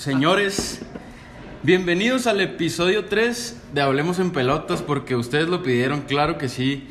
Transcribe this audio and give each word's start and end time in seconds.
señores, 0.00 0.80
bienvenidos 1.62 2.26
al 2.26 2.40
episodio 2.40 3.04
3 3.04 3.64
de 3.74 3.82
Hablemos 3.82 4.18
en 4.18 4.30
Pelotas 4.30 4.80
porque 4.80 5.14
ustedes 5.14 5.46
lo 5.46 5.62
pidieron, 5.62 6.00
claro 6.00 6.38
que 6.38 6.48
sí. 6.48 6.88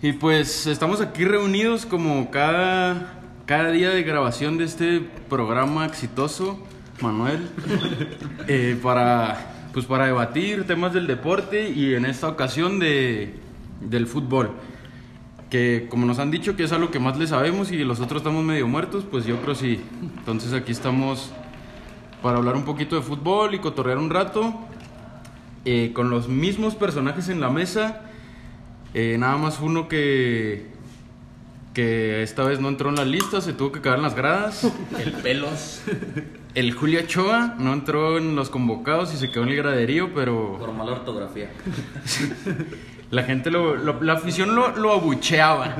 Y 0.00 0.12
pues 0.12 0.66
estamos 0.66 1.02
aquí 1.02 1.26
reunidos 1.26 1.84
como 1.84 2.30
cada, 2.30 3.20
cada 3.44 3.70
día 3.72 3.90
de 3.90 4.02
grabación 4.04 4.56
de 4.56 4.64
este 4.64 5.00
programa 5.28 5.84
exitoso, 5.84 6.58
Manuel, 7.02 7.46
eh, 8.48 8.78
para, 8.82 9.68
pues 9.74 9.84
para 9.84 10.06
debatir 10.06 10.66
temas 10.66 10.94
del 10.94 11.06
deporte 11.06 11.68
y 11.68 11.92
en 11.92 12.06
esta 12.06 12.26
ocasión 12.26 12.78
de, 12.78 13.34
del 13.82 14.06
fútbol. 14.06 14.52
Que 15.50 15.88
como 15.90 16.06
nos 16.06 16.18
han 16.18 16.30
dicho 16.30 16.56
que 16.56 16.64
es 16.64 16.72
algo 16.72 16.90
que 16.90 17.00
más 17.00 17.18
le 17.18 17.26
sabemos 17.26 17.70
y 17.70 17.84
los 17.84 18.00
otros 18.00 18.22
estamos 18.22 18.42
medio 18.42 18.66
muertos, 18.66 19.04
pues 19.10 19.26
yo 19.26 19.42
creo 19.42 19.54
sí. 19.54 19.78
Entonces 20.16 20.54
aquí 20.54 20.72
estamos 20.72 21.32
para 22.22 22.38
hablar 22.38 22.56
un 22.56 22.64
poquito 22.64 22.96
de 22.96 23.02
fútbol 23.02 23.54
y 23.54 23.58
cotorrear 23.58 23.98
un 23.98 24.10
rato. 24.10 24.54
eh, 25.64 25.90
con 25.94 26.10
los 26.10 26.28
mismos 26.28 26.74
personajes 26.76 27.28
en 27.28 27.40
la 27.40 27.50
mesa. 27.50 28.02
eh, 28.94 29.16
nada 29.18 29.36
más 29.36 29.60
uno 29.60 29.88
que, 29.88 30.68
que 31.74 32.22
esta 32.22 32.44
vez 32.44 32.60
no 32.60 32.68
entró 32.68 32.88
en 32.90 32.94
la 32.96 33.04
lista, 33.04 33.40
se 33.40 33.52
tuvo 33.52 33.72
que 33.72 33.80
quedar 33.82 33.96
en 33.96 34.02
las 34.04 34.14
gradas. 34.14 34.70
El 34.98 35.12
pelos. 35.12 35.82
El 36.54 36.72
Julio 36.72 37.00
Ochoa 37.00 37.56
no 37.58 37.72
entró 37.74 38.16
en 38.16 38.34
los 38.36 38.48
convocados 38.48 39.12
y 39.12 39.16
se 39.18 39.30
quedó 39.30 39.42
en 39.42 39.50
el 39.50 39.56
graderío, 39.56 40.14
pero 40.14 40.56
Por 40.58 40.72
mala 40.72 40.92
ortografía. 40.92 41.50
la 43.10 43.24
gente, 43.24 43.50
lo, 43.50 43.74
lo- 43.76 44.00
la 44.02 44.14
afición 44.14 44.54
lo, 44.54 44.74
lo 44.76 44.92
abucheaba. 44.92 45.76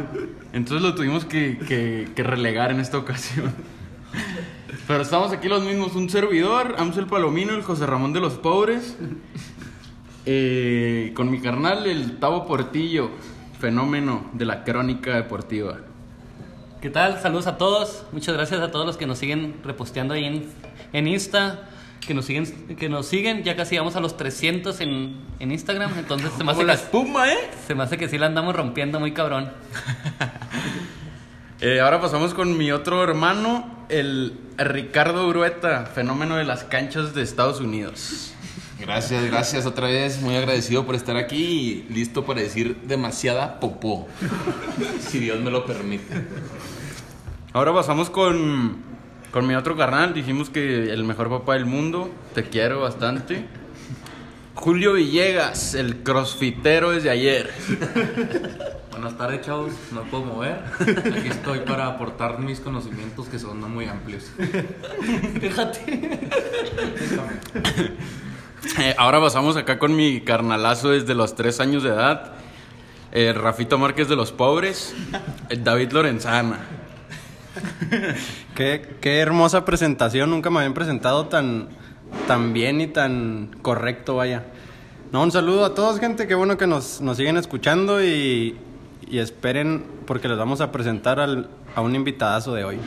Entonces 0.52 0.82
lo 0.82 0.94
tuvimos 0.94 1.24
que, 1.24 1.56
que- 1.58 2.08
que 2.14 2.22
relegar 2.22 2.72
en 2.72 2.80
esta 2.80 2.98
ocasión. 2.98 3.54
Pero 4.86 5.02
estamos 5.02 5.32
aquí 5.32 5.48
los 5.48 5.62
mismos, 5.62 5.94
un 5.94 6.10
servidor, 6.10 6.74
Amsel 6.78 7.06
Palomino, 7.06 7.54
el 7.54 7.62
José 7.62 7.86
Ramón 7.86 8.12
de 8.12 8.20
los 8.20 8.34
Pobres, 8.34 8.96
eh, 10.24 11.12
con 11.14 11.30
mi 11.30 11.40
carnal, 11.40 11.86
el 11.86 12.18
Tavo 12.18 12.46
Portillo, 12.46 13.10
fenómeno 13.60 14.28
de 14.32 14.44
la 14.44 14.64
crónica 14.64 15.14
deportiva. 15.14 15.78
¿Qué 16.80 16.90
tal? 16.90 17.20
Saludos 17.20 17.46
a 17.46 17.58
todos. 17.58 18.04
Muchas 18.12 18.34
gracias 18.34 18.60
a 18.60 18.70
todos 18.70 18.86
los 18.86 18.96
que 18.96 19.06
nos 19.06 19.18
siguen 19.18 19.56
reposteando 19.64 20.14
ahí 20.14 20.24
en, 20.24 20.48
en 20.92 21.08
Insta. 21.08 21.68
Que 22.06 22.14
nos 22.14 22.26
siguen, 22.26 22.76
que 22.76 22.88
nos 22.88 23.06
siguen, 23.06 23.42
ya 23.42 23.56
casi 23.56 23.76
vamos 23.76 23.96
a 23.96 24.00
los 24.00 24.16
300 24.16 24.80
en, 24.80 25.16
en 25.40 25.50
Instagram. 25.50 25.98
Entonces 25.98 26.30
se 26.36 26.44
me, 26.44 26.52
hace 26.52 26.64
la 26.64 26.76
que, 26.76 26.82
espuma, 26.82 27.32
¿eh? 27.32 27.50
se 27.66 27.74
me 27.74 27.82
hace 27.82 27.98
que 27.98 28.08
sí 28.08 28.18
la 28.18 28.26
andamos 28.26 28.54
rompiendo 28.54 29.00
muy 29.00 29.12
cabrón. 29.12 29.50
Eh, 31.62 31.80
ahora 31.80 32.02
pasamos 32.02 32.34
con 32.34 32.58
mi 32.58 32.70
otro 32.70 33.02
hermano, 33.02 33.75
el 33.88 34.38
Ricardo 34.58 35.26
Urueta, 35.28 35.86
fenómeno 35.86 36.36
de 36.36 36.44
las 36.44 36.64
canchas 36.64 37.14
de 37.14 37.22
Estados 37.22 37.60
Unidos. 37.60 38.32
Gracias, 38.78 39.24
gracias 39.24 39.66
otra 39.66 39.88
vez. 39.88 40.20
Muy 40.20 40.36
agradecido 40.36 40.84
por 40.84 40.94
estar 40.94 41.16
aquí 41.16 41.86
y 41.88 41.92
listo 41.92 42.24
para 42.24 42.40
decir 42.40 42.76
demasiada 42.84 43.58
popó. 43.58 44.06
Si 45.00 45.18
Dios 45.18 45.40
me 45.40 45.50
lo 45.50 45.64
permite. 45.64 46.26
Ahora 47.52 47.72
pasamos 47.72 48.10
con, 48.10 48.76
con 49.30 49.46
mi 49.46 49.54
otro 49.54 49.76
carnal. 49.76 50.12
Dijimos 50.12 50.50
que 50.50 50.92
el 50.92 51.04
mejor 51.04 51.30
papá 51.30 51.54
del 51.54 51.64
mundo. 51.64 52.10
Te 52.34 52.44
quiero 52.44 52.80
bastante. 52.80 53.46
Julio 54.54 54.94
Villegas, 54.94 55.74
el 55.74 56.02
crossfitero 56.02 56.90
desde 56.90 57.10
ayer. 57.10 57.50
Buenas 58.96 59.18
tardes, 59.18 59.42
chavos. 59.42 59.72
No 59.92 60.02
puedo 60.04 60.24
mover. 60.24 60.62
Aquí 60.80 61.28
estoy 61.28 61.60
para 61.60 61.86
aportar 61.86 62.38
mis 62.38 62.60
conocimientos 62.60 63.28
que 63.28 63.38
son 63.38 63.60
no 63.60 63.68
muy 63.68 63.86
amplios. 63.86 64.30
Fíjate. 65.40 66.18
Eh, 68.80 68.94
ahora 68.98 69.20
pasamos 69.20 69.56
acá 69.56 69.78
con 69.78 69.94
mi 69.94 70.22
carnalazo 70.22 70.90
desde 70.90 71.14
los 71.14 71.34
tres 71.34 71.60
años 71.60 71.82
de 71.82 71.90
edad. 71.90 72.32
eh, 73.12 73.32
Rafito 73.32 73.78
Márquez 73.78 74.08
de 74.08 74.16
los 74.16 74.32
Pobres. 74.32 74.94
eh, 75.50 75.60
David 75.62 75.92
Lorenzana. 75.92 76.60
Qué, 78.54 78.96
qué 79.00 79.18
hermosa 79.18 79.64
presentación, 79.64 80.30
nunca 80.30 80.50
me 80.50 80.58
habían 80.58 80.74
presentado 80.74 81.26
tan, 81.26 81.68
tan 82.26 82.52
bien 82.52 82.80
y 82.80 82.86
tan 82.86 83.56
correcto, 83.62 84.16
vaya. 84.16 84.44
No, 85.12 85.22
un 85.22 85.30
saludo 85.30 85.64
a 85.64 85.74
todos, 85.74 86.00
gente, 86.00 86.26
qué 86.26 86.34
bueno 86.34 86.58
que 86.58 86.66
nos, 86.66 87.00
nos 87.00 87.16
siguen 87.16 87.36
escuchando 87.36 88.02
y, 88.04 88.58
y 89.08 89.18
esperen 89.18 89.84
porque 90.06 90.28
les 90.28 90.36
vamos 90.38 90.60
a 90.60 90.72
presentar 90.72 91.20
al- 91.20 91.48
a 91.74 91.80
un 91.80 91.94
invitadazo 91.94 92.54
de 92.54 92.64
hoy. 92.64 92.78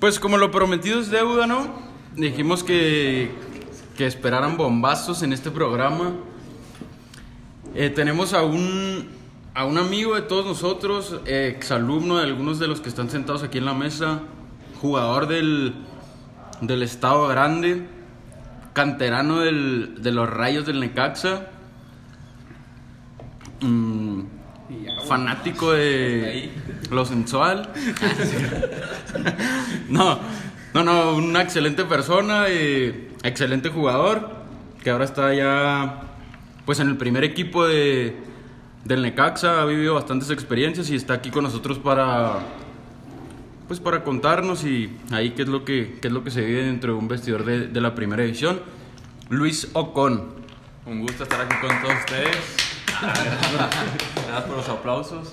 Pues 0.00 0.18
como 0.20 0.36
lo 0.38 0.50
prometido 0.50 1.00
es 1.00 1.10
deuda, 1.10 1.46
¿no? 1.46 1.66
Dijimos 2.16 2.62
que, 2.64 3.30
que 3.96 4.06
esperaran 4.06 4.56
bombazos 4.56 5.22
en 5.22 5.32
este 5.32 5.50
programa. 5.50 6.12
Eh, 7.74 7.90
tenemos 7.90 8.32
a 8.32 8.42
un, 8.42 9.08
a 9.54 9.64
un 9.64 9.76
amigo 9.78 10.14
de 10.14 10.22
todos 10.22 10.46
nosotros, 10.46 11.20
exalumno 11.26 12.16
de 12.18 12.24
algunos 12.24 12.58
de 12.58 12.66
los 12.68 12.80
que 12.80 12.88
están 12.88 13.10
sentados 13.10 13.42
aquí 13.42 13.58
en 13.58 13.64
la 13.66 13.74
mesa, 13.74 14.20
jugador 14.80 15.26
del, 15.26 15.74
del 16.60 16.82
Estado 16.82 17.26
Grande, 17.28 17.86
canterano 18.72 19.40
del- 19.40 19.96
de 20.00 20.12
los 20.12 20.30
Rayos 20.30 20.64
del 20.64 20.80
Necaxa, 20.80 21.48
mm, 23.60 24.20
fanático 25.08 25.72
de 25.72 26.50
lo 26.90 27.04
sensual. 27.04 27.72
No, 29.88 30.20
no, 30.74 30.84
no, 30.84 31.14
una 31.14 31.40
excelente 31.40 31.84
persona, 31.84 32.44
eh, 32.48 33.08
excelente 33.22 33.70
jugador, 33.70 34.30
que 34.82 34.90
ahora 34.90 35.06
está 35.06 35.32
ya 35.32 36.02
pues 36.66 36.78
en 36.80 36.88
el 36.88 36.98
primer 36.98 37.24
equipo 37.24 37.66
de, 37.66 38.14
del 38.84 39.00
Necaxa, 39.00 39.62
ha 39.62 39.64
vivido 39.64 39.94
bastantes 39.94 40.30
experiencias 40.30 40.90
y 40.90 40.94
está 40.94 41.14
aquí 41.14 41.30
con 41.30 41.44
nosotros 41.44 41.78
para 41.78 42.40
pues 43.66 43.80
para 43.80 44.04
contarnos 44.04 44.64
y 44.64 44.90
ahí 45.10 45.30
qué 45.30 45.42
es 45.42 45.48
lo 45.48 45.64
que 45.64 45.98
qué 46.00 46.08
es 46.08 46.14
lo 46.14 46.22
que 46.24 46.30
se 46.30 46.42
vive 46.42 46.64
dentro 46.64 46.92
de 46.92 46.98
un 46.98 47.08
vestidor 47.08 47.44
de, 47.44 47.68
de 47.68 47.80
la 47.80 47.94
primera 47.94 48.22
división. 48.22 48.60
Luis 49.30 49.68
Ocon. 49.72 50.36
Un 50.84 51.00
gusto 51.00 51.22
estar 51.22 51.40
aquí 51.40 51.56
con 51.60 51.82
todos 51.82 51.94
ustedes. 52.00 52.67
Gracias 53.00 54.42
por 54.46 54.56
los 54.56 54.68
aplausos. 54.68 55.32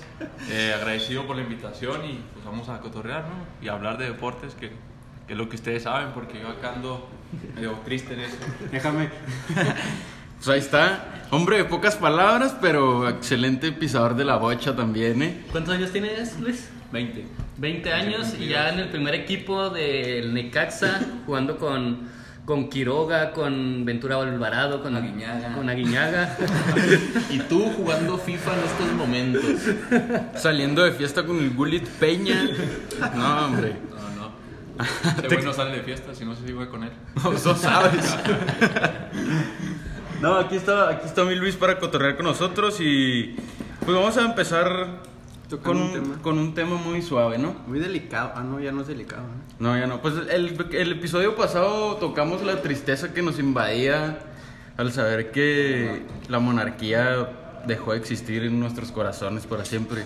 Eh, 0.50 0.72
agradecido 0.74 1.26
por 1.26 1.36
la 1.36 1.42
invitación 1.42 2.04
y 2.04 2.20
pues 2.32 2.44
vamos 2.44 2.68
a 2.68 2.80
cotorrear, 2.80 3.22
¿no? 3.22 3.64
Y 3.64 3.68
hablar 3.68 3.98
de 3.98 4.06
deportes, 4.06 4.54
que, 4.54 4.70
que 5.26 5.32
es 5.32 5.36
lo 5.36 5.48
que 5.48 5.56
ustedes 5.56 5.82
saben, 5.82 6.10
porque 6.14 6.40
yo 6.40 6.48
acá 6.48 6.74
ando 6.74 7.08
medio 7.54 7.72
triste 7.84 8.14
en 8.14 8.20
eso. 8.20 8.36
Déjame. 8.70 9.10
Pues 10.36 10.48
ahí 10.48 10.58
está, 10.58 11.26
hombre 11.30 11.56
de 11.56 11.64
pocas 11.64 11.96
palabras, 11.96 12.54
pero 12.60 13.08
excelente 13.08 13.72
pisador 13.72 14.16
de 14.16 14.24
la 14.26 14.36
bocha 14.36 14.76
también, 14.76 15.22
¿eh? 15.22 15.44
¿Cuántos 15.50 15.74
años 15.74 15.92
tienes, 15.92 16.38
Luis? 16.38 16.68
20. 16.92 17.24
20 17.56 17.92
años 17.92 18.34
y 18.38 18.48
ya 18.48 18.68
en 18.68 18.80
el 18.80 18.88
primer 18.90 19.14
equipo 19.14 19.70
del 19.70 20.34
Necaxa, 20.34 21.00
jugando 21.24 21.56
con, 21.56 22.10
con 22.46 22.70
Quiroga, 22.70 23.32
con 23.32 23.84
Ventura 23.84 24.16
Alvarado, 24.16 24.80
con 24.80 24.96
Aguiñaga. 24.96 25.52
Con 25.52 25.68
Aguiñaga. 25.68 26.36
Y 27.30 27.40
tú 27.40 27.70
jugando 27.76 28.16
FIFA 28.16 28.52
en 28.54 28.60
estos 28.60 28.92
momentos. 28.92 29.44
Saliendo 30.36 30.84
de 30.84 30.92
fiesta 30.92 31.26
con 31.26 31.38
el 31.38 31.50
Gulit 31.50 31.86
Peña. 31.86 32.48
No, 33.14 33.46
hombre. 33.46 33.76
No, 33.90 34.28
no. 34.28 34.84
Ese 35.18 35.34
güey 35.34 35.44
no 35.44 35.52
sale 35.52 35.76
de 35.76 35.82
fiesta, 35.82 36.14
si 36.14 36.24
no 36.24 36.36
se 36.36 36.46
sigue 36.46 36.68
con 36.68 36.84
él. 36.84 36.92
No, 37.22 37.32
no 37.32 37.54
sabes. 37.54 38.16
No, 40.18 40.36
aquí 40.36 40.56
está, 40.56 40.88
aquí 40.88 41.06
está 41.06 41.24
mi 41.24 41.34
Luis 41.34 41.56
para 41.56 41.78
cotorrear 41.78 42.16
con 42.16 42.24
nosotros 42.24 42.80
y 42.80 43.36
pues 43.84 43.94
vamos 43.94 44.16
a 44.16 44.22
empezar 44.22 45.02
con 45.62 45.76
un 45.76 45.92
tema. 45.92 46.22
con 46.22 46.38
un 46.38 46.54
tema 46.54 46.76
muy 46.76 47.02
suave, 47.02 47.38
¿no? 47.38 47.54
Muy 47.66 47.78
delicado. 47.78 48.32
Ah, 48.34 48.42
no, 48.42 48.58
ya 48.60 48.72
no 48.72 48.82
es 48.82 48.88
delicado. 48.88 49.22
¿eh? 49.22 49.54
No, 49.58 49.78
ya 49.78 49.86
no. 49.86 50.02
Pues 50.02 50.14
el, 50.30 50.66
el 50.72 50.92
episodio 50.92 51.36
pasado 51.36 51.96
tocamos 51.96 52.42
la 52.42 52.62
tristeza 52.62 53.14
que 53.14 53.22
nos 53.22 53.38
invadía 53.38 54.18
al 54.76 54.92
saber 54.92 55.30
que 55.30 56.02
la 56.28 56.38
monarquía 56.38 57.28
dejó 57.66 57.92
de 57.92 57.98
existir 57.98 58.42
en 58.44 58.58
nuestros 58.60 58.92
corazones 58.92 59.46
para 59.46 59.64
siempre. 59.64 60.02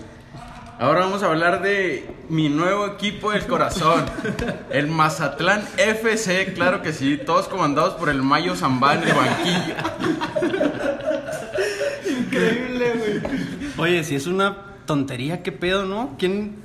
Ahora 0.78 1.00
vamos 1.00 1.22
a 1.22 1.26
hablar 1.26 1.60
de 1.60 2.08
mi 2.30 2.48
nuevo 2.48 2.86
equipo 2.86 3.32
del 3.32 3.46
corazón, 3.46 4.06
el 4.70 4.86
Mazatlán 4.86 5.62
FC, 5.76 6.54
claro 6.54 6.80
que 6.80 6.94
sí, 6.94 7.18
todos 7.18 7.48
comandados 7.48 7.94
por 7.94 8.08
el 8.08 8.22
Mayo 8.22 8.56
Zambá 8.56 8.94
en 8.94 9.02
el 9.02 9.14
banquillo. 9.14 9.74
Increíble, 12.18 12.92
güey. 12.96 13.22
Oye, 13.76 14.04
si 14.04 14.14
es 14.14 14.26
una 14.26 14.69
tontería, 14.86 15.42
¿qué 15.42 15.52
pedo, 15.52 15.84
no? 15.84 16.16
¿Quién, 16.18 16.56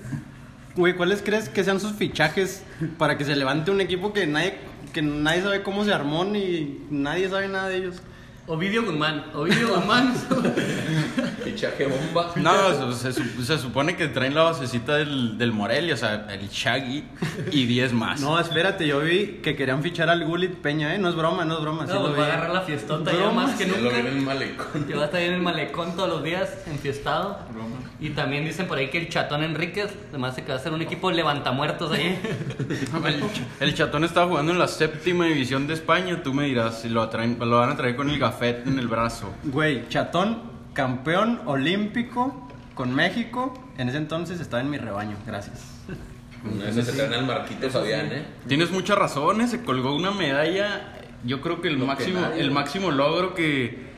güey, 0.75 0.95
cuáles 0.95 1.21
crees 1.21 1.49
que 1.49 1.63
sean 1.63 1.79
sus 1.79 1.93
fichajes 1.93 2.63
para 2.97 3.17
que 3.17 3.25
se 3.25 3.35
levante 3.35 3.71
un 3.71 3.81
equipo 3.81 4.13
que 4.13 4.27
nadie, 4.27 4.55
que 4.93 5.01
nadie 5.01 5.41
sabe 5.41 5.63
cómo 5.63 5.83
se 5.85 5.93
armó 5.93 6.25
ni 6.25 6.79
nadie 6.89 7.29
sabe 7.29 7.47
nada 7.47 7.69
de 7.69 7.77
ellos? 7.77 8.01
Ovidio 8.47 8.83
Guzmán. 8.83 9.25
Ovidio 9.33 9.69
Guzmán. 9.75 10.13
Fichaje 11.43 11.87
bomba. 11.87 12.31
No, 12.35 12.93
se, 12.93 13.11
se 13.11 13.23
su- 13.23 13.43
se 13.43 13.57
supone 13.57 13.95
que 13.95 14.07
traen 14.07 14.35
la 14.35 14.43
basecita 14.43 14.95
del, 14.97 15.37
del 15.39 15.51
Morelia, 15.51 15.95
o 15.95 15.97
sea, 15.97 16.27
el 16.29 16.47
Shaggy 16.49 17.03
y 17.51 17.65
10 17.65 17.93
más. 17.93 18.21
No, 18.21 18.39
espérate, 18.39 18.85
yo 18.85 18.99
vi 18.99 19.39
que 19.41 19.55
querían 19.55 19.81
fichar 19.81 20.09
al 20.09 20.23
Gullit 20.25 20.53
Peña, 20.57 20.93
¿eh? 20.93 20.99
No 20.99 21.09
es 21.09 21.15
broma, 21.15 21.43
no 21.43 21.55
es 21.55 21.61
broma. 21.61 21.87
sí 21.87 21.93
No, 21.93 22.01
lo 22.01 22.07
pues 22.09 22.19
va 22.19 22.23
a 22.25 22.27
agarrar 22.33 22.53
la 22.53 22.61
fiestota 22.61 23.11
ya 23.11 23.31
más 23.31 23.55
que 23.55 23.65
lo 23.65 23.77
nunca. 23.77 23.95
vi 23.95 23.99
en 24.01 24.07
el 24.07 24.21
malecón. 24.21 24.83
Que 24.85 24.93
va 24.93 25.01
a 25.01 25.05
estar 25.05 25.19
ahí 25.21 25.27
en 25.27 25.33
el 25.33 25.41
malecón 25.41 25.95
todos 25.95 26.09
los 26.09 26.23
días, 26.23 26.49
enfiestado. 26.67 27.39
Y 27.99 28.09
también 28.11 28.45
dicen 28.45 28.67
por 28.67 28.77
ahí 28.77 28.89
que 28.89 28.99
el 28.99 29.09
chatón 29.09 29.41
Enríquez, 29.43 29.89
además 30.09 30.35
se 30.35 30.43
que 30.43 30.49
va 30.49 30.55
a 30.55 30.57
hacer 30.57 30.71
un 30.73 30.81
equipo 30.83 31.09
levantamuertos 31.11 31.91
ahí. 31.93 32.19
El, 33.05 33.23
el 33.59 33.75
chatón 33.75 34.03
estaba 34.03 34.27
jugando 34.27 34.51
en 34.51 34.59
la 34.59 34.67
séptima 34.67 35.25
división 35.25 35.67
de 35.67 35.73
España, 35.73 36.21
tú 36.23 36.33
me 36.33 36.45
dirás 36.45 36.81
si 36.81 36.89
lo, 36.89 37.07
traen, 37.09 37.37
lo 37.39 37.57
van 37.59 37.69
a 37.71 37.75
traer 37.77 37.95
con 37.95 38.09
el 38.09 38.19
gafet 38.35 38.67
en 38.67 38.79
el 38.79 38.87
brazo. 38.87 39.33
Güey, 39.43 39.87
Chatón, 39.87 40.41
campeón 40.73 41.41
olímpico 41.45 42.47
con 42.73 42.93
México. 42.93 43.53
En 43.77 43.89
ese 43.89 43.97
entonces 43.97 44.39
estaba 44.39 44.61
en 44.61 44.69
mi 44.69 44.77
rebaño, 44.77 45.17
gracias. 45.25 45.71
Vez 46.43 46.85
se 46.85 46.91
traen 46.91 47.13
al 47.13 47.25
Marquito 47.25 47.69
Fabián, 47.69 48.07
¿eh? 48.11 48.25
Tienes 48.47 48.69
muchas 48.71 48.97
razones, 48.97 49.49
se 49.49 49.63
colgó 49.63 49.95
una 49.95 50.11
medalla, 50.11 50.93
yo 51.23 51.41
creo 51.41 51.61
que 51.61 51.69
el 51.69 51.75
Lo 51.75 51.81
que 51.81 51.87
máximo, 51.87 52.21
nadie, 52.21 52.41
el 52.41 52.51
máximo 52.51 52.91
logro 52.91 53.33
que... 53.33 53.95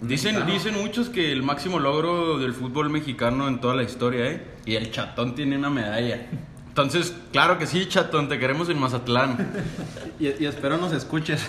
Dicen, 0.00 0.46
dicen 0.46 0.74
muchos 0.80 1.08
que 1.08 1.32
el 1.32 1.42
máximo 1.42 1.80
logro 1.80 2.38
del 2.38 2.54
fútbol 2.54 2.88
mexicano 2.88 3.48
en 3.48 3.60
toda 3.60 3.74
la 3.74 3.82
historia, 3.82 4.26
¿eh? 4.26 4.46
Y 4.64 4.76
el 4.76 4.92
chatón 4.92 5.34
tiene 5.34 5.58
una 5.58 5.70
medalla. 5.70 6.28
Entonces, 6.68 7.12
claro 7.32 7.58
que 7.58 7.66
sí, 7.66 7.86
chatón, 7.86 8.28
te 8.28 8.38
queremos 8.38 8.68
en 8.68 8.78
Mazatlán. 8.78 9.36
Y, 10.20 10.26
y 10.42 10.46
espero 10.46 10.78
nos 10.78 10.92
escuches. 10.92 11.48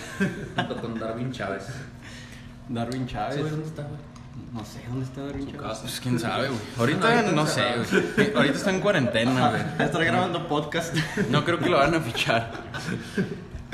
Junto 0.54 0.76
con 0.76 0.96
Darwin 0.96 1.32
Chávez. 1.32 1.66
Darwin 2.70 3.06
Chávez. 3.06 3.50
¿Dónde 3.50 3.66
está, 3.66 3.82
güey? 3.82 4.00
No 4.52 4.64
sé 4.64 4.80
dónde 4.88 5.04
está 5.04 5.22
Darwin 5.22 5.52
Chávez. 5.52 5.78
Pues 5.82 6.00
quién 6.00 6.18
sabe, 6.18 6.48
güey. 6.48 6.60
Ahorita 6.78 7.22
no 7.32 7.46
sé, 7.46 7.62
güey. 8.16 8.32
Ahorita 8.34 8.56
está 8.56 8.70
en 8.70 8.80
cuarentena, 8.80 9.50
güey. 9.50 9.62
Estar 9.86 10.04
grabando 10.04 10.46
podcast. 10.46 10.94
No 11.30 11.44
creo 11.44 11.58
que 11.58 11.68
lo 11.68 11.78
van 11.78 11.94
a 11.94 12.00
fichar. 12.00 12.52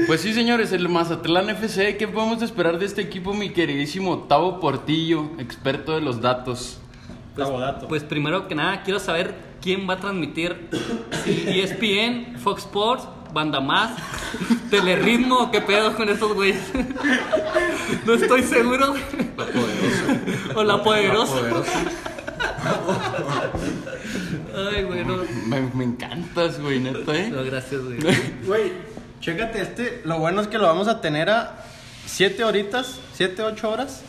Pues 0.07 0.21
sí, 0.23 0.33
señores, 0.35 0.73
el 0.73 0.89
Mazatlán 0.89 1.49
FC, 1.51 1.97
¿qué 1.97 2.09
podemos 2.09 2.43
esperar 2.43 2.79
de 2.79 2.87
este 2.87 3.01
equipo, 3.01 3.33
mi 3.33 3.51
queridísimo 3.51 4.25
Tavo 4.25 4.61
Portillo, 4.61 5.31
experto 5.39 5.95
de 5.95 6.03
los 6.03 6.21
datos? 6.21 6.79
Tabodato. 7.35 7.89
Pues 7.89 8.03
primero 8.03 8.49
que 8.49 8.55
nada, 8.55 8.83
quiero 8.83 8.99
saber 8.99 9.35
quién 9.63 9.89
va 9.89 9.95
a 9.95 9.99
transmitir. 9.99 10.69
Si 11.25 11.61
ESPN, 11.61 12.39
Fox 12.39 12.63
Sports, 12.63 13.09
Banda 13.37 13.61
Más, 13.61 13.91
Telerritmo, 14.71 15.51
qué 15.51 15.61
pedo 15.61 15.95
con 15.95 16.09
estos 16.09 16.33
güeyes. 16.33 16.59
No 18.07 18.15
estoy 18.15 18.43
seguro. 18.43 18.95
La 19.37 19.47
poderosa. 19.47 20.55
O 20.55 20.65
La 20.65 20.83
Poderosa. 20.83 21.35
Ay. 24.57 24.87
Me, 25.49 25.61
me 25.61 25.85
encantas, 25.85 26.59
güey, 26.59 26.81
neta, 26.81 27.15
¿eh? 27.15 27.29
No, 27.29 27.45
gracias, 27.45 27.83
güey. 27.83 27.99
Güey, 28.47 28.73
chécate 29.21 29.61
este. 29.61 30.01
Lo 30.07 30.19
bueno 30.19 30.41
es 30.41 30.49
que 30.49 30.57
lo 30.57 30.65
vamos 30.65 30.89
a 30.89 31.03
tener 31.03 31.29
a 31.29 31.63
7 32.07 32.43
horitas, 32.43 33.01
7, 33.13 33.43
8 33.43 33.71
horas 33.71 34.01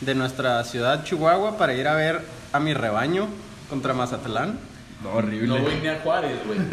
de 0.00 0.14
nuestra 0.14 0.64
ciudad 0.64 1.04
Chihuahua 1.04 1.58
para 1.58 1.74
ir 1.74 1.86
a 1.86 1.94
ver 1.94 2.22
a 2.54 2.60
mi 2.60 2.72
rebaño 2.72 3.28
contra 3.68 3.92
Mazatlán. 3.92 4.71
No, 5.02 5.10
horrible. 5.10 5.48
No 5.48 5.58
voy 5.58 5.74
ni 5.80 5.88
a 5.88 5.98
Juárez, 6.00 6.38
güey. 6.46 6.58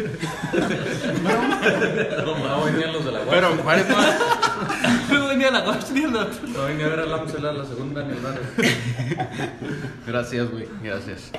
No 2.24 2.60
voy 2.60 2.72
ni 2.72 2.82
a 2.82 2.92
los 2.92 3.04
de 3.04 3.12
la 3.12 3.20
Guardia. 3.20 3.48
Pero 3.48 3.62
Juárez 3.62 3.88
no... 3.88 3.96
No 5.18 5.28
venía 5.28 5.50
la 5.50 5.64
noche 5.64 5.86
ni 5.92 6.02
la 6.02 6.20
otra. 6.20 6.48
No 6.48 6.62
voy 6.62 6.74
ni 6.74 6.82
a 6.82 6.88
ver 6.88 7.00
a 7.00 7.06
Lamsela 7.06 7.52
la 7.52 7.64
segunda 7.64 8.04
ni 8.04 8.14
nada. 8.20 8.38
Gracias, 10.06 10.50
güey, 10.50 10.68
gracias. 10.82 11.30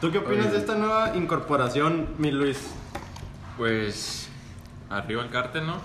¿Tú 0.00 0.10
qué 0.10 0.18
opinas 0.18 0.52
de 0.52 0.58
esta 0.58 0.74
nueva 0.74 1.12
incorporación, 1.16 2.08
mi 2.18 2.30
Luis? 2.30 2.58
Pues. 3.56 4.28
Arriba 4.88 5.24
el 5.24 5.30
cártel, 5.30 5.66
¿no? 5.66 5.80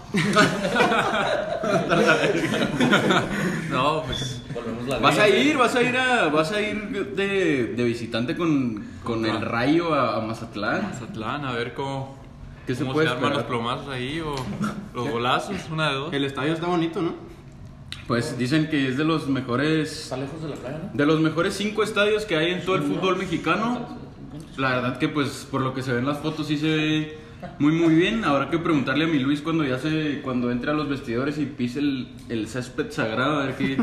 no, 3.71 4.03
pues. 4.03 4.43
Volvemos 4.53 4.87
la 4.87 4.99
Vas 4.99 5.17
a 5.17 5.27
ir, 5.27 5.57
vas 5.57 5.75
a 5.75 5.81
ir 5.81 5.97
a, 5.97 6.27
vas 6.27 6.51
a 6.51 6.61
ir 6.61 7.15
de, 7.15 7.73
de 7.75 7.83
visitante 7.83 8.35
con, 8.37 8.85
con 9.03 9.25
el 9.25 9.41
Rayo 9.41 9.93
a, 9.93 10.17
a 10.17 10.21
Mazatlán. 10.21 10.83
Mazatlán, 10.83 11.45
a 11.45 11.51
ver 11.53 11.73
cómo. 11.73 12.19
¿Qué 12.67 12.75
se 12.75 12.81
cómo 12.81 12.93
puede 12.93 13.07
arman 13.07 13.31
los 13.31 13.39
esperar? 13.41 13.47
plomazos 13.61 13.87
ahí 13.89 14.19
o 14.21 14.35
los 14.93 15.09
golazos, 15.09 15.55
una 15.71 15.89
de 15.89 15.95
dos. 15.95 16.13
El 16.13 16.25
estadio 16.25 16.53
está 16.53 16.67
bonito, 16.67 17.01
¿no? 17.01 17.15
Pues 18.07 18.37
dicen 18.37 18.69
que 18.69 18.87
es 18.89 18.97
de 18.97 19.03
los 19.05 19.27
mejores 19.27 20.03
Está 20.03 20.17
lejos 20.17 20.41
de 20.41 20.49
la 20.49 20.55
playa, 20.55 20.79
¿no? 20.83 20.89
De 20.93 21.05
los 21.05 21.19
mejores 21.21 21.53
cinco 21.53 21.81
estadios 21.83 22.25
que 22.25 22.35
hay 22.35 22.51
en 22.51 22.65
todo 22.65 22.75
el 22.75 22.83
fútbol 22.83 23.15
mexicano, 23.17 23.87
la 24.57 24.69
verdad 24.71 24.97
que 24.99 25.07
pues 25.07 25.47
por 25.49 25.61
lo 25.61 25.73
que 25.73 25.81
se 25.81 25.93
ven 25.93 26.05
las 26.05 26.19
fotos 26.19 26.47
sí 26.47 26.57
se 26.57 26.67
ve 26.67 27.17
muy 27.57 27.71
muy 27.73 27.95
bien. 27.95 28.25
Habrá 28.25 28.49
que 28.49 28.57
preguntarle 28.59 29.05
a 29.05 29.07
mi 29.07 29.17
Luis 29.19 29.41
cuando 29.41 29.63
ya 29.63 29.79
se 29.79 30.21
cuando 30.23 30.51
entre 30.51 30.71
a 30.71 30.73
los 30.73 30.89
vestidores 30.89 31.37
y 31.37 31.45
pise 31.45 31.79
el, 31.79 32.09
el 32.29 32.47
césped 32.47 32.91
sagrado 32.91 33.39
a 33.39 33.45
ver 33.45 33.55
qué. 33.55 33.77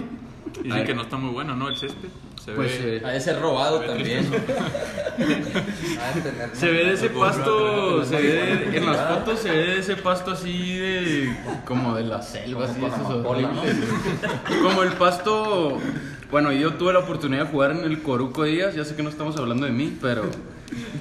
Dicen 0.62 0.84
que 0.84 0.94
no 0.94 1.02
está 1.02 1.16
muy 1.16 1.30
bueno, 1.30 1.54
¿no? 1.56 1.68
El 1.68 1.76
césped. 1.76 2.08
Se 2.44 2.52
Pues 2.52 2.82
ve. 2.82 2.96
eh, 2.98 3.02
Ha 3.04 3.10
de 3.10 3.20
ser 3.20 3.40
robado 3.40 3.80
también. 3.80 4.26
Se 6.52 6.70
ve 6.70 6.84
de 6.84 6.92
ese 6.94 7.10
pasto, 7.10 8.04
se 8.04 8.16
ve 8.20 8.76
en 8.76 8.86
las 8.86 8.96
fotos 9.18 9.40
se 9.40 9.50
ve 9.50 9.56
de 9.66 9.78
ese 9.80 9.96
pasto 9.96 10.30
así 10.32 10.76
de 10.78 11.36
como 11.64 11.94
de 11.96 12.04
la 12.04 12.22
selva, 12.22 12.64
así 12.66 12.84
esos 12.84 13.24
horribles. 13.26 13.76
Como 14.62 14.82
el 14.84 14.92
pasto, 14.92 15.78
bueno, 16.30 16.52
yo 16.52 16.74
tuve 16.74 16.92
la 16.92 17.00
oportunidad 17.00 17.44
de 17.46 17.50
jugar 17.50 17.72
en 17.72 17.78
el 17.84 18.02
Coruco 18.02 18.44
Díaz, 18.44 18.74
ya 18.74 18.84
sé 18.84 18.94
que 18.94 19.02
no 19.02 19.08
estamos 19.10 19.36
hablando 19.36 19.66
de 19.66 19.72
mí, 19.72 19.96
pero 20.00 20.22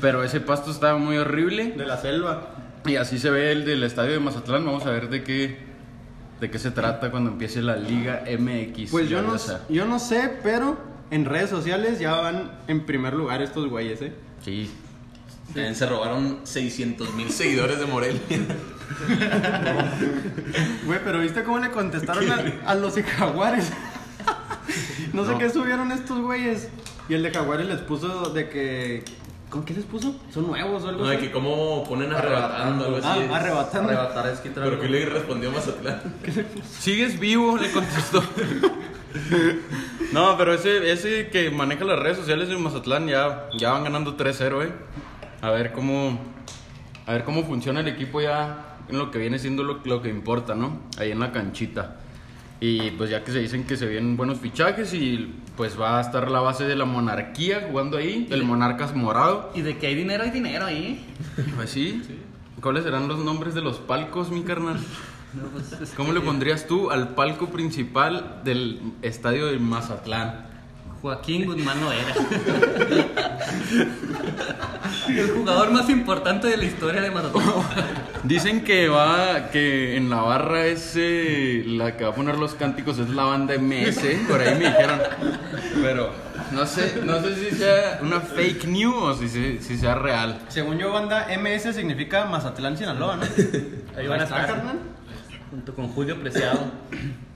pero 0.01 0.23
ese 0.23 0.39
pasto 0.39 0.71
estaba 0.71 0.97
muy 0.97 1.17
horrible. 1.17 1.73
De 1.77 1.85
la 1.85 1.97
selva. 1.97 2.49
Y 2.85 2.95
así 2.95 3.19
se 3.19 3.29
ve 3.29 3.51
el 3.51 3.65
del 3.65 3.83
estadio 3.83 4.13
de 4.13 4.19
Mazatlán. 4.19 4.65
Vamos 4.65 4.85
a 4.85 4.91
ver 4.91 5.09
de 5.09 5.23
qué, 5.23 5.57
de 6.39 6.51
qué 6.51 6.59
se 6.59 6.71
trata 6.71 7.11
cuando 7.11 7.31
empiece 7.31 7.61
la 7.61 7.75
Liga 7.75 8.23
MX. 8.39 8.91
Pues 8.91 9.09
yo 9.09 9.21
no, 9.21 9.35
yo 9.69 9.85
no 9.85 9.99
sé, 9.99 10.37
pero 10.43 10.77
en 11.09 11.25
redes 11.25 11.49
sociales 11.49 11.99
ya 11.99 12.15
van 12.15 12.51
en 12.67 12.85
primer 12.85 13.13
lugar 13.13 13.41
estos 13.41 13.69
güeyes, 13.69 14.01
¿eh? 14.01 14.13
Sí. 14.43 14.69
También 15.47 15.75
se 15.75 15.85
robaron 15.85 16.41
600 16.43 17.13
mil 17.13 17.29
seguidores 17.29 17.79
de 17.79 17.85
Morelia. 17.85 18.21
Güey, 20.85 20.99
pero 21.03 21.19
¿viste 21.19 21.43
cómo 21.43 21.59
le 21.59 21.69
contestaron 21.71 22.31
a, 22.31 22.71
a 22.71 22.75
los 22.75 22.95
de 22.95 23.03
Jaguares? 23.03 23.69
no 25.13 25.25
sé 25.25 25.37
qué 25.37 25.49
subieron 25.49 25.91
estos 25.91 26.21
güeyes. 26.21 26.69
Y 27.09 27.13
el 27.13 27.23
de 27.23 27.31
Jaguares 27.31 27.67
les 27.67 27.79
puso 27.79 28.29
de 28.29 28.49
que... 28.49 29.03
¿Con 29.49 29.63
qué 29.63 29.73
les 29.73 29.85
puso? 29.85 30.13
¿Son 30.29 30.45
nuevos 30.45 30.83
o 30.83 30.89
algo 30.89 31.03
No, 31.03 31.09
de 31.09 31.19
que 31.19 31.31
cómo 31.31 31.83
ponen 31.85 32.11
arrebatando, 32.11 32.85
algo 32.85 32.97
así. 32.97 33.07
Ah, 33.07 33.35
arrebatando. 33.37 33.89
Arrebatar 33.89 34.27
es 34.27 34.39
quitar 34.41 34.63
Pero 34.65 34.81
que 34.81 34.89
le 34.89 35.05
respondió 35.05 35.51
Mazatlán. 35.51 36.01
¿Sigues 36.79 37.19
vivo? 37.19 37.57
Le 37.57 37.71
contestó. 37.71 38.23
No, 40.11 40.37
pero 40.37 40.53
ese, 40.53 40.91
ese 40.91 41.29
que 41.29 41.49
maneja 41.49 41.83
las 41.83 41.97
redes 41.99 42.17
sociales 42.17 42.49
de 42.49 42.57
Mazatlán 42.57 43.07
ya, 43.07 43.49
ya 43.57 43.71
van 43.71 43.83
ganando 43.83 44.15
3-0, 44.15 44.65
eh. 44.65 44.71
A 45.41 45.49
ver 45.49 45.71
cómo. 45.73 46.19
A 47.05 47.13
ver 47.13 47.23
cómo 47.23 47.43
funciona 47.43 47.79
el 47.79 47.87
equipo 47.87 48.21
ya 48.21 48.77
en 48.89 48.97
lo 48.97 49.11
que 49.11 49.17
viene 49.17 49.39
siendo 49.39 49.63
lo, 49.63 49.79
lo 49.83 50.01
que 50.01 50.09
importa, 50.09 50.55
¿no? 50.55 50.81
Ahí 50.97 51.11
en 51.11 51.19
la 51.19 51.31
canchita. 51.31 51.97
Y 52.59 52.91
pues 52.91 53.09
ya 53.09 53.23
que 53.23 53.31
se 53.31 53.39
dicen 53.39 53.65
que 53.65 53.77
se 53.77 53.85
vienen 53.85 54.17
buenos 54.17 54.39
fichajes 54.39 54.93
y 54.93 55.33
pues 55.55 55.79
va 55.79 55.99
a 55.99 56.01
estar 56.01 56.31
la 56.31 56.39
base 56.39 56.65
de 56.65 56.75
la 56.75 56.85
monarquía 56.85 57.67
jugando 57.69 57.97
ahí, 57.97 58.27
el 58.31 58.43
monarcas 58.43 58.95
morado. 58.95 59.51
Y 59.53 59.61
de 59.61 59.77
que 59.77 59.87
hay 59.87 59.95
dinero, 59.95 60.23
hay 60.23 60.31
dinero 60.31 60.65
ahí. 60.65 61.05
Pues 61.55 61.69
sí. 61.69 62.01
¿Cuáles 62.61 62.83
serán 62.83 63.07
los 63.07 63.19
nombres 63.19 63.53
de 63.53 63.61
los 63.61 63.77
palcos, 63.77 64.31
mi 64.31 64.43
carnal? 64.43 64.79
No, 65.33 65.43
pues, 65.49 65.93
¿Cómo 65.95 66.13
le 66.13 66.21
pondrías 66.21 66.67
tú 66.67 66.89
al 66.89 67.09
palco 67.09 67.49
principal 67.49 68.39
del 68.45 68.79
estadio 69.01 69.47
de 69.47 69.59
Mazatlán? 69.59 70.45
Joaquín 71.01 71.45
Guzmán 71.45 71.81
no 71.81 71.91
era. 71.91 72.15
El 75.19 75.29
jugador 75.31 75.71
más 75.71 75.89
importante 75.89 76.47
de 76.47 76.57
la 76.57 76.65
historia 76.65 77.01
de 77.01 77.11
Mazatlán. 77.11 77.45
Dicen 78.23 78.63
que 78.63 78.87
va, 78.89 79.49
que 79.51 79.95
en 79.95 80.09
la 80.09 80.17
barra 80.21 80.65
es 80.65 80.93
eh, 80.95 81.63
la 81.65 81.95
que 81.95 82.03
va 82.03 82.09
a 82.11 82.13
poner 82.15 82.37
los 82.37 82.55
cánticos 82.55 82.99
es 82.99 83.09
la 83.09 83.23
banda 83.23 83.55
MS, 83.57 83.99
por 84.27 84.41
ahí 84.41 84.55
me 84.55 84.65
dijeron. 84.67 84.99
Pero 85.81 86.11
no 86.51 86.65
sé, 86.65 87.01
no 87.05 87.21
sé 87.21 87.35
si 87.35 87.55
sea 87.55 87.99
una 88.01 88.19
fake 88.19 88.65
news 88.65 88.95
o 88.95 89.13
si, 89.15 89.29
se- 89.29 89.61
si 89.61 89.77
sea 89.77 89.95
real. 89.95 90.39
Según 90.49 90.77
yo, 90.77 90.91
banda 90.91 91.27
MS 91.39 91.73
significa 91.75 92.25
Mazatlán, 92.25 92.75
Sinaloa, 92.77 93.17
¿no? 93.17 93.23
Ahí 93.97 94.07
van 94.07 94.21
a 94.21 94.23
estar. 94.23 94.45
carnal. 94.47 94.79
Junto 95.49 95.73
con 95.73 95.87
Julio 95.89 96.19
Preciado. 96.19 96.59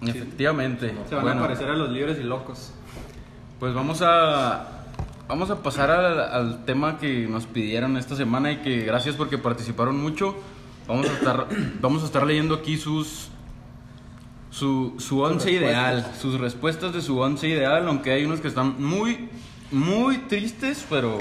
Efectivamente. 0.05 0.93
Se 1.07 1.15
van 1.15 1.23
Bueno, 1.23 1.39
a 1.39 1.47
parecer 1.47 1.69
a 1.69 1.75
los 1.75 1.89
libres 1.89 2.17
y 2.19 2.23
locos. 2.23 2.73
Pues 3.59 3.73
vamos 3.73 4.01
a 4.01 4.80
vamos 5.31 5.49
a 5.49 5.63
pasar 5.63 5.89
al, 5.89 6.19
al 6.19 6.65
tema 6.65 6.97
que 6.97 7.25
nos 7.27 7.45
pidieron 7.45 7.95
esta 7.95 8.17
semana 8.17 8.51
y 8.51 8.57
que 8.57 8.81
gracias 8.83 9.15
porque 9.15 9.37
participaron 9.37 9.97
mucho. 9.97 10.35
Vamos 10.87 11.07
a 11.09 11.13
estar 11.13 11.47
vamos 11.81 12.03
a 12.03 12.05
estar 12.05 12.25
leyendo 12.27 12.53
aquí 12.55 12.75
sus 12.77 13.29
su, 14.49 14.95
su 14.99 15.21
once 15.21 15.49
ideal, 15.49 16.11
sus 16.19 16.37
respuestas 16.39 16.91
de 16.93 17.01
su 17.01 17.17
once 17.17 17.47
ideal, 17.47 17.87
aunque 17.87 18.11
hay 18.11 18.25
unos 18.25 18.41
que 18.41 18.49
están 18.49 18.75
muy, 18.83 19.29
muy 19.71 20.17
tristes, 20.27 20.85
pero 20.89 21.19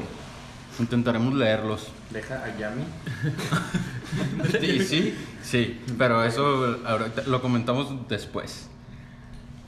intentaremos 0.81 1.33
leerlos. 1.35 1.87
Deja 2.11 2.43
a 2.45 2.57
Yami. 2.59 2.83
Sí, 4.61 4.81
sí, 4.85 5.15
sí, 5.41 5.81
pero 5.97 6.25
eso 6.25 6.79
ahorita 6.85 7.23
lo 7.29 7.41
comentamos 7.41 8.09
después. 8.09 8.69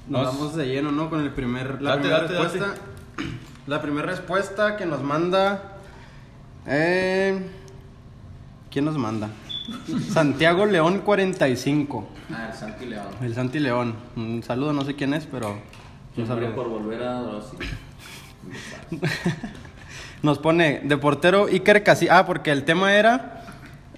Nos 0.09 0.23
Nos- 0.25 0.35
vamos 0.35 0.57
de 0.57 0.67
lleno, 0.67 0.91
¿no? 0.91 1.09
Con 1.09 1.21
el 1.21 1.31
primer, 1.31 1.81
la 1.81 1.91
Date, 1.91 2.01
primera 2.01 2.23
date, 2.23 2.39
respuesta. 2.41 2.75
La 3.67 3.81
primera 3.81 4.09
respuesta 4.09 4.77
que 4.77 4.87
nos 4.87 5.03
manda. 5.03 5.77
Eh, 6.67 7.39
¿Quién 8.73 8.85
nos 8.85 8.99
manda? 8.99 9.29
Santiago 10.13 10.67
León 10.67 11.03
45. 11.05 12.09
Ah, 12.33 12.49
el 12.51 12.59
Santi 12.59 12.87
León. 12.87 13.07
El 13.21 13.35
Santi 13.35 13.61
León. 13.61 13.95
Un 14.17 14.43
saludo, 14.43 14.73
no 14.73 14.85
sé 14.85 14.97
quién 14.97 15.15
es, 15.15 15.27
pero. 15.27 15.59
no 16.17 16.27
sabría. 16.27 16.53
por 16.55 16.69
volver 16.69 17.05
a 17.05 17.23
Rossi. 17.23 17.57
Nos 20.23 20.39
pone 20.39 20.81
de 20.83 20.97
portero 20.97 21.47
Iker 21.47 21.85
Casillas. 21.85 22.17
Ah, 22.17 22.27
porque 22.27 22.51
el 22.51 22.65
tema 22.65 22.95
era 22.95 23.45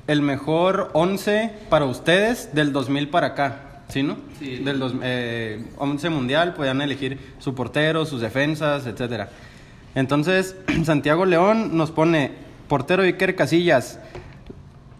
el 0.07 0.21
mejor 0.21 0.91
11 0.93 1.53
para 1.71 1.87
ustedes 1.87 2.55
del 2.55 2.73
2000 2.73 3.09
para 3.09 3.29
acá. 3.29 3.61
¿Sí, 3.89 4.03
no? 4.03 4.17
Sí. 4.39 4.57
Del 4.57 4.79
dos, 4.79 4.95
eh, 5.03 5.65
11 5.77 6.11
mundial, 6.11 6.55
podían 6.55 6.83
elegir 6.83 7.35
su 7.39 7.55
portero, 7.55 8.05
sus 8.05 8.21
defensas, 8.21 8.87
etcétera. 8.87 9.29
Entonces, 9.95 10.57
Santiago 10.85 11.25
León 11.25 11.77
nos 11.77 11.91
pone 11.91 12.33
portero 12.69 13.03
Iker 13.03 13.35
Casillas. 13.35 13.99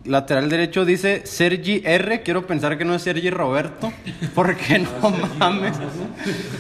Lateral 0.05 0.51
derecho 0.51 0.85
dice 0.85 1.23
Sergi 1.25 1.81
R. 1.83 2.23
Quiero 2.23 2.47
pensar 2.47 2.77
que 2.77 2.85
no 2.85 2.95
es 2.95 3.03
Sergi 3.03 3.31
Roberto. 3.31 3.91
Porque 4.35 4.79
no 4.79 5.11
mames. 5.39 5.77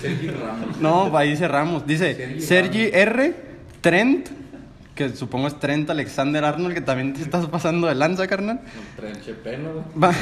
Sergi 0.01 0.29
Ramos. 0.29 0.81
No, 0.81 1.15
ahí 1.17 1.31
dice 1.31 1.47
Ramos. 1.47 1.87
Dice 1.87 2.41
Sergi 2.41 2.89
R. 2.93 3.35
Trent. 3.83 4.29
Que 4.95 5.11
supongo 5.11 5.49
es 5.49 5.59
Trent 5.61 5.91
Alexander 5.91 6.43
Arnold. 6.45 6.75
Que 6.75 6.81
también 6.81 7.13
te 7.13 7.21
estás 7.21 7.45
pasando 7.47 7.87
de 7.87 7.95
lanza, 7.95 8.27
carnal. 8.27 8.61
Trenche 8.97 9.35
peno, 9.35 9.73
güey. 9.73 9.85
Va. 10.03 10.15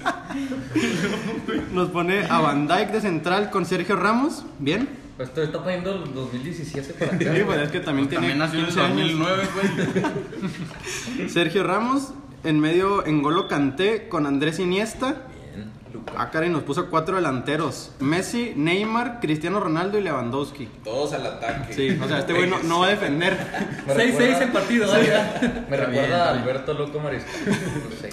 Nos 1.72 1.88
pone 1.90 2.24
a 2.28 2.40
Van 2.40 2.66
Dyke 2.66 2.92
de 2.92 3.00
central 3.00 3.50
con 3.50 3.66
Sergio 3.66 3.96
Ramos. 3.96 4.44
Bien. 4.58 4.88
Pues 5.16 5.28
esto 5.28 5.42
está 5.42 5.62
poniendo 5.62 5.92
el 5.92 6.14
2017 6.14 6.94
para 6.94 7.14
acá. 7.14 7.34
Sí, 7.34 7.42
pues 7.44 7.60
es 7.60 7.70
que 7.70 7.80
también 7.80 8.08
tiene 8.08 8.28
También 8.28 8.38
nació 8.38 8.60
en 8.60 8.64
el 8.64 8.72
15 8.72 8.80
años. 8.80 9.18
2009, 9.18 9.48
güey. 11.14 11.28
Sergio 11.28 11.62
Ramos. 11.64 12.12
En 12.42 12.58
medio, 12.58 13.04
en 13.04 13.22
Golo 13.22 13.46
Canté 13.46 14.08
con 14.08 14.24
Andrés 14.24 14.58
Iniesta. 14.60 15.26
Bien. 15.54 15.70
Ah, 16.16 16.30
caray, 16.30 16.48
nos 16.48 16.62
puso 16.62 16.88
cuatro 16.88 17.16
delanteros: 17.16 17.92
Messi, 18.00 18.54
Neymar, 18.56 19.20
Cristiano 19.20 19.60
Ronaldo 19.60 19.98
y 19.98 20.02
Lewandowski. 20.02 20.66
Todos 20.82 21.12
al 21.12 21.26
ataque. 21.26 21.74
Sí, 21.74 21.98
o 22.02 22.08
sea, 22.08 22.20
este 22.20 22.32
güey 22.32 22.48
no, 22.48 22.62
no 22.62 22.80
va 22.80 22.86
a 22.86 22.90
defender. 22.90 23.36
6-6 23.88 24.40
en 24.40 24.52
partido, 24.52 24.88
vaya. 24.90 25.38
Me 25.42 25.48
bien, 25.48 25.68
recuerda 25.68 26.02
está 26.02 26.30
a 26.30 26.32
bien. 26.32 26.42
Alberto 26.44 26.72
Loco 26.72 26.98
Mariscal. 26.98 27.40
No 27.46 27.96
sé. 28.00 28.10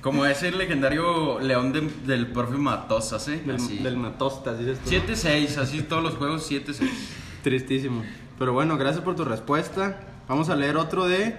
Como 0.00 0.24
ese 0.26 0.48
el 0.48 0.58
legendario 0.58 1.40
león 1.40 1.72
de- 1.72 1.90
del 2.06 2.28
profe 2.28 2.56
Matosas, 2.56 3.26
¿eh? 3.28 3.42
Así. 3.54 3.74
Del, 3.76 3.82
del 3.84 3.96
Matostas, 3.96 4.58
dices 4.58 4.78
tú. 4.78 4.90
7-6, 4.90 5.56
así 5.58 5.82
todos 5.82 6.02
los 6.02 6.14
juegos 6.14 6.48
7-6. 6.50 6.88
Tristísimo. 7.42 8.04
Pero 8.38 8.52
bueno, 8.52 8.76
gracias 8.78 9.02
por 9.04 9.16
tu 9.16 9.24
respuesta. 9.24 10.00
Vamos 10.28 10.48
a 10.50 10.56
leer 10.56 10.76
otro 10.76 11.06
de 11.08 11.36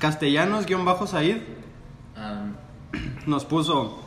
Castellanos-Said. 0.00 1.36
Ah, 2.16 2.44
Nos 3.26 3.44
puso 3.46 4.02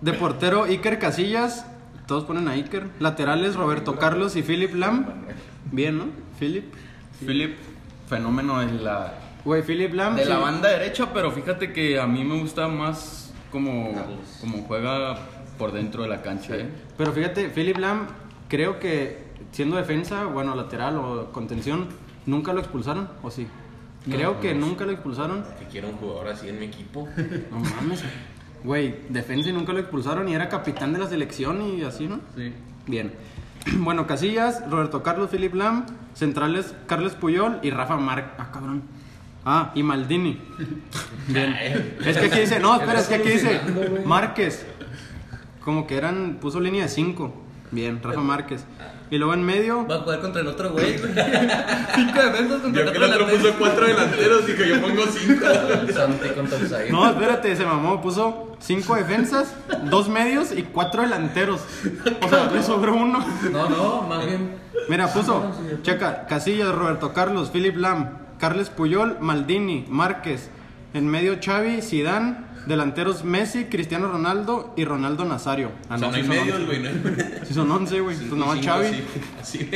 de 0.00 0.12
portero 0.12 0.64
Iker 0.64 0.98
Casillas. 0.98 1.66
Todos 2.06 2.24
ponen 2.24 2.48
a 2.48 2.52
Iker. 2.52 2.90
Laterales 3.00 3.56
Roberto 3.56 3.96
Carlos 3.98 4.36
y 4.36 4.42
Philip 4.42 4.74
Lam. 4.74 5.06
Bien, 5.72 5.96
¿no? 5.96 6.06
Philip. 6.38 6.64
Philip, 7.24 7.56
fenómeno 8.08 8.58
de 8.60 8.72
la, 8.72 9.14
Güey, 9.44 9.62
Philip 9.62 9.92
Lam. 9.92 10.16
de 10.16 10.24
la 10.24 10.38
banda 10.38 10.68
derecha, 10.70 11.12
pero 11.12 11.30
fíjate 11.30 11.72
que 11.72 12.00
a 12.00 12.06
mí 12.06 12.24
me 12.24 12.38
gusta 12.40 12.66
más 12.68 13.32
como, 13.52 13.92
como 14.40 14.58
juega 14.62 15.18
por 15.58 15.72
dentro 15.72 16.02
de 16.02 16.08
la 16.08 16.22
cancha, 16.22 16.56
¿eh? 16.56 16.68
Pero 16.96 17.12
fíjate, 17.12 17.48
Philip 17.50 17.76
Lam, 17.78 18.06
creo 18.48 18.78
que 18.80 19.24
siendo 19.52 19.76
defensa, 19.76 20.24
bueno, 20.24 20.54
lateral 20.54 20.96
o 20.96 21.30
contención, 21.32 21.88
nunca 22.26 22.52
lo 22.52 22.60
expulsaron, 22.60 23.08
¿o 23.22 23.30
sí? 23.30 23.46
Creo 24.10 24.40
que 24.40 24.54
nunca 24.54 24.84
lo 24.84 24.92
expulsaron. 24.92 25.44
que 25.58 25.66
quiero 25.66 25.88
un 25.88 25.96
jugador 25.96 26.28
así 26.28 26.48
en 26.48 26.58
mi 26.58 26.66
equipo. 26.66 27.08
No 27.50 27.58
mames. 27.58 28.02
Güey, 28.62 28.94
defensa 29.10 29.50
y 29.50 29.52
nunca 29.52 29.72
lo 29.74 29.78
expulsaron 29.78 30.26
y 30.28 30.34
era 30.34 30.48
capitán 30.48 30.92
de 30.94 30.98
la 30.98 31.06
selección 31.06 31.62
y 31.62 31.82
así, 31.82 32.06
¿no? 32.06 32.20
Sí. 32.36 32.52
Bien. 32.86 33.12
Bueno, 33.78 34.06
Casillas, 34.06 34.62
Roberto 34.70 35.02
Carlos, 35.02 35.30
Philip 35.30 35.54
Lam, 35.54 35.86
centrales 36.12 36.74
Carles 36.86 37.14
Puyol 37.14 37.60
y 37.62 37.70
Rafa 37.70 37.96
Mar... 37.96 38.34
Ah, 38.38 38.50
cabrón. 38.52 38.82
Ah, 39.44 39.72
y 39.74 39.82
Maldini. 39.82 40.40
Bien. 41.28 41.96
Es 42.04 42.16
que 42.16 42.26
aquí 42.26 42.40
dice, 42.40 42.60
no, 42.60 42.74
espera, 42.74 43.00
es 43.00 43.06
que 43.06 43.14
aquí 43.16 43.28
dice 43.28 43.60
Márquez. 44.04 44.66
Como 45.60 45.86
que 45.86 45.96
eran, 45.96 46.38
puso 46.40 46.60
línea 46.60 46.84
de 46.84 46.88
5. 46.88 47.42
Bien, 47.70 48.00
Rafa 48.02 48.20
Márquez. 48.20 48.64
Y 49.10 49.18
luego 49.18 49.34
en 49.34 49.44
medio, 49.44 49.86
Va 49.86 49.96
a 49.96 49.98
jugar 50.00 50.20
contra 50.20 50.40
el 50.40 50.48
otro 50.48 50.72
güey. 50.72 50.96
Cinco 50.98 52.22
defensas 52.22 52.60
contra 52.62 52.82
Yo 52.82 52.90
el 52.90 52.92
que 52.92 52.98
otro 52.98 53.04
el 53.04 53.22
otro 53.22 53.28
puso 53.28 53.54
cuatro 53.58 53.86
delanteros, 53.86 54.46
dijo 54.46 54.64
yo 54.64 54.80
pongo 54.80 55.02
cinco. 55.06 55.46
No, 56.90 57.10
espérate, 57.10 57.54
se 57.54 57.66
mamó, 57.66 58.00
puso 58.00 58.56
5 58.60 58.94
defensas, 58.96 59.54
2 59.90 60.08
medios 60.08 60.52
y 60.52 60.62
4 60.62 61.02
delanteros. 61.02 61.60
O 62.22 62.28
sea, 62.28 62.50
le 62.50 62.62
sobró 62.62 62.94
uno. 62.94 63.24
No, 63.52 63.68
no, 63.68 64.02
más 64.02 64.24
bien. 64.24 64.56
Mira, 64.88 65.12
puso, 65.12 65.52
checa, 65.82 66.26
Casillas, 66.26 66.74
Roberto 66.74 67.12
Carlos, 67.12 67.50
Philip 67.50 67.76
Lam, 67.76 68.23
Carles 68.44 68.68
Puyol, 68.68 69.16
Maldini, 69.22 69.86
Márquez, 69.88 70.50
en 70.92 71.08
medio 71.08 71.38
Xavi, 71.42 71.80
Zidane, 71.80 72.36
delanteros 72.66 73.24
Messi, 73.24 73.64
Cristiano 73.64 74.06
Ronaldo 74.06 74.74
y 74.76 74.84
Ronaldo 74.84 75.24
Nazario. 75.24 75.70
Ah, 75.88 75.94
O 75.94 75.98
sea, 75.98 76.08
no 76.10 76.14
hay 76.14 76.20
sí 76.24 76.28
son 76.28 76.36
medios, 76.36 76.56
11. 76.60 76.66
güey. 76.66 76.82
no 76.82 76.88
hay- 77.08 77.46
Sí 77.46 77.54
son 77.54 77.70
11, 77.70 78.00
güey. 78.00 78.16
Pues 78.18 78.32
nomás 78.32 78.58
Xavi. 78.62 78.86
así. 79.40 79.70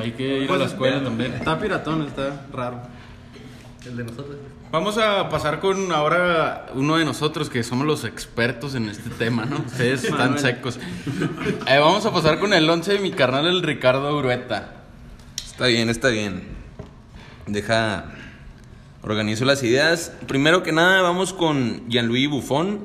Hay 0.00 0.12
que 0.12 0.38
ir 0.38 0.44
a 0.44 0.46
Pues, 0.46 0.58
la 0.60 0.64
escuela 0.64 1.04
también. 1.04 1.34
Está 1.34 1.60
piratón, 1.60 2.00
está 2.06 2.46
raro. 2.50 2.80
El 3.84 3.94
de 3.98 4.04
nosotros. 4.04 4.36
Vamos 4.72 4.96
a 4.96 5.28
pasar 5.28 5.60
con 5.60 5.92
ahora 5.92 6.68
uno 6.74 6.96
de 6.96 7.04
nosotros 7.04 7.50
que 7.50 7.62
somos 7.62 7.86
los 7.86 8.04
expertos 8.04 8.74
en 8.74 8.88
este 8.88 9.10
tema, 9.10 9.44
¿no? 9.44 9.58
Ustedes 9.58 10.04
están 10.04 10.38
secos. 10.38 10.78
Eh, 11.66 11.78
vamos 11.78 12.06
a 12.06 12.10
pasar 12.12 12.38
con 12.38 12.54
el 12.54 12.68
11 12.70 12.94
de 12.94 12.98
mi 13.00 13.10
carnal, 13.10 13.46
el 13.46 13.62
Ricardo 13.62 14.16
Urueta. 14.16 14.76
Está 15.44 15.66
bien, 15.66 15.90
está 15.90 16.08
bien. 16.08 16.56
Deja. 17.48 18.04
Organizo 19.02 19.44
las 19.44 19.62
ideas. 19.62 20.12
Primero 20.26 20.62
que 20.62 20.72
nada, 20.72 21.02
vamos 21.02 21.32
con 21.32 21.88
Gianluigi 21.88 22.26
Buffon. 22.26 22.80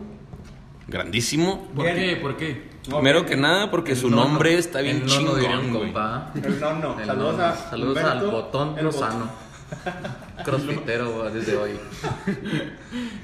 Grandísimo. 0.88 1.68
¿Por 1.76 1.86
qué? 1.86 2.18
¿Por 2.22 2.38
qué? 2.38 2.74
Primero 2.88 3.26
que 3.26 3.36
nada, 3.38 3.72
porque 3.72 3.96
su 3.96 4.10
nombre 4.10 4.58
está 4.58 4.82
bien 4.82 5.06
chingón, 5.06 5.74
güey. 5.74 5.94
El 6.44 6.60
no, 6.60 6.76
no. 6.76 7.00
El 7.00 7.06
Saludos 7.06 7.32
nono. 7.38 7.44
a 7.44 7.56
Saludos 7.56 7.98
al 7.98 8.28
botón 8.28 8.76
Lozano. 8.84 9.30
Crossfitero 10.46 11.30
desde 11.32 11.56
hoy. 11.58 11.72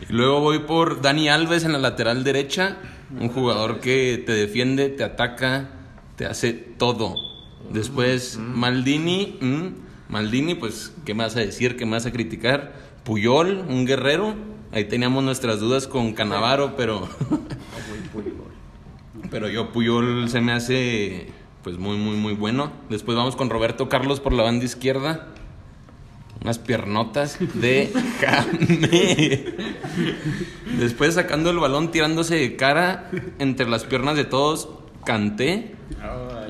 Y 0.10 0.14
luego 0.14 0.40
voy 0.40 0.60
por 0.60 1.02
Dani 1.02 1.30
Alves 1.30 1.64
en 1.66 1.74
la 1.74 1.78
lateral 1.80 2.24
derecha. 2.24 2.78
Un 3.20 3.30
jugador 3.30 3.80
que 3.82 4.24
te 4.26 4.32
defiende, 4.32 4.90
te 4.90 5.04
ataca, 5.04 5.70
te 6.16 6.26
hace 6.26 6.54
todo. 6.54 7.16
Después 7.70 8.38
Maldini. 8.38 9.38
mm, 9.42 9.89
Maldini, 10.10 10.56
pues, 10.56 10.92
¿qué 11.06 11.14
vas 11.14 11.36
a 11.36 11.40
decir? 11.40 11.78
¿Qué 11.78 11.86
vas 11.86 12.08
a 12.08 12.12
criticar? 12.12 12.74
Puyol, 13.04 13.64
un 13.70 13.86
guerrero. 13.86 14.34
Ahí 14.72 14.86
teníamos 14.86 15.24
nuestras 15.24 15.60
dudas 15.60 15.88
con 15.88 16.14
Canavaro, 16.14 16.76
pero. 16.76 17.08
pero 19.32 19.50
yo, 19.50 19.72
Puyol 19.72 20.28
se 20.28 20.42
me 20.42 20.52
hace. 20.52 21.28
Pues 21.64 21.78
muy, 21.78 21.98
muy, 21.98 22.18
muy 22.18 22.34
bueno. 22.34 22.72
Después 22.90 23.18
vamos 23.18 23.36
con 23.36 23.52
Roberto 23.52 23.88
Carlos 23.88 24.20
por 24.20 24.34
la 24.34 24.42
banda 24.42 24.66
izquierda. 24.66 25.28
Unas 26.42 26.58
piernotas 26.58 27.38
de 27.54 27.94
carne. 28.20 29.56
Después 30.80 31.14
sacando 31.14 31.52
el 31.52 31.60
balón, 31.60 31.92
tirándose 31.92 32.36
de 32.36 32.56
cara 32.56 33.12
entre 33.38 33.70
las 33.70 33.84
piernas 33.84 34.16
de 34.16 34.26
todos, 34.26 34.70
canté. 35.10 35.72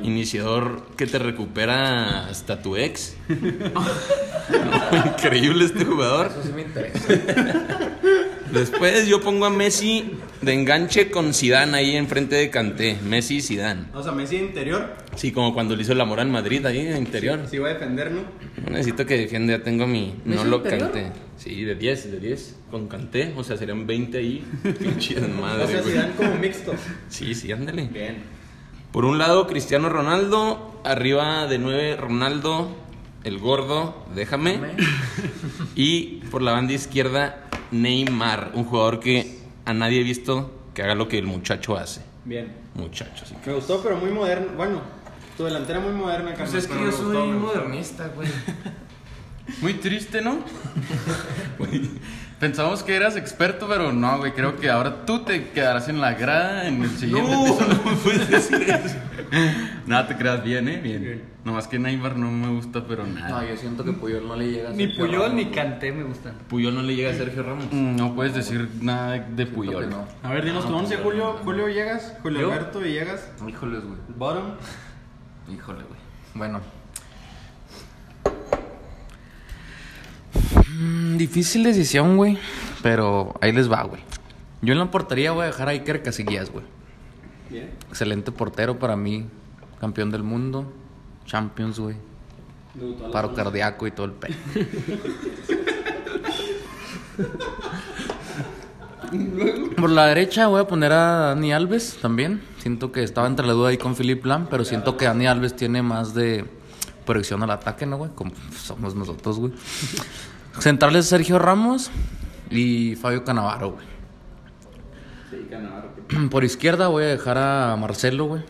Iniciador 0.04 0.86
que 0.98 1.08
te 1.08 1.18
recupera 1.18 2.28
hasta 2.28 2.62
tu 2.62 2.76
ex. 2.76 3.16
Increíble 5.16 5.64
este 5.64 5.86
jugador. 5.86 6.28
Eso 6.28 6.44
sí 6.44 6.50
me 6.54 6.64
interesa. 6.64 7.00
Después 8.52 9.08
yo 9.08 9.22
pongo 9.22 9.46
a 9.46 9.50
Messi 9.50 10.12
de 10.42 10.54
enganche 10.54 11.10
con 11.10 11.34
Zidane 11.34 11.78
ahí 11.78 11.96
enfrente 11.96 12.36
de 12.36 12.50
Canté. 12.50 12.98
Messi 13.06 13.38
y 13.38 13.42
Zidane. 13.42 13.86
O 13.94 14.04
sea, 14.04 14.12
Messi 14.12 14.38
interior. 14.38 14.94
Sí, 15.16 15.32
como 15.32 15.54
cuando 15.54 15.76
le 15.76 15.84
hizo 15.84 15.94
el 15.94 16.02
amor 16.02 16.20
en 16.20 16.32
Madrid 16.32 16.66
ahí 16.66 16.80
en 16.80 16.98
interior. 16.98 17.40
Sí, 17.50 17.60
va 17.60 17.70
a 17.70 17.74
defender, 17.76 18.12
¿no? 18.12 18.24
No 18.66 18.72
necesito 18.72 19.06
que 19.06 19.18
defienda, 19.18 19.58
ya 19.58 19.64
tengo 19.64 19.88
mi. 19.88 20.16
¿Me 20.26 20.36
No 20.36 20.44
lo 20.44 20.58
interior? 20.58 20.92
canté. 20.92 21.12
Sí, 21.38 21.64
de 21.64 21.76
10, 21.76 22.12
de 22.12 22.20
10. 22.20 22.56
Con 22.72 22.88
canté, 22.88 23.34
o 23.38 23.44
sea, 23.44 23.56
serían 23.56 23.86
20 23.88 24.18
ahí. 24.18 24.44
Pinche 24.80 25.16
madre. 25.22 25.80
o 25.80 25.84
sea, 25.84 26.02
dan 26.02 26.14
como 26.14 26.36
mixto. 26.36 26.74
Sí, 27.08 27.36
sí, 27.36 27.52
ándale. 27.52 27.84
Bien. 27.84 28.39
Por 28.92 29.06
un 29.06 29.18
lado, 29.18 29.48
Cristiano 29.48 29.90
Ronaldo. 29.90 30.82
Arriba 30.84 31.46
de 31.48 31.60
9, 31.60 31.98
Ronaldo. 31.98 32.76
El 33.24 33.40
gordo, 33.40 34.06
déjame. 34.16 34.60
Y 35.76 36.18
por 36.32 36.42
la 36.42 36.52
banda 36.52 36.74
izquierda, 36.74 37.44
Neymar. 37.72 38.52
Un 38.54 38.66
jugador 38.66 39.00
que 39.00 39.40
a 39.66 39.74
nadie 39.74 40.02
he 40.02 40.04
visto 40.04 40.52
que 40.74 40.84
haga 40.84 40.96
lo 40.96 41.08
que 41.08 41.18
el 41.18 41.26
muchacho 41.26 41.78
hace. 41.78 42.02
Bien. 42.26 42.52
Muchacho, 42.74 43.26
sí. 43.26 43.36
Me 43.46 43.54
gustó, 43.54 43.82
pero 43.82 43.98
muy 43.98 44.12
moderno. 44.12 44.48
Bueno, 44.58 44.82
tu 45.38 45.44
delantera 45.46 45.80
muy 45.80 45.94
moderna, 45.94 46.32
Carlos. 46.32 46.50
Pues 46.52 46.64
es 46.66 46.70
que 46.70 46.84
yo 46.84 46.92
soy 46.92 47.06
gustó. 47.06 47.26
modernista, 47.28 48.08
güey. 48.10 48.28
Muy 49.62 49.74
triste, 49.76 50.22
¿no? 50.22 50.40
Pensamos 52.40 52.84
que 52.84 52.96
eras 52.96 53.18
experto, 53.18 53.68
pero 53.68 53.92
no, 53.92 54.18
güey. 54.20 54.32
Creo 54.32 54.56
que 54.56 54.70
ahora 54.70 55.06
tú 55.06 55.24
te 55.26 55.50
quedarás 55.50 55.90
en 55.90 56.00
la 56.00 56.14
grada 56.14 56.68
en 56.68 56.84
el 56.84 56.90
siguiente 56.90 57.34
episodio. 57.34 57.76
No 57.86 57.96
puedes 57.98 58.30
decir 58.30 58.62
eso. 58.70 58.96
Nada, 59.86 60.08
te 60.08 60.16
creas 60.16 60.42
bien, 60.44 60.70
¿eh? 60.70 60.80
Bien. 60.82 61.24
Nomás 61.44 61.68
que 61.68 61.78
Neymar 61.80 62.16
no 62.16 62.32
me 62.32 62.48
gusta, 62.56 62.86
pero 62.88 63.06
No, 63.06 63.14
nada. 63.20 63.46
yo 63.46 63.58
siento 63.58 63.84
que 63.84 63.92
Puyol 63.92 64.26
no 64.28 64.36
le 64.38 64.52
llega 64.52 64.70
a 64.70 64.74
Ni 64.74 64.86
Sergio 64.86 65.06
Puyol 65.06 65.22
Ramos. 65.24 65.36
ni 65.36 65.46
Canté 65.52 65.92
me 65.92 66.04
gustan. 66.04 66.34
Puyol 66.48 66.74
no 66.76 66.82
le 66.82 66.96
llega 66.96 67.12
a 67.12 67.14
Sergio 67.14 67.44
Ramos. 67.44 67.66
Mm, 67.72 67.96
No 67.98 68.16
puedes 68.16 68.34
decir 68.34 68.70
nada 68.82 69.20
de 69.20 69.46
Puyol. 69.46 69.90
no. 69.90 70.06
A 70.24 70.32
ver, 70.32 70.46
dinos 70.46 70.66
tu 70.66 70.74
once, 70.74 70.96
Julio. 70.98 71.40
Julio 71.44 71.66
Villegas, 71.66 72.14
Julio 72.22 72.40
¿Yo? 72.42 72.52
Alberto 72.54 72.80
Villegas. 72.80 73.30
Híjoles, 73.48 73.84
güey. 73.84 74.00
Bottom. 74.16 74.52
Híjole, 75.54 75.80
güey. 75.84 76.00
Bueno. 76.36 76.62
Mm, 80.78 81.18
difícil 81.18 81.64
decisión, 81.64 82.18
güey. 82.18 82.38
Pero 82.82 83.34
ahí 83.42 83.52
les 83.52 83.72
va, 83.72 83.84
güey. 83.84 84.02
Yo 84.62 84.74
en 84.74 84.80
la 84.80 84.92
portería 84.92 85.32
voy 85.32 85.44
a 85.44 85.48
dejar 85.48 85.70
a 85.70 85.72
Iker 85.72 86.04
Casillas, 86.04 86.52
güey. 86.52 86.66
Bien. 87.50 87.72
Excelente 87.90 88.32
portero 88.32 88.78
para 88.78 88.96
mí. 88.96 89.26
Campeón 89.80 90.12
del 90.12 90.24
mundo. 90.24 90.72
Champions, 91.26 91.80
güey. 91.80 91.96
Paro 93.12 93.30
11. 93.30 93.42
cardíaco 93.42 93.88
y 93.88 93.92
todo 93.92 94.06
el 94.06 94.12
pedo. 94.14 94.36
Por 99.78 99.90
la 99.90 100.08
derecha 100.08 100.48
voy 100.48 100.62
a 100.62 100.68
poner 100.68 100.92
a 100.92 101.30
Dani 101.30 101.52
Alves 101.52 101.98
también. 102.02 102.42
Siento 102.60 102.92
que 102.92 103.04
estaba 103.04 103.28
entre 103.28 103.48
la 103.48 103.54
duda 103.54 103.70
ahí 103.70 103.78
con 103.78 103.96
Philip 103.96 104.24
Lam, 104.26 104.48
pero 104.50 104.66
siento 104.66 104.98
que 104.98 105.06
Dani 105.06 105.26
Alves 105.26 105.56
tiene 105.56 105.82
más 105.82 106.14
de 106.14 106.46
proyección 107.06 107.42
al 107.42 107.52
ataque, 107.52 107.86
¿no, 107.86 107.98
güey? 107.98 108.12
Como 108.14 108.32
somos 108.56 108.96
nosotros, 108.96 109.40
güey. 109.40 109.54
Centrales 110.62 111.06
Sergio 111.06 111.40
Ramos 111.40 111.92
y 112.50 112.96
Fabio 112.96 113.24
Canavaro, 113.24 113.72
güey. 113.72 113.86
Sí, 115.30 115.48
Cannavaro. 115.50 115.90
Por 116.30 116.44
izquierda 116.44 116.88
voy 116.88 117.04
a 117.04 117.08
dejar 117.08 117.38
a 117.38 117.76
Marcelo, 117.76 118.26
güey. 118.26 118.42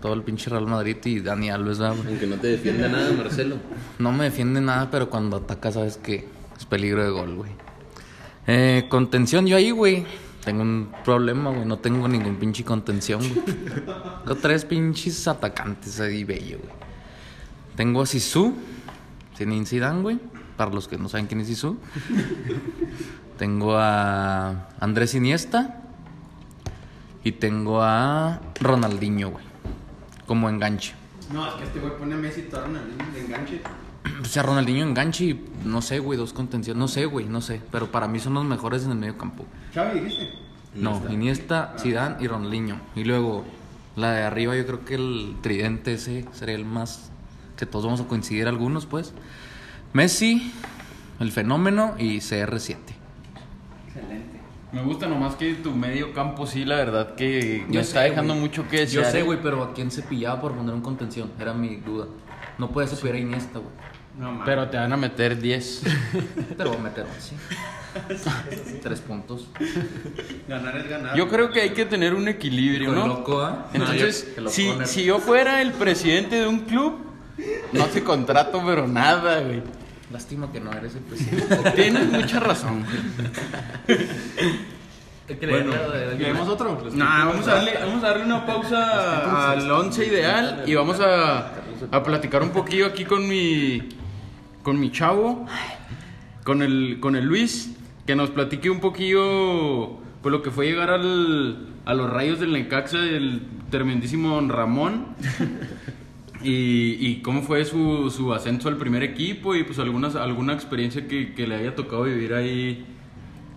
Todo 0.00 0.12
el 0.12 0.22
pinche 0.22 0.50
Real 0.50 0.66
Madrid 0.66 0.96
y 1.04 1.20
Dani 1.20 1.50
Alves, 1.50 1.78
¿verdad, 1.78 1.96
güey? 1.96 2.08
Aunque 2.08 2.26
no 2.26 2.36
te 2.36 2.48
defienda 2.48 2.88
nada, 2.88 3.10
Marcelo. 3.12 3.56
No 3.98 4.12
me 4.12 4.24
defiende 4.24 4.60
nada, 4.60 4.90
pero 4.90 5.08
cuando 5.08 5.38
ataca 5.38 5.72
sabes 5.72 5.96
que 5.96 6.28
es 6.56 6.66
peligro 6.66 7.02
de 7.02 7.10
gol, 7.10 7.34
güey. 7.34 7.50
Eh, 8.46 8.86
contención, 8.88 9.46
yo 9.46 9.56
ahí, 9.56 9.70
güey. 9.70 10.04
Tengo 10.44 10.62
un 10.62 10.92
problema, 11.04 11.50
güey. 11.50 11.64
No 11.64 11.78
tengo 11.78 12.06
ningún 12.06 12.36
pinche 12.36 12.62
contención, 12.64 13.20
güey. 13.20 13.42
Tengo 14.24 14.36
tres 14.40 14.64
pinches 14.64 15.26
atacantes 15.26 15.98
ahí, 15.98 16.22
bello, 16.22 16.58
güey. 16.58 16.72
Tengo 17.74 18.02
a 18.02 18.06
Sisu, 18.06 18.54
Zinedine 19.36 19.66
Zidane, 19.66 20.02
güey. 20.02 20.18
Para 20.56 20.70
los 20.70 20.88
que 20.88 20.98
no 20.98 21.08
saben 21.08 21.26
quién 21.26 21.40
es 21.40 21.48
Sisu. 21.48 21.78
tengo 23.38 23.76
a 23.76 24.68
Andrés 24.80 25.14
Iniesta. 25.14 25.82
Y 27.24 27.32
tengo 27.32 27.82
a 27.82 28.40
Ronaldinho, 28.60 29.30
güey. 29.30 29.44
Como 30.26 30.48
enganche. 30.48 30.94
No, 31.32 31.46
es 31.48 31.54
que 31.54 31.64
este 31.64 31.80
güey 31.80 31.96
pone 31.98 32.14
a 32.14 32.18
Messi 32.18 32.42
y 32.42 32.44
todo 32.44 32.62
Ronaldinho 32.62 33.12
de 33.12 33.20
enganche. 33.20 33.60
O 34.22 34.24
sea, 34.24 34.44
Ronaldinho 34.44 34.86
enganche 34.86 35.24
y 35.24 35.44
no 35.64 35.82
sé, 35.82 35.98
güey, 35.98 36.16
dos 36.16 36.32
contenciones. 36.32 36.78
No 36.78 36.86
sé, 36.86 37.06
güey, 37.06 37.26
no 37.26 37.40
sé. 37.40 37.60
Pero 37.72 37.90
para 37.90 38.06
mí 38.06 38.20
son 38.20 38.34
los 38.34 38.44
mejores 38.44 38.84
en 38.84 38.92
el 38.92 38.96
medio 38.96 39.18
campo. 39.18 39.44
Xavi, 39.74 39.98
dijiste. 39.98 40.30
No, 40.76 41.02
Iniesta, 41.10 41.74
Zidane 41.78 42.16
y 42.20 42.28
Ronaldinho. 42.28 42.80
Y 42.94 43.04
luego, 43.04 43.44
la 43.96 44.12
de 44.12 44.22
arriba, 44.22 44.54
yo 44.56 44.66
creo 44.66 44.84
que 44.84 44.94
el 44.94 45.36
tridente 45.40 45.94
ese 45.94 46.24
sería 46.32 46.54
el 46.54 46.64
más. 46.64 47.10
Que 47.56 47.66
todos 47.66 47.86
vamos 47.86 48.00
a 48.00 48.04
coincidir 48.04 48.46
algunos, 48.46 48.86
pues. 48.86 49.12
Messi, 49.96 50.52
el 51.20 51.32
fenómeno 51.32 51.94
y 51.98 52.18
CR7. 52.18 52.76
Excelente. 53.86 54.40
Me 54.70 54.82
gusta 54.82 55.06
nomás 55.06 55.36
que 55.36 55.54
tu 55.54 55.70
medio 55.70 56.12
campo 56.12 56.46
sí, 56.46 56.66
la 56.66 56.76
verdad 56.76 57.14
que 57.14 57.60
Yo 57.70 57.76
me 57.76 57.80
está 57.80 58.02
dejando 58.02 58.34
güey. 58.34 58.42
mucho 58.42 58.68
que 58.68 58.76
Yo 58.76 58.82
desear. 59.00 59.06
sé, 59.06 59.20
¿eh? 59.20 59.22
güey, 59.22 59.38
pero 59.42 59.62
¿a 59.62 59.72
quién 59.72 59.90
se 59.90 60.02
pillaba 60.02 60.38
por 60.38 60.52
poner 60.52 60.74
un 60.74 60.82
contención? 60.82 61.32
Era 61.40 61.54
mi 61.54 61.76
duda. 61.76 62.08
No 62.58 62.68
puede 62.72 62.88
cepillar 62.88 63.14
a 63.14 63.18
Iniesta, 63.20 63.58
güey. 63.58 63.70
No. 64.18 64.42
Pero 64.44 64.68
te 64.68 64.76
van 64.76 64.92
a 64.92 64.98
meter 64.98 65.40
10. 65.40 65.82
Pero 66.58 66.68
voy 66.72 66.78
a 66.78 66.82
meter 66.82 67.06
sí. 67.18 67.34
Tres 68.82 69.00
puntos. 69.00 69.48
ganar 70.46 70.76
es 70.76 70.90
ganar. 70.90 71.16
Yo 71.16 71.26
creo 71.26 71.50
que 71.50 71.62
hay 71.62 71.70
que 71.70 71.86
tener 71.86 72.12
un 72.12 72.28
equilibrio, 72.28 72.92
¿no? 72.92 73.06
loco, 73.06 73.40
¿ah? 73.40 73.70
Entonces, 73.72 74.34
lo 74.36 74.50
si, 74.50 74.70
si 74.84 75.04
yo 75.04 75.20
fuera 75.20 75.62
el 75.62 75.72
presidente 75.72 76.36
de 76.36 76.46
un 76.46 76.60
club, 76.60 76.98
no 77.72 77.86
te 77.86 78.04
contrato, 78.04 78.62
pero 78.66 78.86
nada, 78.86 79.40
güey. 79.40 79.62
Lástima 80.12 80.52
que 80.52 80.60
no 80.60 80.72
eres 80.72 80.94
el 80.94 81.02
presidente. 81.02 81.70
Tienes 81.72 82.10
mucha 82.10 82.40
razón, 82.40 82.84
bueno, 85.40 85.72
¿Queremos 86.16 86.48
otro? 86.48 86.80
Nah, 86.92 87.24
vamos 87.24 87.48
a 87.48 87.54
darle, 87.54 87.72
vamos 87.80 88.04
a 88.04 88.08
darle 88.08 88.24
una 88.24 88.46
pausa 88.46 89.50
al 89.50 89.70
once 89.70 90.06
ideal 90.06 90.62
y 90.66 90.74
vamos 90.74 91.00
a, 91.00 91.52
a 91.90 92.02
platicar 92.04 92.42
un 92.42 92.50
poquillo 92.50 92.86
aquí 92.86 93.04
con 93.04 93.28
mi 93.28 93.88
con 94.62 94.78
mi 94.78 94.92
chavo, 94.92 95.46
con 96.44 96.62
el 96.62 96.98
con 97.00 97.16
el 97.16 97.24
Luis, 97.24 97.74
que 98.06 98.14
nos 98.14 98.30
platique 98.30 98.70
un 98.70 98.78
poquillo 98.80 99.98
pues 100.22 100.32
lo 100.32 100.42
que 100.42 100.52
fue 100.52 100.66
llegar 100.66 100.90
al, 100.90 101.70
a 101.84 101.94
los 101.94 102.08
rayos 102.08 102.38
del 102.38 102.52
Necaxa 102.52 102.98
del 102.98 103.42
tremendísimo 103.70 104.36
Don 104.36 104.48
Ramón. 104.48 105.06
Y, 106.42 106.98
y 107.00 107.22
cómo 107.22 107.42
fue 107.42 107.64
su, 107.64 108.10
su 108.10 108.32
ascenso 108.34 108.68
al 108.68 108.76
primer 108.76 109.02
equipo 109.02 109.54
y 109.54 109.64
pues 109.64 109.78
algunas, 109.78 110.16
alguna 110.16 110.52
experiencia 110.52 111.08
que, 111.08 111.34
que 111.34 111.46
le 111.46 111.56
haya 111.56 111.74
tocado 111.74 112.04
vivir 112.04 112.34
ahí 112.34 112.84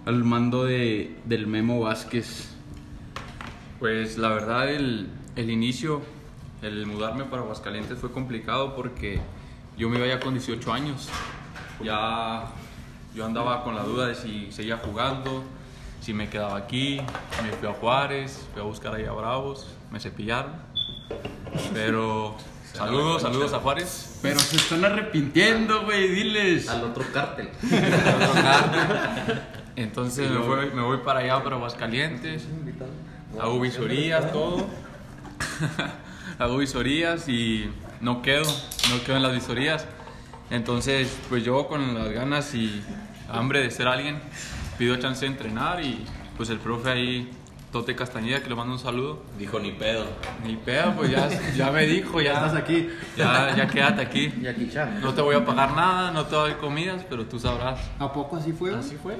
al 0.05 0.23
mando 0.23 0.63
de, 0.63 1.15
del 1.25 1.47
Memo 1.47 1.81
Vázquez. 1.81 2.55
Pues 3.79 4.17
la 4.17 4.29
verdad 4.29 4.69
el, 4.69 5.07
el 5.35 5.49
inicio, 5.49 6.01
el 6.61 6.85
mudarme 6.85 7.25
para 7.25 7.41
Aguascalientes 7.43 7.97
fue 7.99 8.11
complicado 8.11 8.75
porque 8.75 9.19
yo 9.77 9.89
me 9.89 9.97
iba 9.97 10.07
ya 10.07 10.19
con 10.19 10.33
18 10.33 10.73
años. 10.73 11.09
Ya 11.83 12.47
yo 13.15 13.25
andaba 13.25 13.63
con 13.63 13.75
la 13.75 13.83
duda 13.83 14.07
de 14.07 14.15
si 14.15 14.51
seguía 14.51 14.77
jugando, 14.77 15.43
si 16.01 16.13
me 16.13 16.29
quedaba 16.29 16.57
aquí. 16.57 16.99
Me 17.43 17.51
fui 17.53 17.69
a 17.69 17.73
Juárez, 17.73 18.47
fui 18.53 18.61
a 18.61 18.65
buscar 18.65 18.95
ahí 18.95 19.05
a 19.05 19.11
Bravos, 19.11 19.67
me 19.91 19.99
cepillaron. 19.99 20.51
Pero 21.73 22.35
saludos, 22.79 23.21
saludos 23.21 23.53
a 23.53 23.59
Juárez. 23.59 24.19
Pero 24.21 24.39
se 24.39 24.55
están 24.57 24.83
arrepintiendo, 24.85 25.83
güey, 25.83 26.07
diles. 26.09 26.69
Al 26.69 26.83
otro 26.83 27.03
cártel. 27.13 27.49
Entonces 29.75 30.29
me, 30.31 30.37
voy- 30.39 30.71
me 30.73 30.81
voy 30.81 30.97
para 30.97 31.19
allá, 31.21 31.43
para 31.43 31.55
Aguascalientes. 31.55 32.45
Hago 33.39 33.59
visorías, 33.59 34.31
todo. 34.31 34.67
Hago 36.39 36.57
visorías 36.57 37.27
y 37.29 37.69
no 38.01 38.21
quedo, 38.21 38.43
no 38.89 39.03
quedo 39.05 39.17
en 39.17 39.23
las 39.23 39.33
visorías. 39.33 39.85
Entonces, 40.49 41.15
pues 41.29 41.43
yo 41.43 41.67
con 41.67 41.93
las 41.93 42.09
ganas 42.09 42.53
y 42.55 42.81
hambre 43.31 43.61
de 43.61 43.71
ser 43.71 43.87
alguien, 43.87 44.19
pido 44.77 44.95
chance 44.97 45.25
de 45.25 45.31
entrenar 45.31 45.83
y 45.83 46.03
pues 46.37 46.49
el 46.49 46.57
profe 46.57 46.89
ahí, 46.89 47.31
Tote 47.71 47.95
Castañeda, 47.95 48.41
que 48.41 48.49
le 48.49 48.55
mando 48.55 48.73
un 48.73 48.79
saludo. 48.79 49.21
Dijo 49.37 49.59
ni 49.59 49.71
pedo. 49.71 50.05
Ni 50.43 50.55
pedo, 50.55 50.93
pues 50.95 51.11
ya, 51.11 51.29
ya 51.55 51.69
me 51.69 51.85
dijo, 51.85 52.19
ya. 52.19 52.33
Estás 52.33 52.55
aquí. 52.55 52.89
Ya, 53.15 53.55
ya 53.55 53.67
quédate 53.67 54.01
aquí. 54.01 54.33
Jackie 54.41 54.69
Chan. 54.71 55.01
No 55.01 55.13
te 55.13 55.21
voy 55.21 55.35
a 55.35 55.45
pagar 55.45 55.73
nada, 55.73 56.11
no 56.11 56.25
te 56.25 56.35
doy 56.35 56.53
comidas, 56.53 57.05
pero 57.07 57.25
tú 57.27 57.39
sabrás. 57.39 57.79
¿A 57.99 58.11
poco 58.11 58.37
así 58.37 58.53
fue? 58.53 58.73
Así 58.73 58.95
fue. 58.95 59.17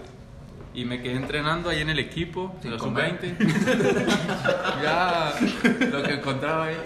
Y 0.74 0.86
me 0.86 1.02
quedé 1.02 1.16
entrenando 1.16 1.70
ahí 1.70 1.82
en 1.82 1.90
el 1.90 2.00
equipo, 2.00 2.56
de 2.64 2.72
la 2.72 2.78
comer. 2.78 3.20
sub-20. 3.20 4.82
ya 4.84 5.34
lo 5.92 6.04
que 6.04 6.14
encontraba 6.14 6.66
ahí. 6.66 6.78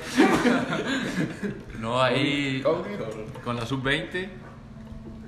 no, 1.80 2.02
ahí 2.02 2.62
con 3.44 3.56
la 3.56 3.66
sub-20. 3.66 4.30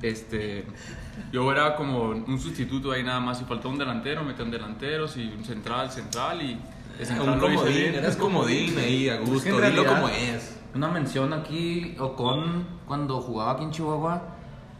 Este, 0.01 0.65
yo 1.32 1.51
era 1.51 1.75
como 1.75 2.10
un 2.10 2.39
sustituto 2.39 2.91
ahí 2.91 3.04
nada 3.04 3.19
más. 3.19 3.38
Si 3.39 3.45
faltaba 3.45 3.69
un 3.73 3.80
delantero, 3.80 4.23
metían 4.23 4.51
delanteros 4.51 5.17
y 5.17 5.28
un 5.38 5.43
central, 5.43 5.91
central. 5.91 6.41
Y 6.41 6.60
de 6.97 7.06
central 7.06 7.30
Un 7.36 7.39
lo 7.39 7.47
hice 7.47 7.56
comodín, 7.58 7.78
bien. 7.78 7.95
eras 7.95 8.15
comodín 8.15 8.78
ahí, 8.80 9.10
a 9.10 9.15
Es 9.21 9.30
gusto. 9.30 9.49
en 9.63 9.71
Dilo 9.71 9.86
como 9.86 10.08
es. 10.10 10.60
Una 10.73 10.88
mención 10.89 11.32
aquí, 11.34 11.95
Ocon, 11.99 12.65
cuando 12.86 13.21
jugaba 13.21 13.51
aquí 13.54 13.63
en 13.63 13.71
Chihuahua, 13.71 14.21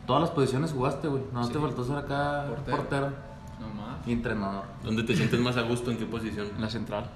todas 0.06 0.22
las 0.24 0.32
posiciones 0.32 0.72
jugaste, 0.74 1.08
güey. 1.08 1.24
No 1.34 1.48
te 1.48 1.58
faltó 1.60 1.84
ser 1.86 1.98
acá 1.98 2.46
Portero. 2.50 2.78
portero, 2.78 3.10
No 3.62 3.68
más. 3.70 4.06
y 4.08 4.12
entrenador. 4.12 4.64
¿Dónde 4.84 5.04
te 5.04 5.16
sientes 5.16 5.40
más 5.40 5.56
a 5.58 5.62
gusto? 5.62 5.92
¿En 5.92 5.98
qué 5.98 6.06
posición? 6.06 6.48
En 6.56 6.62
la 6.62 6.70
central. 6.70 7.10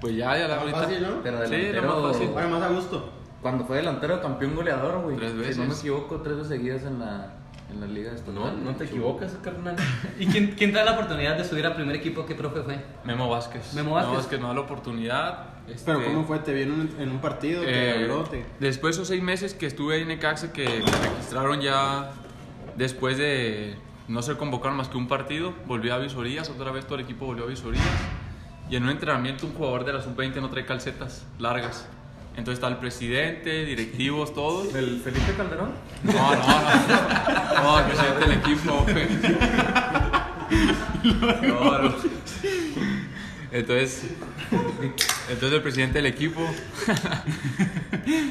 Pues 0.00 0.16
ya, 0.16 0.38
ya 0.38 0.46
la 0.48 0.54
Más 0.54 0.58
ahorita. 0.64 0.78
fácil, 0.82 1.02
¿no? 1.02 1.08
Pero 1.22 1.44
Sí, 1.46 1.50
delantero, 1.56 1.82
lo 2.02 2.02
más 2.08 2.50
más 2.50 2.62
a 2.62 2.68
gusto. 2.68 3.10
cuando 3.42 3.64
fue 3.64 3.76
delantero 3.78 4.20
campeón 4.22 4.54
goleador, 4.54 5.02
güey. 5.02 5.16
Tres 5.16 5.32
Si 5.32 5.36
no 5.36 5.42
me 5.42 5.48
veces. 5.68 5.78
equivoco, 5.80 6.16
tres 6.22 6.36
veces 6.36 6.48
seguidas 6.48 6.82
en 6.84 7.00
la, 7.00 7.34
en 7.72 7.80
la 7.80 7.86
liga 7.86 8.10
No, 8.10 8.16
estatal. 8.16 8.64
no 8.64 8.74
te 8.76 8.84
equivocas, 8.84 9.36
carnal. 9.42 9.76
¿Y 10.18 10.26
quién, 10.26 10.54
quién 10.56 10.72
te 10.72 10.78
da 10.78 10.84
la 10.84 10.92
oportunidad 10.92 11.36
de 11.36 11.44
subir 11.44 11.64
al 11.66 11.74
primer 11.74 11.96
equipo? 11.96 12.26
¿Qué 12.26 12.34
profe 12.34 12.62
fue? 12.62 12.78
Memo 13.04 13.28
Vázquez. 13.28 13.74
Memo 13.74 13.92
Vázquez. 13.94 14.40
me 14.40 14.46
da 14.48 14.54
la 14.54 14.60
oportunidad. 14.60 15.44
Pero 15.84 15.98
este, 16.00 16.12
¿cómo 16.12 16.24
fue? 16.26 16.38
¿Te 16.40 16.52
vio 16.52 16.64
en 16.64 16.72
un, 16.72 16.96
en 16.98 17.10
un 17.10 17.20
partido? 17.20 17.62
¿Te 17.62 18.04
Eh, 18.04 18.44
después 18.58 18.96
de 18.96 19.02
esos 19.02 19.08
seis 19.08 19.22
meses 19.22 19.54
que 19.54 19.66
estuve 19.66 19.94
ahí 19.96 20.02
en 20.02 20.08
Necaxa, 20.08 20.52
que 20.52 20.64
me 20.64 21.08
registraron 21.10 21.60
ya 21.60 22.10
después 22.76 23.16
de 23.18 23.76
no 24.08 24.22
ser 24.22 24.36
convocado 24.36 24.74
más 24.74 24.88
que 24.88 24.96
un 24.96 25.06
partido, 25.06 25.52
volví 25.66 25.90
a 25.90 25.98
Visorías, 25.98 26.50
otra 26.50 26.72
vez 26.72 26.84
todo 26.86 26.96
el 26.96 27.04
equipo 27.04 27.26
volvió 27.26 27.44
a 27.44 27.46
Visorías. 27.48 27.84
Y 28.68 28.76
en 28.76 28.84
un 28.84 28.90
entrenamiento 28.90 29.46
un 29.46 29.52
jugador 29.54 29.84
de 29.84 29.92
la 29.92 30.00
sub-20 30.00 30.40
no 30.40 30.48
trae 30.48 30.64
calcetas 30.64 31.24
largas. 31.38 31.88
Entonces 32.36 32.54
está 32.54 32.68
el 32.68 32.76
presidente, 32.78 33.64
directivos, 33.66 34.32
todos. 34.32 34.72
¿Del 34.72 35.00
Felipe 35.00 35.32
Calderón? 35.36 35.72
No, 36.04 36.12
no, 36.12 36.36
no. 36.36 37.62
No, 37.62 37.78
el 37.80 37.84
presidente 37.86 38.20
del 38.20 38.32
equipo, 38.38 38.86
no. 41.42 41.90
Entonces, 43.52 44.04
entonces 45.28 45.52
el 45.52 45.62
presidente 45.62 45.98
del 45.98 46.06
equipo, 46.06 46.40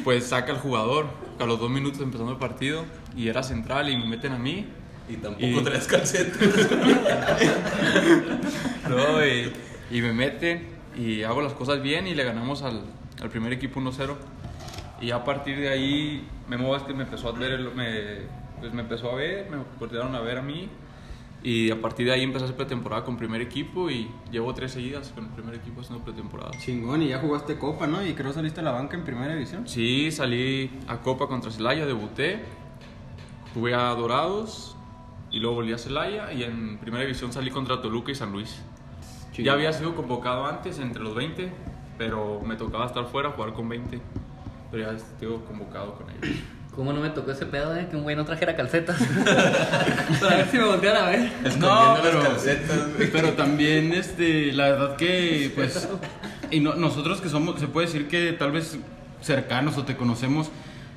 pues 0.05 0.25
saca 0.27 0.53
al 0.53 0.59
jugador 0.59 1.07
a 1.39 1.45
los 1.45 1.59
dos 1.59 1.69
minutos 1.69 1.99
empezando 2.01 2.31
el 2.31 2.37
partido 2.37 2.85
y 3.17 3.27
era 3.27 3.43
central 3.43 3.89
y 3.89 3.97
me 3.97 4.05
meten 4.05 4.31
a 4.31 4.37
mí. 4.37 4.65
Y 5.09 5.15
tampoco 5.17 5.45
Y- 5.45 5.63
traes 5.63 5.87
calcetas. 5.87 6.37
No, 8.89 9.23
y, 9.25 9.51
y 9.91 10.01
me 10.01 10.13
meten 10.13 10.67
y 10.97 11.21
hago 11.23 11.41
las 11.41 11.53
cosas 11.53 11.81
bien 11.81 12.07
y 12.07 12.15
le 12.15 12.23
ganamos 12.23 12.63
al, 12.63 12.81
al 13.21 13.29
primer 13.29 13.53
equipo 13.53 13.79
1-0. 13.79 14.15
Y 15.01 15.11
a 15.11 15.23
partir 15.23 15.57
de 15.59 15.69
ahí, 15.69 16.27
Memo 16.47 16.69
Vázquez 16.69 16.95
me 16.95 17.03
empezó 17.03 17.29
a 17.29 17.31
ver, 17.31 17.59
me, 17.75 18.27
pues 18.59 18.73
me 18.73 18.81
empezó 18.81 19.11
a 19.11 19.15
ver, 19.15 19.49
me 19.49 19.57
voltearon 19.79 20.15
a 20.15 20.19
ver 20.19 20.37
a 20.37 20.41
mí. 20.41 20.69
Y 21.41 21.71
a 21.71 21.79
partir 21.79 22.05
de 22.05 22.11
ahí 22.11 22.23
empecé 22.23 22.43
a 22.43 22.47
hacer 22.47 22.57
pretemporada 22.57 23.05
con 23.05 23.15
primer 23.15 23.39
equipo 23.41 23.89
y 23.89 24.11
llevo 24.29 24.53
tres 24.53 24.73
seguidas 24.73 25.09
con 25.15 25.25
el 25.25 25.29
primer 25.31 25.55
equipo 25.55 25.79
haciendo 25.79 26.03
pretemporada. 26.03 26.51
Chingón, 26.59 27.01
y 27.01 27.09
ya 27.09 27.19
jugaste 27.19 27.57
Copa, 27.57 27.87
¿no? 27.87 28.05
Y 28.05 28.13
creo 28.13 28.33
saliste 28.33 28.59
a 28.59 28.63
la 28.63 28.71
banca 28.71 28.97
en 28.97 29.05
primera 29.05 29.33
división. 29.33 29.65
Sí, 29.65 30.11
salí 30.11 30.69
a 30.89 30.97
Copa 30.97 31.27
contra 31.27 31.49
Celaya, 31.49 31.85
debuté, 31.85 32.41
jugué 33.53 33.73
a 33.73 33.95
Dorados 33.95 34.75
y 35.31 35.39
luego 35.39 35.55
volví 35.55 35.71
a 35.71 35.77
Celaya 35.77 36.33
y 36.33 36.43
en 36.43 36.77
primera 36.77 37.03
división 37.03 37.31
salí 37.31 37.51
contra 37.51 37.81
Toluca 37.81 38.11
y 38.11 38.15
San 38.15 38.33
Luis. 38.33 38.61
Ya 39.37 39.53
había 39.53 39.71
sido 39.71 39.95
convocado 39.95 40.45
antes 40.45 40.79
entre 40.79 41.01
los 41.01 41.15
20, 41.15 41.49
pero 41.99 42.41
me 42.43 42.55
tocaba 42.55 42.87
estar 42.87 43.05
fuera, 43.05 43.29
jugar 43.31 43.53
con 43.53 43.69
20. 43.69 43.99
Pero 44.71 44.83
ya 44.91 44.97
estuve 44.97 45.43
convocado 45.45 45.93
con 45.95 46.07
ellos. 46.09 46.39
¿Cómo 46.75 46.93
no 46.93 47.01
me 47.01 47.09
tocó 47.09 47.31
ese 47.31 47.45
pedo, 47.45 47.75
eh? 47.75 47.87
Que 47.89 47.97
un 47.97 48.03
güey 48.03 48.15
no 48.15 48.23
trajera 48.23 48.55
calcetas. 48.55 48.97
Para 50.21 50.37
ver 50.37 50.47
si 50.49 50.57
me 50.57 50.63
volteara 50.63 51.07
a 51.07 51.09
ver. 51.09 51.31
Las 51.43 51.99
pero-. 51.99 52.23
Pero 53.11 53.33
también, 53.33 53.91
este, 53.91 54.53
la 54.53 54.69
verdad 54.69 54.95
que, 54.95 55.51
pues, 55.55 55.89
y 56.51 56.61
no- 56.61 56.75
nosotros 56.75 57.19
que 57.19 57.27
somos, 57.27 57.59
se 57.59 57.67
puede 57.67 57.87
decir 57.87 58.07
que 58.07 58.31
tal 58.33 58.51
vez 58.53 58.77
cercanos 59.21 59.77
o 59.77 59.83
te 59.83 59.97
conocemos, 59.97 60.51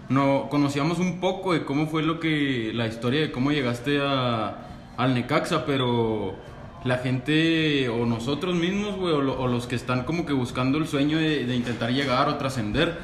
no 0.08 0.46
conocíamos 0.50 0.98
un 1.00 1.18
poco 1.18 1.52
de 1.52 1.64
cómo 1.64 1.88
fue 1.88 2.02
lo 2.04 2.20
que, 2.20 2.70
la 2.74 2.86
historia 2.86 3.20
de 3.22 3.32
cómo 3.32 3.50
llegaste 3.50 3.98
a, 4.00 4.58
al 4.96 5.14
Necaxa, 5.14 5.66
pero 5.66 6.36
la 6.84 6.98
gente 6.98 7.88
o 7.88 8.06
nosotros 8.06 8.54
mismos, 8.54 8.96
güey, 8.96 9.14
o, 9.14 9.20
lo- 9.22 9.40
o 9.40 9.46
los 9.48 9.66
que 9.66 9.76
están 9.76 10.04
como 10.04 10.26
que 10.26 10.32
buscando 10.32 10.78
el 10.78 10.86
sueño 10.86 11.18
de, 11.18 11.46
de 11.46 11.54
intentar 11.56 11.90
llegar 11.92 12.28
o 12.28 12.36
trascender, 12.36 12.98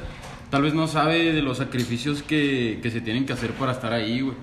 tal 0.49 0.63
vez 0.63 0.73
no 0.73 0.87
sabe 0.87 1.31
de 1.33 1.41
los 1.41 1.57
sacrificios 1.57 2.21
que, 2.23 2.79
que 2.81 2.91
se 2.91 3.01
tienen 3.01 3.25
que 3.25 3.33
hacer 3.33 3.51
para 3.51 3.71
estar 3.71 3.93
ahí, 3.93 4.21
güey. 4.21 4.35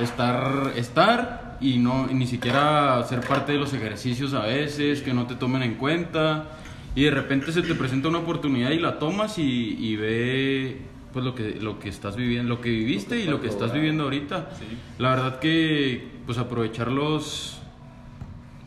Estar, 0.00 0.72
estar 0.76 1.58
y 1.60 1.78
no 1.78 2.06
y 2.10 2.14
ni 2.14 2.26
siquiera 2.26 3.02
ser 3.08 3.20
parte 3.20 3.52
de 3.52 3.58
los 3.58 3.72
ejercicios 3.72 4.34
a 4.34 4.40
veces, 4.42 5.00
que 5.02 5.12
no 5.14 5.26
te 5.26 5.34
tomen 5.34 5.62
en 5.62 5.74
cuenta. 5.74 6.50
Y 6.94 7.04
de 7.04 7.10
repente 7.10 7.52
se 7.52 7.62
te 7.62 7.74
presenta 7.74 8.08
una 8.08 8.18
oportunidad 8.18 8.70
y 8.70 8.78
la 8.78 8.98
tomas 8.98 9.38
y, 9.38 9.42
y 9.78 9.96
ve 9.96 10.76
pues 11.12 11.24
lo 11.24 11.34
que, 11.34 11.56
lo 11.60 11.78
que 11.78 11.88
estás 11.88 12.16
viviendo, 12.16 12.54
lo 12.54 12.60
que 12.60 12.68
viviste 12.70 13.18
y 13.18 13.24
lo 13.24 13.40
que 13.40 13.48
estás 13.48 13.72
viviendo 13.72 14.04
ahorita. 14.04 14.50
La 14.98 15.10
verdad 15.10 15.38
que 15.40 16.06
pues 16.26 16.36
aprovechar 16.38 16.90
los, 16.90 17.55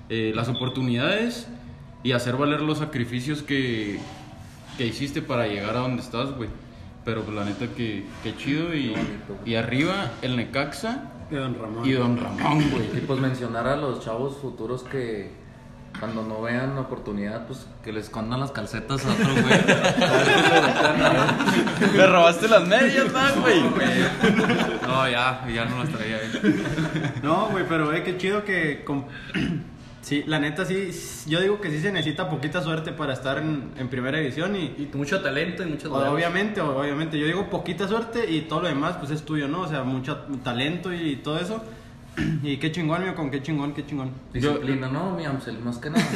eh, 0.09 0.31
las 0.35 0.49
oportunidades 0.49 1.47
y 2.03 2.11
hacer 2.13 2.35
valer 2.35 2.61
los 2.61 2.79
sacrificios 2.79 3.43
que, 3.43 3.99
que 4.77 4.85
hiciste 4.87 5.21
para 5.21 5.47
llegar 5.47 5.75
a 5.77 5.81
donde 5.81 6.01
estás, 6.01 6.31
güey. 6.35 6.49
Pero 7.05 7.21
pues 7.23 7.35
la 7.35 7.45
neta 7.45 7.67
que, 7.75 8.05
que 8.23 8.35
chido 8.37 8.73
y, 8.75 8.93
y 9.45 9.55
arriba 9.55 10.11
el 10.21 10.35
Necaxa 10.35 11.11
De 11.29 11.37
Don 11.37 11.55
Ramón. 11.59 11.85
y 11.87 11.91
Don 11.93 12.17
Ramón, 12.17 12.69
güey. 12.71 12.85
Y 12.97 13.01
pues 13.05 13.19
mencionar 13.19 13.67
a 13.67 13.75
los 13.77 14.03
chavos 14.03 14.37
futuros 14.37 14.83
que 14.83 15.31
cuando 15.99 16.23
no 16.23 16.41
vean 16.41 16.77
oportunidad, 16.77 17.45
pues 17.47 17.67
que 17.83 17.91
les 17.91 18.05
escondan 18.05 18.39
las 18.39 18.51
calcetas 18.51 19.05
a 19.05 19.11
otro 19.11 19.33
güey. 19.33 19.43
Le 21.97 22.07
robaste 22.07 22.47
las 22.47 22.65
medias, 22.67 23.11
¿no, 23.11 23.41
güey? 23.41 23.61
No, 24.87 25.09
ya, 25.09 25.45
ya 25.53 25.65
no 25.65 25.79
las 25.83 25.89
traía 25.89 26.21
él. 26.21 26.63
No, 27.23 27.47
güey, 27.49 27.65
pero 27.67 27.91
eh, 27.93 28.03
qué 28.03 28.17
chido 28.17 28.43
que... 28.45 28.85
Sí, 30.01 30.23
la 30.25 30.39
neta 30.39 30.65
sí, 30.65 30.91
yo 31.27 31.41
digo 31.41 31.59
que 31.59 31.69
sí 31.69 31.79
se 31.79 31.91
necesita 31.91 32.29
poquita 32.29 32.61
suerte 32.63 32.93
para 32.93 33.13
estar 33.13 33.37
en, 33.37 33.71
en 33.77 33.89
primera 33.89 34.17
división 34.17 34.55
y... 34.55 34.75
Y 34.77 34.89
mucho 34.93 35.21
talento 35.21 35.63
y 35.63 35.73
huevos. 35.87 36.07
Obviamente, 36.07 36.61
obviamente, 36.61 37.19
yo 37.19 37.25
digo 37.25 37.49
poquita 37.49 37.87
suerte 37.87 38.31
y 38.31 38.41
todo 38.41 38.61
lo 38.61 38.67
demás 38.69 38.95
pues 38.97 39.11
es 39.11 39.23
tuyo, 39.23 39.47
¿no? 39.47 39.61
O 39.61 39.67
sea, 39.67 39.83
mucho 39.83 40.17
talento 40.43 40.93
y 40.93 41.17
todo 41.17 41.39
eso. 41.39 41.61
Y 42.43 42.57
qué 42.57 42.71
chingón, 42.71 43.03
mío, 43.03 43.15
con 43.15 43.31
qué 43.31 43.41
chingón, 43.41 43.73
qué 43.73 43.85
chingón. 43.85 44.11
Disciplina, 44.33 44.87
¿no, 44.89 45.11
mi 45.15 45.25
Amsel? 45.25 45.59
Más 45.59 45.77
que 45.77 45.89
nada. 45.89 46.05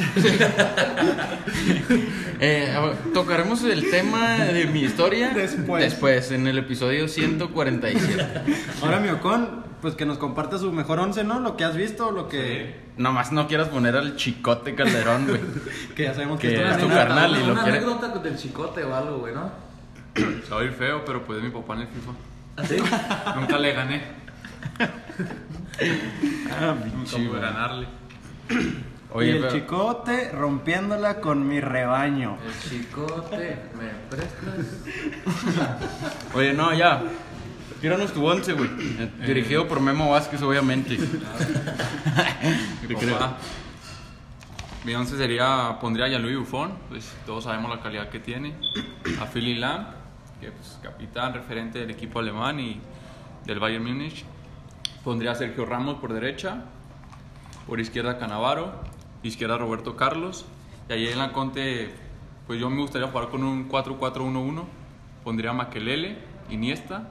Eh, 2.40 2.74
tocaremos 3.14 3.62
el 3.64 3.90
tema 3.90 4.36
de 4.44 4.66
mi 4.66 4.80
historia 4.80 5.30
Después. 5.30 5.82
después 5.84 6.30
en 6.32 6.46
el 6.46 6.58
episodio 6.58 7.08
147. 7.08 8.26
Ahora, 8.82 8.98
mi 9.00 9.08
Ocon, 9.08 9.64
pues 9.80 9.94
que 9.94 10.04
nos 10.04 10.18
comparta 10.18 10.58
su 10.58 10.72
mejor 10.72 10.98
once, 10.98 11.24
¿no? 11.24 11.40
Lo 11.40 11.56
que 11.56 11.64
has 11.64 11.76
visto, 11.76 12.10
lo 12.10 12.28
que... 12.28 12.82
Nomás 12.96 13.32
no 13.32 13.46
quieras 13.48 13.68
poner 13.68 13.96
al 13.96 14.16
chicote 14.16 14.74
Calderón, 14.74 15.26
güey. 15.26 15.40
Que 15.96 16.02
ya 16.04 16.14
sabemos 16.14 16.38
Que 16.40 16.48
que... 16.50 16.68
es 16.68 16.78
tu 16.78 16.88
carnal 16.88 17.36
y 17.36 17.46
lo 17.46 17.52
una 17.52 17.62
quiere- 17.62 17.78
anécdota 17.78 18.08
del 18.18 18.36
chicote 18.36 18.84
o 18.84 18.94
algo, 18.94 19.18
güey, 19.18 19.34
¿no? 19.34 19.50
Se 20.14 20.54
va 20.54 20.60
a 20.60 20.64
ir 20.64 20.72
feo, 20.72 21.04
pero 21.04 21.24
pues 21.24 21.38
es 21.38 21.44
mi 21.44 21.50
papá 21.50 21.74
en 21.74 21.80
el 21.82 21.88
FIFA. 21.88 22.12
¿Sí? 22.68 22.76
Nunca 23.40 23.58
le 23.58 23.72
gané. 23.72 24.02
Ah, 26.50 26.74
Nunca 26.94 27.16
pude 27.16 27.40
ganarle. 27.40 27.86
Oye, 28.48 28.74
Oye, 29.12 29.30
el 29.32 29.40
pero- 29.42 29.52
chicote 29.52 30.30
rompiéndola 30.32 31.20
con 31.20 31.46
mi 31.46 31.60
rebaño. 31.60 32.36
El 32.44 32.70
chicote, 32.70 33.58
¿me 33.78 33.88
prestas? 34.10 34.80
Oye, 36.34 36.52
no, 36.52 36.72
ya. 36.74 37.02
Tíranos 37.80 38.12
tu 38.12 38.24
once, 38.24 38.52
güey. 38.54 38.68
Eh, 38.98 39.10
Dirigido 39.26 39.68
por 39.68 39.80
Memo 39.80 40.10
Vázquez, 40.10 40.40
obviamente. 40.42 40.96
Creo. 42.88 43.36
Mi 44.84 44.94
once 44.94 45.16
sería, 45.16 45.78
pondría 45.80 46.06
a 46.06 46.08
Gianluigi 46.08 46.36
Buffon, 46.36 46.72
pues 46.88 47.10
todos 47.24 47.44
sabemos 47.44 47.74
la 47.74 47.80
calidad 47.82 48.08
que 48.10 48.20
tiene. 48.20 48.54
A 49.20 49.26
Philly 49.26 49.54
Lam, 49.54 49.86
que 50.40 50.50
pues 50.50 50.78
capitán, 50.82 51.32
referente 51.34 51.78
del 51.78 51.90
equipo 51.90 52.18
alemán 52.18 52.60
y 52.60 52.80
del 53.46 53.58
Bayern 53.60 53.84
Múnich. 53.84 54.24
Pondría 55.04 55.32
a 55.32 55.34
Sergio 55.34 55.66
Ramos 55.66 55.96
por 55.96 56.12
derecha, 56.12 56.64
por 57.66 57.78
izquierda 57.80 58.18
Canavaro, 58.18 58.72
izquierda 59.22 59.58
Roberto 59.58 59.96
Carlos. 59.96 60.46
Y 60.88 60.92
ahí 60.92 61.08
en 61.08 61.18
la 61.18 61.32
Conte, 61.32 61.90
pues 62.46 62.58
yo 62.60 62.70
me 62.70 62.80
gustaría 62.80 63.08
jugar 63.08 63.28
con 63.28 63.44
un 63.44 63.68
4-4-1-1. 63.68 64.64
Pondría 65.22 65.50
a 65.50 65.54
Makelele, 65.54 66.16
Iniesta, 66.50 67.08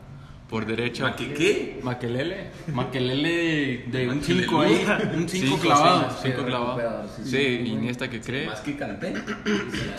por 0.49 0.65
derecha. 0.65 1.15
¿Qué? 1.15 1.34
¿Qué? 1.34 1.79
Makelele. 1.84 2.51
Maquelele 2.73 3.86
de 3.88 4.10
un 4.10 4.17
Maquelele. 4.17 4.43
5 4.47 4.62
ahí. 4.62 4.86
Un 5.15 5.29
5 5.29 5.45
Cinco, 5.47 5.58
clavado. 5.60 6.10
sí, 6.12 6.15
cinco 6.23 6.38
Sí, 6.39 6.45
clavado. 6.45 6.77
recuperador, 6.77 7.10
sí, 7.15 7.23
Sí, 7.23 7.29
sí. 7.32 7.71
Iniesta 7.71 8.10
que 8.10 8.21
cree. 8.21 8.47
Más 8.47 8.60
que 8.62 8.75
Canté. 8.77 9.13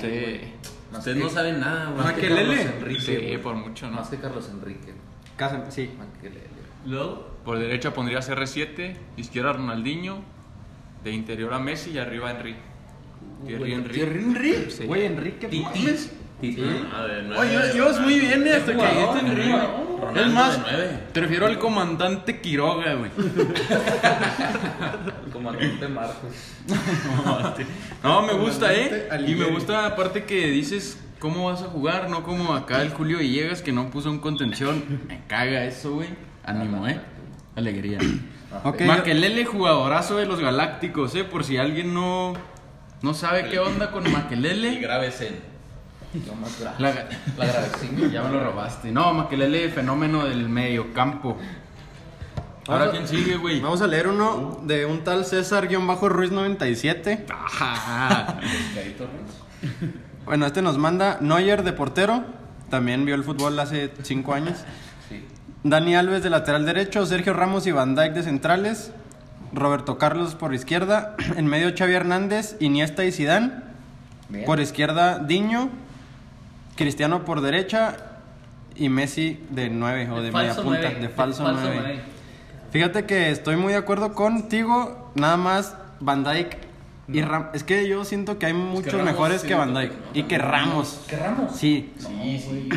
Sí. 0.00 0.40
Más 0.90 0.98
Ustedes 1.00 1.16
que- 1.18 1.22
no 1.24 1.28
saben 1.30 1.60
nada, 1.60 1.90
güey. 1.90 2.26
Enrique. 2.26 3.00
Sí, 3.00 3.38
por 3.38 3.54
mucho, 3.56 3.86
¿no? 3.88 3.96
Más 3.96 4.08
que 4.08 4.16
Carlos 4.18 4.48
Enrique. 4.52 4.94
Casa- 5.36 5.68
sí. 5.70 5.90
Makelele. 5.98 6.40
Luego, 6.86 7.33
Por 7.44 7.58
derecha 7.58 7.92
pondría 7.92 8.20
CR7, 8.20 8.94
izquierda 9.16 9.52
Ronaldinho, 9.52 10.22
de 11.02 11.12
interior 11.12 11.52
a 11.52 11.58
Messi 11.58 11.90
y 11.90 11.98
arriba 11.98 12.30
Henry. 12.30 12.56
Thierry 13.46 13.72
Henry. 13.74 13.92
Thierry 13.92 14.20
Henry. 14.20 14.70
Sí. 14.70 14.84
Güey, 14.86 15.04
Enrique. 15.04 15.48
Titi. 15.48 15.96
Titi. 16.40 16.62
Ah. 16.92 17.06
Oye, 17.38 17.76
ibas 17.76 18.00
muy 18.00 18.18
bien 18.18 18.46
eh, 18.46 18.54
hasta 18.54 18.72
que 18.72 18.82
dijiste 18.82 19.18
Henry. 19.20 19.54
Es 20.16 20.32
más, 20.32 20.60
te 21.12 21.20
refiero 21.20 21.46
al 21.46 21.58
comandante 21.58 22.40
Quiroga, 22.40 22.94
güey. 22.94 23.10
El 25.26 25.30
comandante 25.32 25.88
Marcos. 25.88 26.52
No, 28.02 28.22
me 28.22 28.32
gusta, 28.34 28.74
¿eh? 28.74 29.08
Y 29.26 29.34
me 29.34 29.46
gusta 29.46 29.86
aparte 29.86 30.24
que 30.24 30.48
dices 30.48 30.98
cómo 31.18 31.46
vas 31.46 31.62
a 31.62 31.66
jugar, 31.66 32.10
no 32.10 32.22
como 32.22 32.54
acá 32.54 32.82
el 32.82 32.90
Julio 32.90 33.18
Villegas 33.18 33.62
que 33.62 33.72
no 33.72 33.90
puso 33.90 34.10
un 34.10 34.18
contención. 34.18 34.82
Me 35.08 35.22
caga 35.26 35.64
eso, 35.64 35.94
güey. 35.94 36.08
Ánimo, 36.44 36.86
¿eh? 36.86 37.00
Alegría. 37.56 37.98
Ok, 38.62 38.78
yo- 38.80 38.86
Maquelele, 38.86 39.44
jugadorazo 39.44 40.16
de 40.16 40.26
los 40.26 40.38
Galácticos, 40.38 41.12
¿eh? 41.16 41.24
Por 41.24 41.42
si 41.42 41.56
alguien 41.56 41.92
no, 41.92 42.34
no 43.02 43.12
sabe 43.12 43.48
qué 43.48 43.58
onda 43.58 43.90
con 43.90 44.06
Y 44.06 44.10
Maquelele. 44.10 44.80
más 46.40 46.60
grave. 46.60 46.76
La, 46.78 46.90
La 47.36 47.46
ya 48.12 48.22
me 48.22 48.30
lo 48.30 48.44
robaste. 48.44 48.92
No, 48.92 49.12
Maquelele, 49.12 49.70
fenómeno 49.70 50.24
del 50.24 50.48
medio 50.48 50.94
campo. 50.94 51.36
Ahora, 52.68 52.92
¿quién 52.92 53.08
sigue, 53.08 53.36
güey? 53.36 53.60
Vamos 53.60 53.82
a 53.82 53.88
leer 53.88 54.06
uno 54.06 54.60
de 54.62 54.86
un 54.86 55.02
tal 55.02 55.24
César-Ruiz97. 55.24 57.24
Ajá. 57.28 58.38
Bueno, 60.24 60.46
este 60.46 60.62
nos 60.62 60.78
manda 60.78 61.18
Neuer 61.20 61.64
de 61.64 61.72
portero. 61.72 62.24
También 62.70 63.04
vio 63.04 63.16
el 63.16 63.24
fútbol 63.24 63.58
hace 63.58 63.90
5 64.02 64.32
años. 64.32 64.58
Dani 65.64 65.96
Alves 65.96 66.22
de 66.22 66.28
lateral 66.28 66.66
derecho. 66.66 67.06
Sergio 67.06 67.32
Ramos 67.32 67.66
y 67.66 67.72
Van 67.72 67.94
Dijk 67.94 68.12
de 68.12 68.22
centrales. 68.22 68.92
Roberto 69.52 69.96
Carlos 69.96 70.34
por 70.34 70.54
izquierda. 70.54 71.16
En 71.36 71.46
medio 71.46 71.72
Xavi 71.76 71.94
Hernández, 71.94 72.56
Iniesta 72.60 73.04
y 73.04 73.12
Zidane. 73.12 73.50
Bien. 74.28 74.44
Por 74.44 74.60
izquierda 74.60 75.18
Diño. 75.18 75.70
Cristiano 76.76 77.24
por 77.24 77.40
derecha. 77.40 77.96
Y 78.76 78.90
Messi 78.90 79.40
de 79.50 79.70
9 79.70 80.10
o 80.10 80.20
de, 80.20 80.32
media 80.32 80.54
punta. 80.54 80.80
nueve, 80.80 80.98
De 81.00 81.08
falso 81.08 81.44
9. 81.44 81.58
nueve. 81.62 82.00
Fíjate 82.70 83.06
que 83.06 83.30
estoy 83.30 83.56
muy 83.56 83.72
de 83.72 83.78
acuerdo 83.78 84.12
contigo. 84.12 85.12
Nada 85.14 85.38
más 85.38 85.76
Van 86.00 86.24
Dijk 86.24 86.58
y 87.08 87.22
Ramos. 87.22 87.48
Es 87.54 87.64
que 87.64 87.88
yo 87.88 88.04
siento 88.04 88.38
que 88.38 88.46
hay 88.46 88.52
muchos 88.52 88.92
Ramos 88.92 89.06
mejores 89.06 89.40
sí 89.40 89.48
que 89.48 89.54
Van 89.54 89.72
¿no? 89.72 89.80
Y 90.12 90.24
que 90.24 90.36
Ramos. 90.36 91.00
¿Qué 91.08 91.16
Ramos? 91.16 91.56
Sí. 91.56 91.90
Sí, 91.96 92.38
sí. 92.38 92.68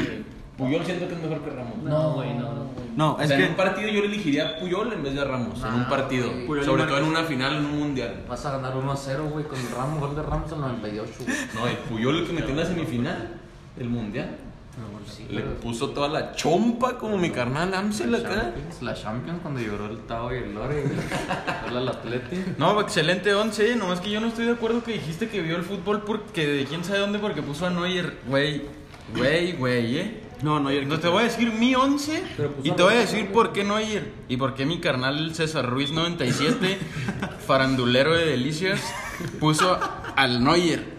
Puyol 0.58 0.84
siento 0.86 1.08
que 1.08 1.14
es 1.14 1.22
mejor 1.22 1.42
que 1.44 1.50
Ramos. 1.52 1.78
No, 1.84 2.14
güey, 2.14 2.34
no. 2.34 2.42
no. 2.54 2.68
No, 2.96 3.14
O 3.14 3.22
es 3.22 3.28
sea, 3.28 3.38
que. 3.38 3.44
en 3.44 3.50
un 3.52 3.56
partido 3.56 3.90
yo 3.90 4.02
le 4.02 4.08
elegiría 4.08 4.48
a 4.50 4.56
Puyol 4.60 4.92
en 4.92 5.04
vez 5.04 5.14
de 5.14 5.22
a 5.22 5.26
Ramos. 5.26 5.60
en 5.64 5.74
un 5.74 5.82
Ah, 5.82 5.90
partido. 5.90 6.32
Puyol 6.48 6.64
y 6.64 6.66
Sobre 6.66 6.84
todo 6.84 6.98
en 6.98 7.04
una 7.06 7.24
final, 7.24 7.58
en 7.58 7.66
un 7.66 7.78
mundial. 7.80 8.24
Vas 8.28 8.44
a 8.46 8.54
ganar 8.54 8.76
1 8.76 8.92
a 8.92 8.96
0, 8.98 9.30
güey, 9.32 9.46
con 9.46 9.60
Ramos, 9.76 10.00
gol 10.00 10.16
de 10.16 10.24
Ramos 10.24 10.52
al 10.52 10.62
98, 10.62 11.12
güey. 11.20 11.38
No, 11.54 11.68
el 11.68 11.78
Puyol 11.78 12.18
el 12.18 12.26
que 12.28 12.34
metió 12.34 12.50
en 12.50 12.58
la 12.58 12.66
semifinal 12.66 13.36
del 13.76 13.90
mundial. 13.90 14.38
Le 15.32 15.42
puso 15.42 15.90
toda 15.90 16.08
la 16.08 16.34
chompa 16.34 16.98
como 17.00 17.18
mi 17.18 17.32
carnal 17.32 17.74
Amsel 17.74 18.14
acá. 18.14 18.30
Champions, 18.54 18.82
la 18.84 18.94
Champions 18.94 19.40
cuando 19.42 19.60
lloró 19.60 19.88
el 19.88 19.98
Tao 20.06 20.32
y 20.34 20.38
el 20.38 20.54
Lore, 20.54 20.84
güey. 20.84 20.98
Hola 21.68 21.80
al 21.80 21.88
Atleti. 21.90 22.44
No, 22.60 22.80
excelente 22.82 23.34
11, 23.34 23.76
nomás 23.76 24.02
que 24.02 24.12
yo 24.12 24.20
no 24.22 24.28
estoy 24.28 24.46
de 24.46 24.52
acuerdo 24.52 24.84
que 24.84 24.94
dijiste 24.94 25.30
que 25.30 25.42
vio 25.42 25.56
el 25.56 25.64
fútbol 25.64 26.04
porque 26.04 26.46
de 26.46 26.66
quién 26.66 26.84
sabe 26.84 27.00
dónde 27.00 27.18
porque 27.18 27.42
puso 27.42 27.66
a 27.66 27.72
Neuer, 27.72 28.20
güey, 28.28 28.64
güey, 29.16 29.54
güey, 29.54 29.98
eh. 29.98 30.22
No, 30.42 30.60
Neuer. 30.60 30.86
No 30.86 31.00
te 31.00 31.08
voy 31.08 31.22
a 31.22 31.24
decir 31.24 31.52
mi 31.52 31.74
11 31.74 32.24
Pero 32.38 32.52
puso 32.52 32.68
y 32.68 32.72
te 32.72 32.84
voy 32.84 32.94
a 32.94 32.98
decir 33.00 33.32
por 33.32 33.54
qué 33.54 33.64
Neuer 33.64 34.12
y 34.30 34.38
por 34.38 34.54
qué 34.54 34.66
mi 34.66 34.80
carnal 34.80 35.34
César 35.34 35.68
Ruiz 35.68 35.92
97, 35.92 36.78
farandulero 37.48 38.14
de 38.14 38.26
Delicias, 38.26 38.82
puso 39.40 39.80
al 40.16 40.44
Neuer. 40.44 40.98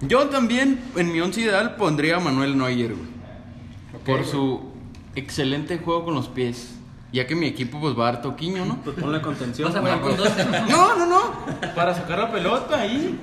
Yo 0.00 0.28
también 0.28 0.80
en 0.96 1.12
mi 1.12 1.20
11 1.20 1.40
ideal 1.42 1.76
pondría 1.76 2.16
a 2.16 2.20
Manuel 2.20 2.56
Neuer, 2.56 2.94
güey. 2.94 3.12
Por 4.06 4.24
su 4.24 4.72
excelente 5.14 5.78
juego 5.78 6.06
con 6.06 6.14
los 6.14 6.28
pies. 6.28 6.76
Ya 7.12 7.26
que 7.26 7.34
mi 7.34 7.46
equipo 7.46 7.78
pues 7.78 7.96
va 7.96 8.08
a 8.08 8.12
dar 8.12 8.22
toquiño, 8.22 8.64
¿no? 8.64 8.78
Pues 8.82 8.96
ponle 8.98 9.20
contención. 9.20 9.68
Vas 9.68 9.76
a 9.76 9.80
güey. 9.80 9.92
jugar 9.98 10.16
con 10.16 10.24
dos. 10.24 10.70
No, 10.70 10.96
no, 10.96 11.06
no. 11.06 11.74
Para 11.74 11.94
sacar 11.94 12.18
la 12.18 12.32
pelota 12.32 12.80
ahí. 12.80 13.20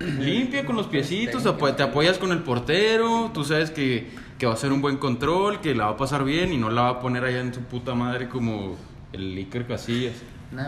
Limpia 0.00 0.64
con 0.64 0.76
los 0.76 0.86
piecitos, 0.86 1.42
te 1.42 1.48
apo- 1.50 1.74
te 1.74 1.82
apoyas 1.82 2.18
con 2.18 2.32
el 2.32 2.38
portero, 2.42 3.30
tú 3.34 3.44
sabes 3.44 3.70
que, 3.70 4.10
que 4.38 4.46
va 4.46 4.54
a 4.54 4.56
ser 4.56 4.72
un 4.72 4.80
buen 4.80 4.96
control, 4.96 5.60
que 5.60 5.74
la 5.74 5.86
va 5.86 5.90
a 5.92 5.96
pasar 5.96 6.24
bien 6.24 6.52
y 6.52 6.56
no 6.56 6.70
la 6.70 6.82
va 6.82 6.88
a 6.88 7.00
poner 7.00 7.22
allá 7.24 7.40
en 7.40 7.52
su 7.52 7.60
puta 7.60 7.94
madre 7.94 8.28
como 8.28 8.76
el 9.12 9.36
Iker 9.36 9.66
Casillas. 9.66 10.14
No. 10.52 10.62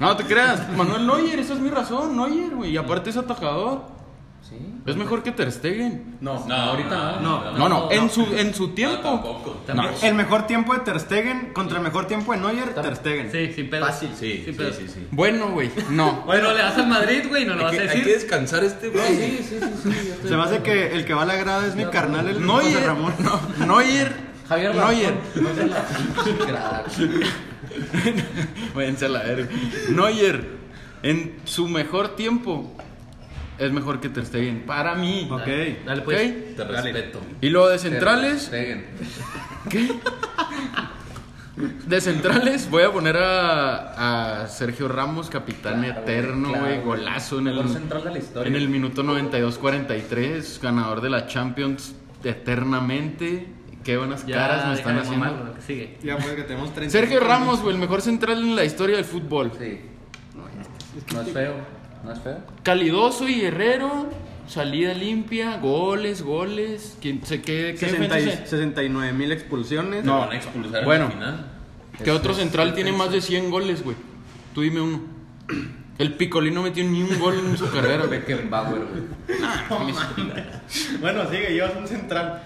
No 0.00 0.16
te 0.16 0.24
creas, 0.24 0.68
Manuel 0.76 1.06
Neuer, 1.06 1.38
esa 1.38 1.52
es 1.54 1.60
mi 1.60 1.68
razón, 1.70 2.16
Neuer, 2.16 2.54
güey. 2.56 2.70
Y 2.72 2.76
aparte 2.76 3.10
es 3.10 3.16
atajador. 3.16 3.82
Sí. 4.50 4.56
Es 4.84 4.96
mejor 4.96 5.22
que 5.22 5.30
Ter 5.30 5.52
Stegen. 5.52 6.16
No, 6.20 6.40
No, 6.40 6.46
no. 6.48 6.54
ahorita 6.54 7.18
no. 7.22 7.52
No, 7.52 7.68
no, 7.68 7.88
en 7.92 8.10
su, 8.10 8.26
en 8.36 8.52
su 8.52 8.70
tiempo. 8.70 8.98
tampoco. 9.02 9.60
No. 9.74 9.88
El 10.02 10.14
mejor 10.14 10.46
tiempo 10.48 10.74
de 10.74 10.80
Ter 10.80 10.98
Stegen 10.98 11.52
contra 11.52 11.78
el 11.78 11.84
mejor 11.84 12.06
tiempo 12.06 12.32
de 12.32 12.38
Neuer, 12.40 12.74
Ter 12.74 12.96
Stegen. 12.96 13.30
Sí, 13.30 13.52
sin 13.54 13.70
pedo. 13.70 13.86
Fácil. 13.86 14.10
Sí, 14.18 14.42
Sin 14.44 14.44
sí, 14.46 14.52
pedo. 14.52 14.72
sí, 14.72 14.88
sí. 14.88 15.06
Bueno, 15.12 15.50
güey, 15.52 15.70
no. 15.90 16.22
Bueno, 16.26 16.52
le 16.52 16.58
das 16.58 16.76
al 16.78 16.88
Madrid, 16.88 17.22
güey, 17.28 17.44
no 17.46 17.54
lo 17.54 17.62
vas 17.64 17.72
a 17.74 17.76
que, 17.76 17.82
hay 17.82 17.88
que 17.88 17.96
decir. 17.98 18.12
descansar 18.14 18.64
este 18.64 18.88
güey. 18.88 19.06
Sí, 19.16 19.46
sí, 19.48 19.58
sí, 19.60 19.90
sí. 20.22 20.28
Se 20.28 20.36
me 20.36 20.42
hace 20.42 20.62
que 20.62 20.92
el 20.94 21.04
que 21.04 21.14
va 21.14 21.22
a 21.22 21.26
la 21.26 21.36
grada 21.36 21.66
es 21.66 21.76
mi 21.76 21.84
carnal, 21.86 22.26
el 22.28 22.44
Neuer, 22.44 22.84
Ramón. 22.84 23.14
no, 23.20 23.66
Neuer, 23.66 24.12
Javier 24.48 24.74
Neuer. 24.74 25.14
No. 25.34 25.50
Váyanse 28.74 29.06
a 29.06 29.08
la 29.08 29.22
verga. 29.22 29.48
Neuer, 29.90 30.44
en 31.02 31.36
su 31.44 31.68
mejor 31.68 32.16
tiempo, 32.16 32.74
es 33.60 33.72
mejor 33.72 34.00
que 34.00 34.08
Ter 34.08 34.26
Stegen. 34.26 34.62
Para 34.66 34.94
mí. 34.96 35.28
Ok. 35.30 35.46
Dale, 35.86 36.02
pues. 36.02 36.20
¿Ok? 36.30 36.56
Te 36.56 36.64
respeto. 36.64 37.20
Y 37.40 37.50
luego 37.50 37.68
de 37.68 37.78
centrales, 37.78 38.42
Stegen. 38.44 38.86
¿qué? 39.68 39.88
De 41.86 42.00
centrales 42.00 42.70
voy 42.70 42.84
a 42.84 42.90
poner 42.92 43.16
a, 43.18 44.42
a 44.42 44.48
Sergio 44.48 44.88
Ramos, 44.88 45.28
capitán 45.28 45.82
Claro, 45.82 46.00
eterno, 46.00 46.54
güey, 46.58 46.80
golazo 46.80 47.38
en 47.40 47.48
el, 47.48 47.56
Mejor 47.56 47.72
central 47.72 48.04
de 48.04 48.10
la 48.12 48.18
historia. 48.18 48.48
en 48.48 48.56
el 48.56 48.68
minuto 48.70 49.02
92-43, 49.02 50.60
ganador 50.62 51.00
de 51.02 51.10
la 51.10 51.26
Champions 51.26 51.94
eternamente. 52.24 53.46
Qué 53.84 53.96
buenas 53.98 54.24
Ya, 54.26 54.36
caras 54.36 54.66
me 54.68 54.74
están 54.74 54.98
haciendo. 54.98 55.24
mamarlo, 55.26 55.44
lo 55.46 55.54
que 55.54 55.62
sigue. 55.62 55.98
Ya 56.02 56.16
pues 56.16 56.28
que 56.34 56.42
tenemos 56.44 56.72
30. 56.72 56.92
Sergio 56.92 57.20
Ramos, 57.20 57.60
güey, 57.60 57.74
el 57.74 57.80
mejor 57.80 58.00
central 58.00 58.38
en 58.38 58.56
la 58.56 58.64
historia 58.64 58.96
del 58.96 59.04
fútbol. 59.04 59.52
Sí. 59.58 59.80
No 61.12 61.20
es 61.22 61.28
feo. 61.30 61.79
No 62.04 62.12
es 62.12 62.18
feo. 62.20 62.38
Calidoso 62.62 63.28
y 63.28 63.34
guerrero, 63.40 64.08
salida 64.46 64.94
limpia, 64.94 65.58
goles, 65.58 66.22
goles. 66.22 66.96
¿Quién, 67.00 67.24
se, 67.24 67.40
qué, 67.42 67.76
qué 67.78 67.88
60 67.90 68.18
y- 68.20 68.24
defensa 68.24 68.44
se- 68.44 68.50
69 68.50 69.12
mil 69.12 69.32
expulsiones. 69.32 70.04
No. 70.04 70.20
Van 70.20 70.32
a 70.32 70.36
expulsar 70.36 70.84
Bueno. 70.84 71.10
final. 71.10 71.46
¿Qué 72.02 72.10
otro 72.10 72.32
central 72.34 72.74
tiene 72.74 72.92
más 72.92 73.12
de 73.12 73.20
100 73.20 73.50
goles, 73.50 73.84
güey? 73.84 73.96
Tú 74.54 74.62
dime 74.62 74.80
uno. 74.80 75.00
El 75.98 76.14
Picolín 76.14 76.54
no 76.54 76.62
metió 76.62 76.82
ni 76.82 77.02
un 77.02 77.18
gol 77.18 77.38
en 77.38 77.58
su 77.58 77.70
carrera, 77.72 78.06
güey. 78.06 78.20
Beckenbauer, 78.20 78.82
güey. 78.86 79.02
Bueno, 81.00 81.28
sigue, 81.30 81.50
llevas 81.52 81.76
un 81.76 81.86
central. 81.86 82.42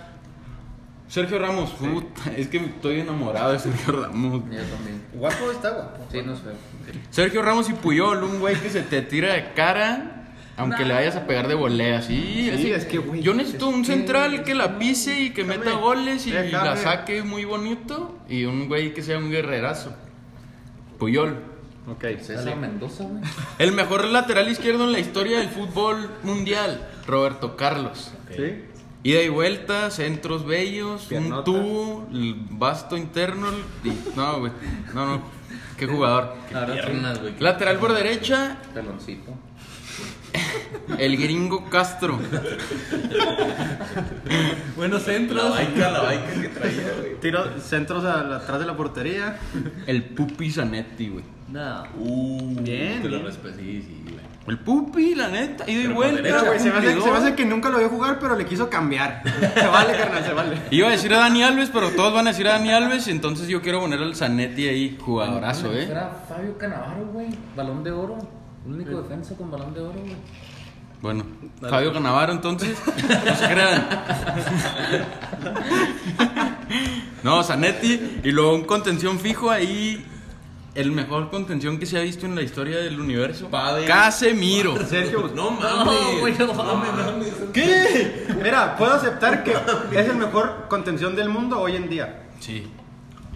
Sergio 1.14 1.38
Ramos, 1.38 1.70
puta, 1.70 2.32
es 2.36 2.48
que 2.48 2.56
estoy 2.56 2.98
enamorado 2.98 3.52
de 3.52 3.60
Sergio 3.60 4.02
Ramos. 4.02 4.42
Yo 4.50 4.62
también. 4.64 5.00
Guapo 5.12 5.52
está 5.52 5.70
guapo. 5.70 6.08
Sí, 6.10 6.18
no 6.26 6.34
feo. 6.34 6.54
Sergio 7.10 7.40
Ramos 7.40 7.70
y 7.70 7.72
Puyol, 7.74 8.24
un 8.24 8.40
güey 8.40 8.56
que 8.56 8.68
se 8.68 8.82
te 8.82 9.00
tira 9.00 9.34
de 9.34 9.52
cara. 9.52 10.32
Aunque 10.56 10.84
le 10.84 10.92
vayas 10.92 11.14
a 11.14 11.24
pegar 11.24 11.46
de 11.46 11.54
volea, 11.54 12.02
sí. 12.02 12.50
así. 12.52 12.72
es 12.72 12.84
que, 12.86 12.98
güey, 12.98 13.22
Yo 13.22 13.32
necesito 13.32 13.68
un 13.68 13.84
central 13.84 14.42
que 14.42 14.56
la 14.56 14.76
pise 14.80 15.20
y 15.20 15.30
que 15.30 15.44
meta 15.44 15.70
goles 15.74 16.26
y 16.26 16.32
la 16.32 16.76
saque 16.76 17.22
muy 17.22 17.44
bonito. 17.44 18.18
Y 18.28 18.46
un 18.46 18.66
güey 18.66 18.92
que 18.92 19.02
sea 19.02 19.18
un 19.18 19.30
guerrerazo. 19.30 19.94
Puyol. 20.98 21.38
Ok. 21.86 22.06
César 22.22 22.56
Mendoza, 22.56 23.04
güey. 23.04 23.22
El 23.60 23.70
mejor 23.70 24.04
lateral 24.06 24.48
izquierdo 24.48 24.82
en 24.82 24.90
la 24.90 24.98
historia 24.98 25.38
del 25.38 25.48
fútbol 25.48 26.10
mundial, 26.24 26.88
Roberto 27.06 27.56
Carlos. 27.56 28.10
¿Sí? 28.34 28.64
Ida 29.04 29.20
y 29.22 29.28
vuelta, 29.28 29.90
centros 29.90 30.44
bellos, 30.46 31.10
un 31.12 31.44
tubo, 31.44 32.08
el 32.10 32.34
basto 32.50 32.96
interno. 32.96 33.48
y- 33.84 33.92
no, 34.16 34.40
güey. 34.40 34.52
No, 34.94 35.06
no. 35.06 35.22
Qué 35.76 35.86
jugador. 35.86 36.34
Piernas, 36.48 37.20
güey. 37.20 37.34
Lateral 37.38 37.76
por 37.78 37.92
derecha, 37.94 38.56
Peloncito. 38.72 39.32
el 40.98 41.16
gringo 41.18 41.68
Castro. 41.68 42.18
Buenos 44.76 45.06
La 45.06 45.12
centros. 45.12 45.50
baica, 45.50 45.90
la 45.90 46.00
baica 46.00 46.40
que 46.40 46.48
traía, 46.48 46.92
güey. 46.98 47.20
Tiro 47.20 47.60
centros 47.60 48.04
a 48.04 48.22
la- 48.24 48.36
atrás 48.36 48.58
de 48.60 48.66
la 48.66 48.76
portería. 48.76 49.38
El 49.86 50.02
Pupi 50.04 50.50
Zanetti, 50.50 51.08
güey. 51.08 51.24
No. 51.48 51.84
Uh, 51.98 52.60
Bien, 52.62 53.02
Te 53.02 53.08
lo 53.08 53.16
bien. 53.16 53.26
respeto, 53.26 53.56
sí, 53.58 53.82
sí, 53.82 54.02
güey. 54.04 54.23
El 54.46 54.58
Pupi, 54.58 55.14
la 55.14 55.28
neta, 55.28 55.64
ida 55.70 55.80
y 55.80 55.82
Pero 55.84 55.94
vuelta. 55.94 56.16
derecha, 56.20 56.44
güey, 56.44 56.58
se, 56.58 56.64
me 56.70 56.70
hace, 56.72 56.86
cumplidor. 56.86 57.02
se 57.02 57.10
me 57.10 57.16
hace 57.16 57.34
que 57.34 57.44
nunca 57.46 57.70
lo 57.70 57.78
vio 57.78 57.88
jugar, 57.88 58.18
pero 58.18 58.36
le 58.36 58.44
quiso 58.44 58.68
cambiar. 58.68 59.22
Se 59.54 59.66
vale, 59.66 59.96
carnal, 59.96 60.22
se 60.22 60.32
vale. 60.34 60.60
Iba 60.70 60.88
a 60.88 60.90
decir 60.90 61.14
a 61.14 61.18
Dani 61.20 61.42
Alves, 61.42 61.70
pero 61.72 61.90
todos 61.92 62.12
van 62.12 62.26
a 62.26 62.30
decir 62.30 62.46
a 62.48 62.52
Dani 62.52 62.70
Alves, 62.70 63.08
entonces 63.08 63.48
yo 63.48 63.62
quiero 63.62 63.80
poner 63.80 64.00
al 64.00 64.14
Zanetti 64.14 64.68
ahí, 64.68 64.98
jugadorazo, 65.00 65.72
eh. 65.72 65.84
Era 65.90 66.10
Fabio 66.28 66.58
Canavaro, 66.58 67.06
güey. 67.12 67.28
Balón 67.56 67.82
de 67.82 67.92
oro. 67.92 68.18
Único 68.66 69.00
defensa 69.02 69.34
con 69.34 69.50
balón 69.50 69.72
de 69.72 69.80
oro, 69.80 69.98
güey. 69.98 70.16
Bueno, 71.00 71.24
Fabio 71.60 71.92
Canavaro 71.92 72.32
entonces. 72.32 72.76
No 72.86 73.36
se 73.36 73.46
crean. 73.48 73.88
No, 77.22 77.42
Zanetti. 77.42 78.20
Y 78.22 78.32
luego 78.32 78.54
un 78.54 78.64
contención 78.64 79.18
fijo 79.18 79.50
ahí. 79.50 80.04
El 80.74 80.90
mejor 80.90 81.30
contención 81.30 81.78
que 81.78 81.86
se 81.86 81.96
ha 81.98 82.00
visto 82.02 82.26
en 82.26 82.34
la 82.34 82.42
historia 82.42 82.78
del 82.78 82.98
universo. 83.00 83.48
Padre. 83.48 83.86
Casemiro. 83.86 84.74
Sergio, 84.86 85.30
No 85.34 85.52
mames. 85.52 85.84
No, 85.84 86.18
güey, 86.20 86.34
no 86.38 86.52
mames. 86.54 86.90
¿Qué? 87.52 88.26
Mira, 88.42 88.74
puedo 88.76 88.92
aceptar 88.94 89.44
que 89.44 89.52
es 89.52 90.08
el 90.08 90.16
mejor 90.16 90.66
contención 90.68 91.14
del 91.14 91.28
mundo 91.28 91.60
hoy 91.60 91.76
en 91.76 91.88
día. 91.88 92.24
Sí. 92.40 92.66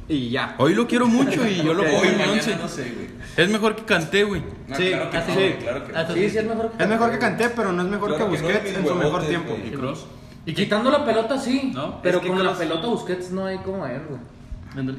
Y 0.08 0.30
ya. 0.30 0.56
Hoy 0.58 0.74
lo 0.74 0.86
quiero 0.88 1.06
mucho 1.06 1.46
y 1.46 1.56
yo 1.62 1.74
lo 1.74 1.82
Ok. 1.82 1.88
pongo 1.90 2.00
Hoy, 2.00 2.06
en 2.08 2.12
mi 2.14 2.18
mañana 2.18 2.32
once. 2.38 2.56
no 2.56 2.66
sé, 2.68 2.92
güey. 2.92 3.08
Es 3.36 3.48
mejor 3.50 3.76
que 3.76 3.84
Canté, 3.84 4.24
güey. 4.24 4.42
No, 4.66 4.74
Sí, 4.76 4.88
claro 4.90 5.10
que 5.10 5.18
sí, 5.20 5.32
sí. 5.36 5.54
claro 5.62 5.84
que 5.86 5.92
no. 5.92 6.14
Sí, 6.14 6.30
sí, 6.30 6.38
es 6.38 6.44
mejor 6.44 6.70
que 6.72 6.82
Es 6.82 6.88
mejor 6.88 7.10
que 7.12 7.18
Kanté, 7.18 7.50
pero 7.50 7.72
no 7.72 7.82
es 7.82 7.88
mejor 7.88 8.08
Claro 8.16 8.30
que 8.30 8.36
que 8.36 8.42
no, 8.42 8.48
Busquets 8.48 8.76
en 8.78 8.86
su 8.88 8.94
mejor 8.96 9.22
tiempo. 9.26 9.56
¿Y 9.64 9.70
Cross? 9.70 10.06
Y 10.46 10.54
quitando 10.54 10.90
la 10.90 11.04
pelota, 11.04 11.38
sí. 11.38 11.70
No, 11.74 12.00
pero 12.02 12.18
es 12.18 12.22
que 12.24 12.28
con 12.30 12.42
la 12.44 12.54
pelota 12.54 12.86
Busquets 12.88 13.30
no 13.30 13.44
hay 13.46 13.58
como 13.58 13.86
él, 13.86 14.00
güey. 14.08 14.20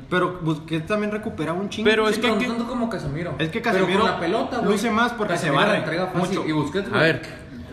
Pero 0.10 0.40
Busquets 0.42 0.86
también 0.88 1.12
recupera 1.12 1.54
un 1.54 1.70
chingo. 1.70 1.86
Pero 1.90 2.06
Sí, 2.08 2.14
es 2.14 2.16
que. 2.18 2.22
pero 2.24 2.34
no 2.36 2.40
que- 2.42 2.48
tanto 2.48 2.68
como 2.68 2.90
Casemiro. 2.90 3.36
Es 3.40 3.50
que 3.50 3.60
Pero 3.62 3.64
Casemiro 3.76 4.02
con 4.02 4.10
la 4.12 4.20
pelota, 4.20 4.58
güey. 4.60 4.72
luce 4.72 4.92
más 4.92 5.14
porque 5.14 5.34
se 5.34 5.40
Casemiro 5.48 5.58
barre 5.62 5.72
la 5.74 5.78
entrega 5.80 6.08
fácil. 6.08 6.38
mucho. 6.40 6.50
Y 6.50 6.52
Busquets, 6.52 6.88
A 6.88 6.90
güey. 6.90 7.02
ver. 7.02 7.22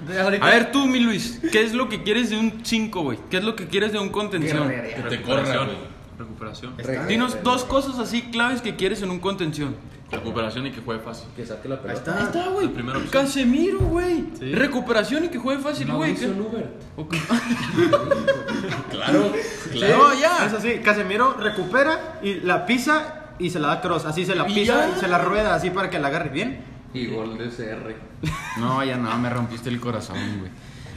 De 0.07 0.21
ahorita- 0.21 0.47
A 0.47 0.51
ver 0.51 0.71
tú, 0.73 0.87
mi 0.87 1.01
Luis, 1.01 1.40
¿qué 1.51 1.62
es 1.64 1.75
lo 1.75 1.88
que 1.88 2.03
quieres 2.05 2.31
de 2.31 2.38
un 2.38 2.61
5, 2.64 3.01
güey? 3.03 3.19
¿Qué 3.29 3.38
es 3.38 3.45
lo 3.45 3.57
que 3.57 3.66
quieres 3.66 3.92
de 3.92 3.99
un 3.99 4.11
contención? 4.11 4.69
Que 4.69 5.05
te 5.09 5.23
corra, 5.23 5.42
güey. 5.64 5.77
Recuperación. 6.19 6.75
Dinos 7.09 7.38
dos 7.42 7.64
cosas 7.64 7.99
así 7.99 8.23
claves 8.23 8.62
que 8.62 8.77
quieres 8.77 9.03
en 9.03 9.11
un 9.11 9.19
contención. 9.19 9.75
Recuperación 10.11 10.66
y 10.66 10.71
que 10.71 10.81
juegue 10.81 11.01
fácil. 11.03 11.27
Que 11.35 11.45
saque 11.45 11.69
la 11.69 11.81
pelota. 11.83 12.16
Ahí 12.16 12.25
está, 12.25 12.49
güey. 12.49 12.71
Casemiro, 13.11 13.81
güey. 13.81 14.25
Recuperación 14.53 15.25
y 15.25 15.29
que 15.29 15.38
juegue 15.38 15.61
fácil, 15.61 15.87
güey. 15.88 16.12
Mauricio 16.12 16.29
¿Qué- 16.33 16.38
Lubert. 16.38 16.83
Ok. 16.97 17.14
Claro, 18.90 19.33
Sí, 19.73 19.81
No, 19.90 20.14
ya. 20.19 20.47
Es 20.47 20.53
así, 20.53 20.79
Casemiro 20.79 21.35
recupera 21.35 22.19
y 22.23 22.35
la 22.40 22.64
pisa 22.66 23.33
y 23.38 23.51
se 23.51 23.59
la 23.59 23.69
da 23.69 23.81
cross. 23.81 24.05
Así 24.05 24.25
se 24.25 24.35
la 24.35 24.47
pisa 24.47 24.90
y 24.97 25.01
se 25.01 25.09
la 25.09 25.19
rueda 25.19 25.55
así 25.55 25.71
para 25.71 25.90
que 25.90 25.99
la 25.99 26.09
agarre 26.09 26.31
bien. 26.31 26.64
Y 26.95 27.07
gol 27.07 27.37
de 27.37 27.49
CR. 27.49 27.95
No, 28.59 28.83
ya 28.85 28.97
no, 28.97 29.16
me 29.19 29.29
rompiste 29.29 29.69
el 29.69 29.81
corazón, 29.81 30.16
güey. 30.38 30.51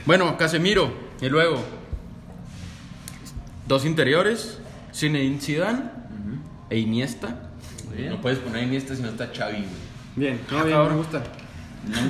Bueno, 0.05 0.37
Casemiro. 0.37 0.91
Y 1.19 1.27
luego. 1.29 1.61
Dos 3.67 3.85
interiores. 3.85 4.59
Zinedine 4.93 5.39
Zidane. 5.41 5.81
E 6.69 6.77
Iniesta. 6.77 7.48
No 8.09 8.21
puedes 8.21 8.39
poner 8.39 8.63
Iniesta 8.63 8.95
si 8.95 9.01
no 9.01 9.09
está 9.09 9.27
Xavi, 9.35 9.57
güey. 9.57 9.67
Bien, 10.15 10.39
no, 10.51 10.57
Ah, 10.59 10.63
bien, 10.63 10.75
cabrón. 10.77 10.93
me 10.93 10.97
gusta. 11.03 11.23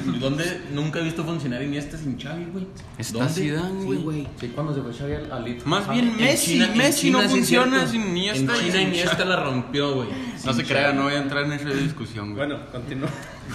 No, 0.06 0.14
¿Dónde 0.20 0.62
nunca 0.74 1.00
he 1.00 1.04
visto 1.04 1.24
funcionar 1.24 1.62
Iniesta 1.62 1.96
sin 1.98 2.20
Xavi, 2.20 2.46
güey? 2.52 2.66
Está 2.98 3.20
¿Dónde? 3.20 3.34
Zidane, 3.34 3.84
güey. 4.02 4.28
Sí, 4.40 4.48
cuando 4.56 4.74
se 4.74 4.82
fue 4.82 4.92
Xavi 4.94 5.14
al. 5.32 5.58
Más 5.66 5.86
Ah, 5.88 5.92
bien 5.94 6.08
En 6.10 6.18
Messi. 6.18 6.54
China- 6.54 6.72
Messi 6.76 7.12
no 7.12 7.20
China, 7.20 7.30
funciona 7.30 7.88
sin 7.88 8.02
Iniesta. 8.08 8.54
En 8.58 8.66
y 8.66 8.72
China 8.72 8.82
Iniesta 8.82 9.26
la 9.26 9.36
rompió, 9.36 9.94
güey. 9.94 10.10
No 10.46 10.54
se 10.54 10.64
crea, 10.64 10.92
no 10.94 11.04
voy 11.04 11.14
a 11.14 11.22
entrar 11.22 11.46
en 11.46 11.54
esa 11.54 11.70
discusión, 11.70 12.34
güey. 12.34 12.48
Bueno, 12.48 12.66
continúa. 12.72 13.10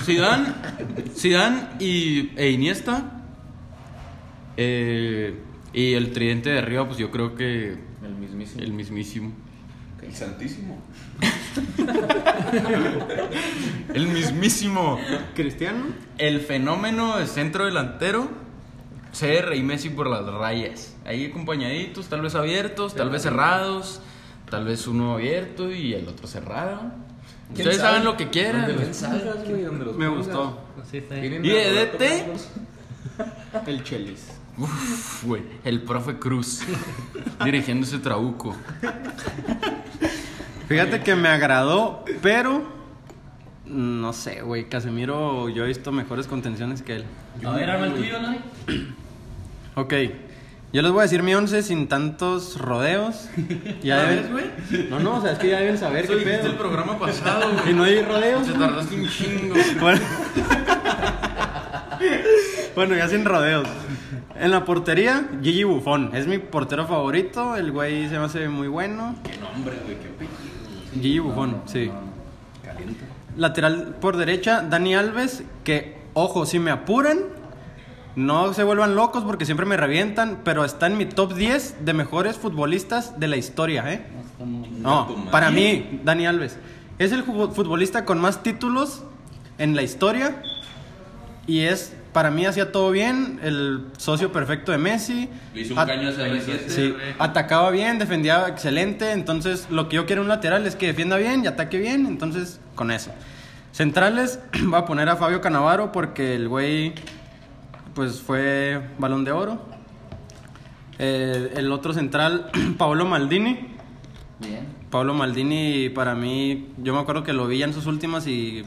Zidane, 0.04 0.46
Zidane 1.16 1.62
y, 1.80 2.30
e 2.36 2.50
Iniesta. 2.50 3.22
eh, 4.56 5.34
y 5.72 5.94
el 5.94 6.12
tridente 6.12 6.50
de 6.50 6.58
arriba, 6.58 6.86
pues 6.86 6.98
yo 6.98 7.10
creo 7.10 7.34
que 7.34 7.76
El 8.04 8.14
mismísimo. 8.20 8.62
el 8.62 8.72
mismísimo. 8.72 9.32
El 10.04 10.14
Santísimo. 10.14 10.78
El 13.94 14.08
mismísimo. 14.08 14.98
Cristiano. 15.34 15.86
El 16.18 16.40
fenómeno 16.40 17.18
de 17.18 17.26
centro 17.26 17.66
delantero. 17.66 18.28
CR 19.18 19.54
y 19.54 19.62
Messi 19.62 19.90
por 19.90 20.08
las 20.08 20.26
rayas. 20.26 20.96
Ahí 21.04 21.26
acompañaditos, 21.26 22.08
tal 22.08 22.22
vez 22.22 22.34
abiertos, 22.34 22.94
tal 22.94 23.10
vez 23.10 23.22
cerrados. 23.22 24.00
Tal 24.50 24.64
vez 24.64 24.86
uno 24.86 25.14
abierto 25.14 25.72
y 25.72 25.94
el 25.94 26.06
otro 26.06 26.26
cerrado. 26.26 26.92
Ustedes 27.50 27.76
sabe? 27.76 27.88
saben 27.88 28.04
lo 28.04 28.16
que 28.16 28.30
quieran. 28.30 28.66
¿Dónde 28.66 29.84
los 29.84 29.96
Me 29.96 30.08
gustó. 30.08 30.58
Sí, 30.90 31.02
Y 31.10 31.48
de 31.48 31.86
DT, 31.86 32.24
El 33.66 33.84
Chelis. 33.84 34.26
Uf, 34.56 35.24
güey, 35.24 35.42
el 35.64 35.82
profe 35.82 36.18
Cruz 36.18 36.60
dirigiendo 37.44 37.86
ese 37.86 37.98
trabuco. 37.98 38.54
Fíjate 40.68 41.02
que 41.02 41.14
me 41.16 41.28
agradó, 41.28 42.04
pero 42.22 42.62
no 43.66 44.12
sé, 44.12 44.42
güey. 44.42 44.68
Casemiro, 44.68 45.48
yo 45.48 45.64
he 45.64 45.68
visto 45.68 45.90
mejores 45.92 46.26
contenciones 46.26 46.82
que 46.82 46.96
él. 46.96 47.04
A 47.44 47.50
ver, 47.50 47.70
arma 47.70 47.86
el 47.86 47.94
tuyo, 47.94 48.20
¿no? 48.20 48.36
Ok, 49.74 49.92
yo 50.72 50.82
les 50.82 50.90
voy 50.92 51.00
a 51.00 51.02
decir 51.02 51.22
mi 51.24 51.34
once 51.34 51.62
sin 51.62 51.88
tantos 51.88 52.58
rodeos. 52.60 53.28
Ya 53.82 54.04
deben... 54.04 54.88
No, 54.88 55.00
no, 55.00 55.16
o 55.16 55.20
sea, 55.20 55.32
es 55.32 55.38
que 55.38 55.48
ya 55.48 55.58
deben 55.58 55.76
saber 55.76 56.04
Eso 56.04 56.12
qué 56.14 56.20
dijiste 56.20 56.40
el 56.46 56.52
pedo. 56.52 56.58
programa 56.58 56.98
pasado, 56.98 57.50
Y 57.66 57.72
güey. 57.72 57.74
no 57.74 57.84
hay 57.84 58.02
rodeos. 58.02 58.46
Te 58.46 58.52
tardaste 58.52 58.94
un 58.94 59.08
chingo. 59.08 59.54
Bueno. 59.80 60.00
bueno, 62.76 62.94
ya 62.96 63.08
sin 63.08 63.24
rodeos. 63.24 63.68
En 64.44 64.50
la 64.50 64.66
portería, 64.66 65.26
Gigi 65.42 65.64
Buffon. 65.64 66.10
Es 66.12 66.26
mi 66.26 66.36
portero 66.36 66.86
favorito. 66.86 67.56
El 67.56 67.72
güey 67.72 68.10
se 68.10 68.18
me 68.18 68.26
hace 68.26 68.46
muy 68.50 68.68
bueno. 68.68 69.14
Qué 69.24 69.38
nombre, 69.38 69.74
güey, 69.82 69.96
qué 69.98 70.08
apellido. 70.08 70.92
Gigi 70.92 71.18
Buffon, 71.18 71.62
sí. 71.64 71.90
Caliente. 72.62 73.06
Lateral 73.38 73.96
por 74.02 74.18
derecha, 74.18 74.60
Dani 74.60 74.96
Alves. 74.96 75.44
Que, 75.64 75.96
ojo, 76.12 76.44
si 76.44 76.58
me 76.58 76.70
apuran, 76.70 77.20
no 78.16 78.52
se 78.52 78.64
vuelvan 78.64 78.94
locos 78.94 79.24
porque 79.24 79.46
siempre 79.46 79.64
me 79.64 79.78
revientan. 79.78 80.40
Pero 80.44 80.66
está 80.66 80.88
en 80.88 80.98
mi 80.98 81.06
top 81.06 81.32
10 81.32 81.86
de 81.86 81.94
mejores 81.94 82.36
futbolistas 82.36 83.18
de 83.18 83.28
la 83.28 83.38
historia, 83.38 83.90
¿eh? 83.94 84.04
No, 84.78 85.24
para 85.30 85.50
mí, 85.50 86.02
Dani 86.04 86.26
Alves. 86.26 86.58
Es 86.98 87.12
el 87.12 87.22
futbolista 87.22 88.04
con 88.04 88.20
más 88.20 88.42
títulos 88.42 89.04
en 89.56 89.74
la 89.74 89.80
historia. 89.80 90.42
Y 91.46 91.60
es, 91.60 91.94
para 92.14 92.30
mí, 92.30 92.46
hacía 92.46 92.72
todo 92.72 92.90
bien. 92.90 93.38
El 93.42 93.88
socio 93.98 94.32
perfecto 94.32 94.72
de 94.72 94.78
Messi. 94.78 95.28
Le 95.52 95.60
hizo 95.60 95.74
un 95.74 95.80
At- 95.80 95.86
caño 95.88 96.08
a 96.08 96.12
CR7. 96.12 96.68
Sí, 96.68 96.94
atacaba 97.18 97.70
bien, 97.70 97.98
defendía 97.98 98.48
excelente. 98.48 99.12
Entonces, 99.12 99.66
lo 99.68 99.90
que 99.90 99.96
yo 99.96 100.06
quiero 100.06 100.22
en 100.22 100.26
un 100.26 100.28
lateral 100.30 100.66
es 100.66 100.76
que 100.76 100.86
defienda 100.86 101.18
bien 101.18 101.44
y 101.44 101.46
ataque 101.48 101.76
bien. 101.78 102.06
Entonces, 102.06 102.58
con 102.74 102.90
eso. 102.90 103.10
Centrales, 103.72 104.38
voy 104.64 104.78
a 104.78 104.86
poner 104.86 105.10
a 105.10 105.16
Fabio 105.16 105.42
Canavaro 105.42 105.92
porque 105.92 106.34
el 106.36 106.48
güey, 106.48 106.94
pues 107.94 108.22
fue 108.22 108.80
balón 108.98 109.24
de 109.24 109.32
oro. 109.32 109.60
Eh, 110.98 111.52
el 111.56 111.72
otro 111.72 111.92
central, 111.92 112.50
Paolo 112.78 113.04
Maldini. 113.04 113.74
Bien. 114.38 114.66
Pablo 114.90 115.14
Maldini, 115.14 115.88
para 115.88 116.14
mí, 116.14 116.68
yo 116.78 116.94
me 116.94 117.00
acuerdo 117.00 117.24
que 117.24 117.32
lo 117.32 117.48
vi 117.48 117.58
ya 117.58 117.64
en 117.66 117.72
sus 117.74 117.86
últimas 117.86 118.26
y 118.28 118.64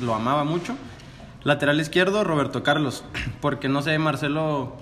lo 0.00 0.14
amaba 0.14 0.44
mucho. 0.44 0.76
Lateral 1.44 1.78
izquierdo, 1.80 2.24
Roberto 2.24 2.62
Carlos. 2.62 3.04
Porque 3.40 3.68
no 3.68 3.82
sé, 3.82 3.98
Marcelo. 3.98 4.76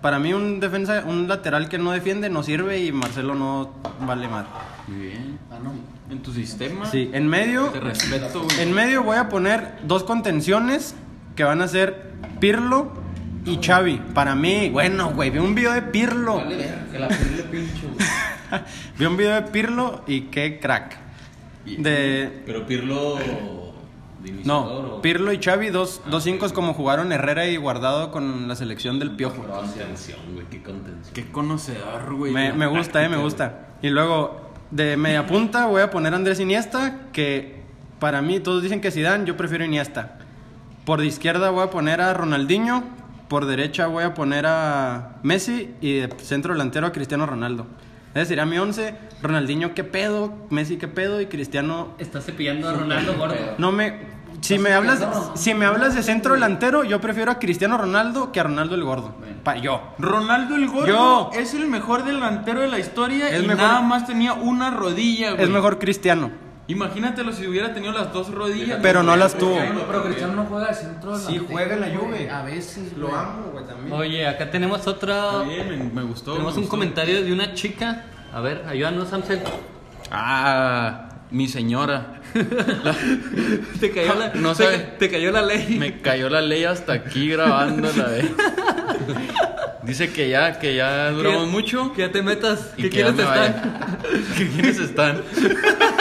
Para 0.00 0.18
mí, 0.18 0.32
un 0.32 0.60
defensa, 0.60 1.04
un 1.06 1.26
lateral 1.26 1.68
que 1.68 1.78
no 1.78 1.90
defiende 1.90 2.28
no 2.28 2.42
sirve 2.42 2.78
y 2.80 2.92
Marcelo 2.92 3.34
no 3.34 3.72
vale 4.06 4.28
más. 4.28 4.46
Muy 4.86 5.06
bien. 5.06 5.38
Ah, 5.50 5.58
no. 5.62 5.72
En 6.10 6.22
tu 6.22 6.32
sistema. 6.32 6.86
Sí, 6.86 7.10
en 7.12 7.26
medio. 7.26 7.66
Te 7.68 7.80
respeto, 7.80 8.42
güey. 8.42 8.60
En 8.60 8.72
medio 8.72 9.02
voy 9.02 9.16
a 9.16 9.28
poner 9.28 9.78
dos 9.84 10.04
contenciones 10.04 10.94
que 11.34 11.44
van 11.44 11.60
a 11.62 11.68
ser 11.68 12.12
Pirlo 12.38 12.92
y 13.44 13.58
Xavi. 13.64 14.00
Para 14.14 14.34
mí, 14.34 14.68
bueno, 14.70 15.10
güey, 15.10 15.30
vi 15.30 15.38
un 15.38 15.54
video 15.54 15.72
de 15.72 15.82
Pirlo. 15.82 16.36
Vale, 16.36 16.68
que 16.92 16.98
la 16.98 17.08
pincho, 17.08 17.88
güey. 17.94 18.06
Vi 18.98 19.06
un 19.06 19.16
video 19.16 19.34
de 19.34 19.42
Pirlo 19.42 20.02
y 20.06 20.22
qué 20.22 20.60
crack. 20.60 20.96
De, 21.64 22.42
Pero 22.46 22.66
Pirlo. 22.66 23.65
No, 24.44 24.60
o- 24.64 25.02
Pirlo 25.02 25.32
y 25.32 25.38
Xavi, 25.42 25.70
dos, 25.70 26.00
dos 26.10 26.24
cincos 26.24 26.52
como 26.52 26.74
jugaron 26.74 27.12
Herrera 27.12 27.46
y 27.46 27.56
Guardado 27.56 28.10
con 28.10 28.48
la 28.48 28.56
selección 28.56 28.98
del 28.98 29.12
Piojo. 29.12 29.42
Contención, 29.44 30.18
güey, 30.34 30.46
qué 30.50 30.62
contención. 30.62 31.14
Qué 31.14 31.30
conocedor, 31.30 32.14
güey. 32.14 32.32
Me, 32.32 32.52
me 32.52 32.66
gusta, 32.66 33.04
eh, 33.04 33.08
me 33.08 33.16
gusta. 33.18 33.68
Y 33.82 33.90
luego, 33.90 34.40
de 34.70 34.96
media 34.96 35.26
punta 35.26 35.66
voy 35.66 35.82
a 35.82 35.90
poner 35.90 36.12
a 36.12 36.16
Andrés 36.16 36.40
Iniesta, 36.40 37.02
que 37.12 37.62
para 38.00 38.20
mí 38.22 38.40
todos 38.40 38.62
dicen 38.62 38.80
que 38.80 38.90
Zidane, 38.90 39.24
yo 39.26 39.36
prefiero 39.36 39.64
Iniesta. 39.64 40.18
Por 40.84 41.00
de 41.00 41.06
izquierda 41.06 41.50
voy 41.50 41.64
a 41.64 41.70
poner 41.70 42.00
a 42.00 42.14
Ronaldinho, 42.14 42.84
por 43.28 43.44
derecha 43.46 43.86
voy 43.86 44.04
a 44.04 44.14
poner 44.14 44.46
a 44.46 45.16
Messi 45.22 45.74
y 45.80 45.94
de 45.94 46.08
centro 46.22 46.52
delantero 46.54 46.86
a 46.86 46.92
Cristiano 46.92 47.26
Ronaldo. 47.26 47.66
Ese 48.16 48.26
sería 48.26 48.46
mi 48.46 48.58
once. 48.58 48.94
Ronaldinho, 49.22 49.74
qué 49.74 49.84
pedo, 49.84 50.32
Messi, 50.50 50.76
qué 50.76 50.88
pedo 50.88 51.20
y 51.20 51.26
Cristiano 51.26 51.94
Está 51.98 52.20
cepillando 52.20 52.68
a 52.68 52.72
Ronaldo 52.74 53.14
gordo. 53.16 53.34
No 53.58 53.72
me. 53.72 54.16
Si 54.42 54.58
me 54.58 54.72
hablas, 54.74 55.04
si 55.34 55.54
me 55.54 55.64
hablas 55.64 55.94
de 55.94 56.02
centro 56.02 56.34
delantero, 56.34 56.84
yo 56.84 57.00
prefiero 57.00 57.30
a 57.32 57.38
Cristiano 57.38 57.78
Ronaldo 57.78 58.32
que 58.32 58.38
a 58.40 58.42
Ronaldo 58.42 58.74
el 58.74 58.84
Gordo. 58.84 59.14
Pa- 59.42 59.56
yo. 59.56 59.80
Ronaldo 59.98 60.56
el 60.56 60.68
Gordo 60.68 60.86
Yo. 60.86 61.30
es 61.32 61.54
el 61.54 61.66
mejor 61.66 62.04
delantero 62.04 62.60
de 62.60 62.68
la 62.68 62.78
historia 62.78 63.30
Es 63.30 63.42
y 63.42 63.46
mejor- 63.46 63.64
nada 63.64 63.80
más 63.80 64.06
tenía 64.06 64.34
una 64.34 64.70
rodilla, 64.70 65.30
güey. 65.32 65.42
Es 65.42 65.48
mejor 65.48 65.78
Cristiano. 65.78 66.30
Imagínatelo 66.68 67.32
si 67.32 67.46
hubiera 67.46 67.72
tenido 67.72 67.92
las 67.92 68.12
dos 68.12 68.30
rodillas. 68.32 68.80
Pero 68.82 69.02
no 69.04 69.14
las 69.16 69.38
tuvo. 69.38 69.56
Pero 69.86 70.02
Cristiano 70.02 70.32
no 70.34 70.44
juega 70.46 70.68
de 70.68 70.74
centro. 70.74 71.16
Sí, 71.16 71.40
juega 71.48 71.74
en 71.74 71.80
la 71.80 71.96
Juve. 71.96 72.28
A 72.28 72.42
veces. 72.42 72.92
Lo 72.96 73.06
güey. 73.08 73.18
amo, 73.20 73.50
güey, 73.52 73.64
también. 73.66 73.92
Oye, 73.92 74.26
acá 74.26 74.50
tenemos 74.50 74.84
otra. 74.88 75.42
Bien, 75.44 75.68
me, 75.68 75.76
me 76.00 76.02
gustó. 76.02 76.32
Tenemos 76.32 76.56
me 76.56 76.62
un 76.62 76.66
comentario 76.68 77.22
de 77.22 77.32
una 77.32 77.54
chica. 77.54 78.06
A 78.32 78.40
ver, 78.40 78.64
ayúdanos, 78.68 79.08
Samsel. 79.10 79.40
Ah, 80.10 81.08
mi 81.30 81.46
señora. 81.48 82.20
Te 83.80 83.90
cayó 83.92 84.14
la, 84.14 84.32
No 84.34 84.54
te, 84.54 84.64
sabe. 84.64 84.78
te 84.98 85.08
cayó 85.10 85.30
la 85.30 85.42
ley. 85.42 85.76
Me 85.78 86.00
cayó 86.00 86.28
la 86.28 86.40
ley 86.40 86.64
hasta 86.64 86.92
aquí 86.94 87.28
grabando 87.30 87.88
la 87.96 88.04
vez. 88.06 88.26
Dice 89.84 90.12
que 90.12 90.28
ya, 90.28 90.58
que 90.58 90.74
ya 90.74 91.10
duramos 91.12 91.44
Que- 91.44 91.50
mucho. 91.50 91.92
Que 91.92 92.02
ya 92.02 92.10
te 92.12 92.22
metas. 92.22 92.72
y 92.76 92.82
¿Qué 92.82 92.90
que 92.90 93.04
me 93.04 93.10
estar? 93.10 93.26
vaya. 93.26 93.98
¿Que 94.36 94.48
¿Quiénes 94.48 94.78
están? 94.80 95.22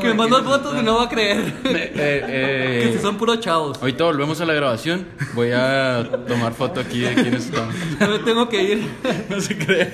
Que 0.00 0.08
me 0.08 0.14
mandas 0.14 0.42
fotos 0.44 0.76
y 0.78 0.82
no 0.82 0.96
va 0.96 1.04
a 1.04 1.08
creer. 1.08 1.38
Eh, 1.64 1.92
eh, 1.96 2.80
Que 2.86 2.92
si 2.96 3.02
son 3.02 3.16
puros 3.16 3.40
chavos. 3.40 3.78
Ahorita 3.80 4.04
volvemos 4.04 4.40
a 4.40 4.44
la 4.46 4.54
grabación. 4.54 5.06
Voy 5.34 5.50
a 5.52 6.08
tomar 6.26 6.52
foto 6.54 6.80
aquí 6.80 7.00
de 7.00 7.14
quiénes 7.14 7.46
están. 7.46 7.68
Ya 8.00 8.06
me 8.08 8.18
tengo 8.20 8.48
que 8.48 8.62
ir. 8.62 8.88
No 9.28 9.40
se 9.40 9.56
cree. 9.58 9.92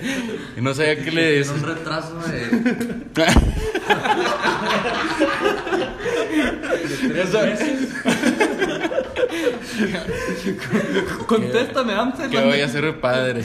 No 0.56 0.74
sabía 0.74 1.02
qué 1.02 1.10
le 1.10 1.40
Es 1.40 1.48
un 1.50 1.62
retraso 1.62 2.14
de. 2.20 3.06
Eso- 7.22 7.38
Contéstame, 11.26 11.92
Amsel. 11.92 12.30
Que 12.30 12.44
voy 12.44 12.60
a 12.60 12.68
ser 12.68 13.00
padre. 13.00 13.44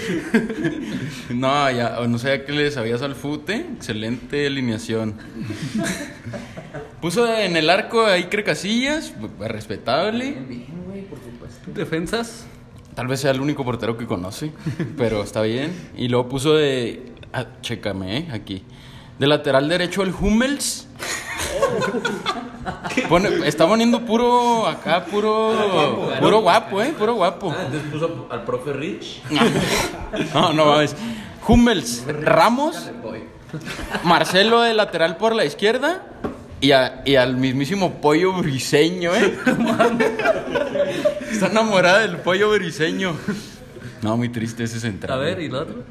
No, 1.29 1.69
ya, 1.71 1.97
no 2.07 2.17
sabía 2.17 2.45
que 2.45 2.51
le 2.51 2.71
sabías 2.71 3.01
al 3.01 3.15
fute. 3.15 3.65
Excelente 3.77 4.47
alineación. 4.47 5.15
Puso 7.01 7.27
en 7.35 7.55
el 7.57 7.69
arco 7.69 8.05
ahí 8.05 8.25
Casillas, 8.25 9.13
respetable. 9.39 10.31
Bien, 10.47 10.65
güey, 10.85 11.01
por 11.03 11.19
supuesto. 11.19 11.71
Defensas. 11.73 12.45
Tal 12.95 13.07
vez 13.07 13.21
sea 13.21 13.31
el 13.31 13.39
único 13.39 13.63
portero 13.63 13.97
que 13.97 14.05
conoce, 14.05 14.51
pero 14.97 15.23
está 15.23 15.41
bien. 15.41 15.73
Y 15.95 16.09
luego 16.09 16.27
puso 16.27 16.55
de. 16.55 17.13
ah, 17.31 17.47
chécame, 17.61 18.17
eh, 18.17 18.27
aquí. 18.31 18.63
De 19.17 19.27
lateral 19.27 19.69
derecho 19.69 20.03
el 20.03 20.13
Hummels. 20.13 20.87
Pone- 23.09 23.47
está 23.47 23.67
poniendo 23.67 24.05
puro 24.05 24.67
acá, 24.67 25.05
puro. 25.05 26.11
Puro 26.19 26.41
guapo, 26.41 26.81
eh, 26.81 26.93
puro 26.97 27.15
guapo. 27.15 27.51
Ah, 27.55 27.63
entonces 27.65 27.89
puso 27.91 28.27
al 28.29 28.43
profe 28.43 28.73
Rich. 28.73 29.21
No, 30.33 30.53
no 30.53 30.65
mames. 30.65 30.95
Hummels, 31.47 32.03
Ramos, 32.07 32.89
Marcelo 34.03 34.61
de 34.61 34.73
lateral 34.73 35.17
por 35.17 35.33
la 35.35 35.43
izquierda 35.45 36.03
y, 36.59 36.71
a- 36.71 37.01
y 37.05 37.15
al 37.15 37.35
mismísimo 37.37 37.93
pollo 38.01 38.33
briseño, 38.33 39.13
¿eh? 39.15 39.37
Está 41.31 41.47
enamorada 41.47 41.99
del 41.99 42.17
pollo 42.17 42.51
briseño. 42.51 43.15
No, 44.01 44.17
muy 44.17 44.29
triste 44.29 44.63
ese 44.65 44.79
central. 44.79 45.17
A 45.17 45.21
ver, 45.21 45.39
¿y 45.41 45.49
lo 45.49 45.61
otro? 45.61 45.83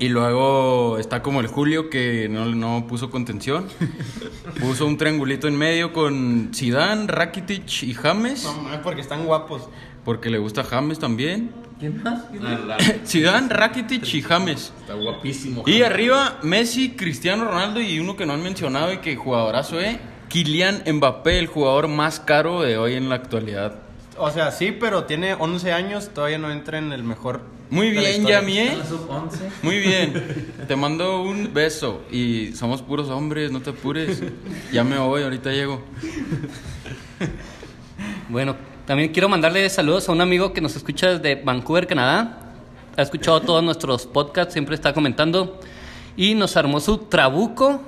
Y 0.00 0.08
luego 0.08 0.96
está 0.98 1.22
como 1.22 1.40
el 1.40 1.46
Julio 1.46 1.90
que 1.90 2.26
no, 2.30 2.46
no 2.46 2.86
puso 2.88 3.10
contención. 3.10 3.66
Puso 4.60 4.86
un 4.86 4.96
triangulito 4.96 5.46
en 5.46 5.56
medio 5.56 5.92
con 5.92 6.50
Zidane, 6.54 7.06
Rakitic 7.06 7.82
y 7.82 7.94
James. 7.94 8.44
No 8.44 8.62
mames, 8.62 8.80
porque 8.82 9.00
están 9.02 9.24
guapos. 9.26 9.68
Porque 10.04 10.30
le 10.30 10.38
gusta 10.38 10.64
James 10.64 10.98
también. 10.98 11.52
¿Quién 11.78 12.02
más? 12.02 12.24
¿Quién 12.30 12.42
más? 12.42 12.64
La- 12.64 12.78
Zidane, 13.06 13.48
Rakitic 13.50 14.12
y 14.14 14.22
James. 14.22 14.72
Está 14.80 14.94
guapísimo. 14.94 15.62
Y 15.66 15.82
arriba, 15.82 16.38
Messi, 16.42 16.92
Cristiano 16.92 17.44
Ronaldo 17.44 17.80
y 17.82 18.00
uno 18.00 18.16
que 18.16 18.24
no 18.24 18.32
han 18.32 18.42
mencionado 18.42 18.92
y 18.94 18.98
que 18.98 19.16
jugadorazo 19.16 19.78
es 19.80 19.98
Kylian 20.28 20.82
Mbappé, 20.94 21.38
el 21.38 21.46
jugador 21.46 21.88
más 21.88 22.20
caro 22.20 22.62
de 22.62 22.78
hoy 22.78 22.94
en 22.94 23.08
la 23.10 23.16
actualidad. 23.16 23.80
O 24.20 24.30
sea, 24.30 24.50
sí, 24.52 24.72
pero 24.72 25.04
tiene 25.04 25.34
11 25.34 25.72
años, 25.72 26.10
todavía 26.12 26.38
no 26.38 26.50
entra 26.50 26.78
en 26.78 26.92
el 26.92 27.02
mejor. 27.02 27.40
Muy 27.70 27.90
bien, 27.90 28.10
historia. 28.10 28.40
Yami. 28.40 28.58
En 28.58 28.78
la 28.78 28.84
sub-11. 28.84 29.30
Muy 29.62 29.78
bien. 29.78 30.52
Te 30.68 30.76
mando 30.76 31.22
un 31.22 31.54
beso. 31.54 32.02
Y 32.10 32.52
somos 32.52 32.82
puros 32.82 33.08
hombres, 33.08 33.50
no 33.50 33.60
te 33.60 33.70
apures. 33.70 34.22
Ya 34.72 34.84
me 34.84 34.98
voy, 34.98 35.22
ahorita 35.22 35.50
llego. 35.52 35.82
Bueno, 38.28 38.56
también 38.86 39.12
quiero 39.12 39.28
mandarle 39.28 39.68
saludos 39.70 40.08
a 40.08 40.12
un 40.12 40.20
amigo 40.20 40.52
que 40.52 40.60
nos 40.60 40.76
escucha 40.76 41.18
desde 41.18 41.42
Vancouver, 41.42 41.86
Canadá. 41.86 42.54
Ha 42.96 43.02
escuchado 43.02 43.40
todos 43.40 43.62
nuestros 43.62 44.06
podcasts, 44.06 44.52
siempre 44.52 44.74
está 44.74 44.92
comentando. 44.92 45.60
Y 46.16 46.34
nos 46.34 46.56
armó 46.56 46.80
su 46.80 46.98
trabuco. 46.98 47.80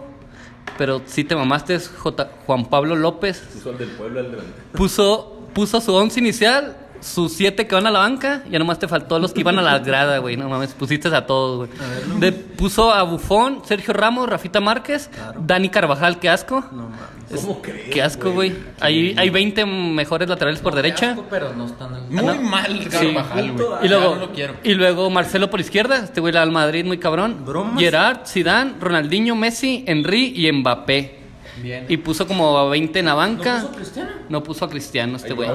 Pero 0.78 1.02
si 1.06 1.24
te 1.24 1.36
mamaste, 1.36 1.74
es 1.74 1.88
J. 1.88 2.30
Juan 2.46 2.66
Pablo 2.66 2.96
López. 2.96 3.40
Puso 3.52 3.70
al 3.70 3.78
del 3.78 3.90
pueblo 3.90 4.20
al 4.20 4.30
delante. 4.30 4.52
Puso, 4.72 5.31
puso 5.52 5.80
su 5.80 5.94
once 5.94 6.20
inicial, 6.20 6.76
sus 7.00 7.32
siete 7.32 7.66
que 7.66 7.74
van 7.74 7.86
a 7.86 7.90
la 7.90 7.98
banca, 7.98 8.42
ya 8.48 8.58
nomás 8.60 8.78
te 8.78 8.86
faltó 8.86 9.18
los 9.18 9.32
que 9.32 9.40
iban 9.40 9.58
a 9.58 9.62
la 9.62 9.78
grada, 9.80 10.18
güey. 10.18 10.36
No 10.36 10.48
mames, 10.48 10.72
pusiste 10.72 11.08
a 11.08 11.26
todos, 11.26 11.68
güey. 11.68 12.20
De- 12.20 12.32
puso 12.32 12.92
a 12.92 13.02
Bufón, 13.02 13.62
Sergio 13.64 13.92
Ramos, 13.92 14.28
Rafita 14.28 14.60
Márquez, 14.60 15.10
Dani 15.38 15.68
Carvajal, 15.68 16.18
qué 16.20 16.28
asco. 16.28 16.64
No 16.70 16.82
mames. 16.88 17.12
¿Cómo 17.34 17.62
crees? 17.62 17.88
Qué 17.90 18.02
asco, 18.02 18.30
güey. 18.30 18.52
Hay, 18.80 19.14
hay 19.16 19.30
20 19.30 19.64
mejores 19.64 20.28
laterales 20.28 20.60
por 20.60 20.74
derecha. 20.74 21.12
Asco, 21.12 21.24
Pero 21.30 21.54
no 21.54 21.64
están 21.64 21.96
en 21.96 22.14
Muy 22.14 22.38
mal 22.38 22.88
Carvajal, 22.90 23.52
güey. 23.52 23.66
Y 23.82 23.88
luego, 23.88 24.16
no 24.16 24.28
y 24.62 24.74
luego 24.74 25.08
Marcelo 25.10 25.48
por 25.48 25.58
izquierda, 25.60 25.96
este 26.04 26.20
güey 26.20 26.32
le 26.32 26.36
da 26.38 26.42
al 26.42 26.52
Madrid 26.52 26.84
muy 26.84 26.98
cabrón. 26.98 27.42
Bromas. 27.44 27.80
Gerard, 27.80 28.26
Zidane, 28.26 28.74
Ronaldinho, 28.78 29.34
Messi, 29.34 29.82
Henry 29.86 30.34
y 30.36 30.52
Mbappé. 30.52 31.21
Bien. 31.62 31.86
Y 31.88 31.96
puso 31.98 32.26
como 32.26 32.58
a 32.58 32.68
20 32.68 32.98
en 32.98 33.06
la 33.06 33.14
banca. 33.14 33.58
¿No 33.58 33.68
puso 33.68 33.76
Cristiano? 33.76 34.10
No 34.28 34.42
puso 34.42 34.64
a 34.64 34.70
Cristiano 34.70 35.16
este 35.16 35.32
güey. 35.32 35.48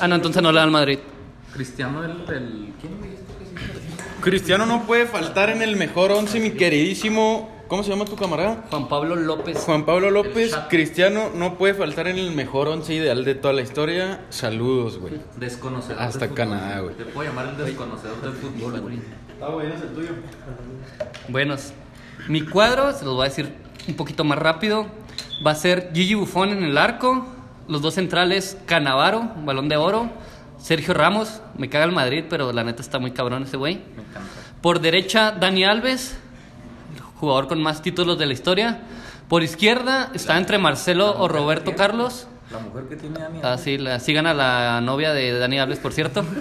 Ah, 0.00 0.08
no, 0.08 0.16
entonces 0.16 0.42
no 0.42 0.50
le 0.50 0.56
da 0.56 0.64
al 0.64 0.70
Madrid. 0.70 0.98
Cristiano, 1.52 2.04
el. 2.04 2.10
el 2.10 2.72
¿Quién 2.80 3.00
me 3.00 3.08
dijiste 3.08 3.32
que 3.38 3.44
sí? 3.46 4.20
Cristiano 4.20 4.66
no 4.66 4.84
puede 4.84 5.06
faltar 5.06 5.50
en 5.50 5.62
el 5.62 5.76
mejor 5.76 6.10
once, 6.12 6.40
mi 6.40 6.50
queridísimo. 6.50 7.54
¿Cómo 7.68 7.82
se 7.82 7.90
llama 7.90 8.04
tu 8.04 8.16
camarada? 8.16 8.66
Juan 8.68 8.88
Pablo 8.88 9.16
López. 9.16 9.58
Juan 9.58 9.86
Pablo 9.86 10.10
López. 10.10 10.54
Cristiano 10.68 11.30
no 11.34 11.56
puede 11.56 11.74
faltar 11.74 12.08
en 12.08 12.18
el 12.18 12.32
mejor 12.32 12.68
once 12.68 12.92
ideal 12.92 13.24
de 13.24 13.34
toda 13.34 13.54
la 13.54 13.62
historia. 13.62 14.20
Saludos, 14.28 14.98
güey. 14.98 15.14
Desconocedor. 15.36 16.02
Hasta 16.02 16.26
del. 16.26 16.34
Canadá, 16.34 16.80
güey. 16.80 16.94
Te 16.94 17.04
puedo 17.04 17.28
llamar 17.28 17.48
el 17.48 17.64
desconocedor 17.64 18.20
del 18.20 18.32
fútbol, 18.32 18.80
güey. 18.80 18.98
Está 19.32 19.48
bueno, 19.48 19.74
es 19.74 19.80
el 19.80 19.88
tuyo. 19.88 20.10
Buenos. 21.28 21.72
Mi 22.28 22.42
cuadro, 22.42 22.92
se 22.92 23.04
los 23.04 23.14
voy 23.14 23.26
a 23.26 23.28
decir 23.28 23.52
un 23.88 23.94
poquito 23.94 24.24
más 24.24 24.38
rápido. 24.38 24.86
Va 25.44 25.52
a 25.52 25.54
ser 25.54 25.90
Gigi 25.94 26.14
Buffon 26.14 26.50
en 26.50 26.64
el 26.64 26.78
arco. 26.78 27.26
Los 27.68 27.80
dos 27.80 27.94
centrales, 27.94 28.58
Canavaro, 28.66 29.30
balón 29.44 29.68
de 29.68 29.76
oro. 29.76 30.10
Sergio 30.58 30.94
Ramos, 30.94 31.40
me 31.56 31.68
caga 31.68 31.84
el 31.84 31.92
Madrid, 31.92 32.24
pero 32.28 32.52
la 32.52 32.64
neta 32.64 32.82
está 32.82 32.98
muy 32.98 33.10
cabrón 33.10 33.42
ese 33.42 33.56
güey. 33.56 33.76
Me 33.96 34.02
encanta. 34.02 34.30
Por 34.60 34.80
derecha, 34.80 35.32
Dani 35.32 35.64
Alves, 35.64 36.16
jugador 37.16 37.48
con 37.48 37.62
más 37.62 37.82
títulos 37.82 38.18
de 38.18 38.26
la 38.26 38.32
historia. 38.32 38.80
Por 39.28 39.42
izquierda 39.42 40.10
está 40.14 40.38
entre 40.38 40.58
Marcelo 40.58 41.18
o 41.18 41.28
Roberto 41.28 41.74
Carlos. 41.74 42.28
La 42.50 42.58
mujer 42.58 42.84
que 42.88 42.96
tiene 42.96 43.18
Dani. 43.18 43.40
Ah, 43.42 43.58
sí, 43.58 43.78
la, 43.78 43.98
sigan 44.00 44.26
a 44.26 44.34
la 44.34 44.80
novia 44.80 45.12
de 45.12 45.38
Dani 45.38 45.58
Alves, 45.58 45.78
por 45.78 45.92
cierto. 45.92 46.24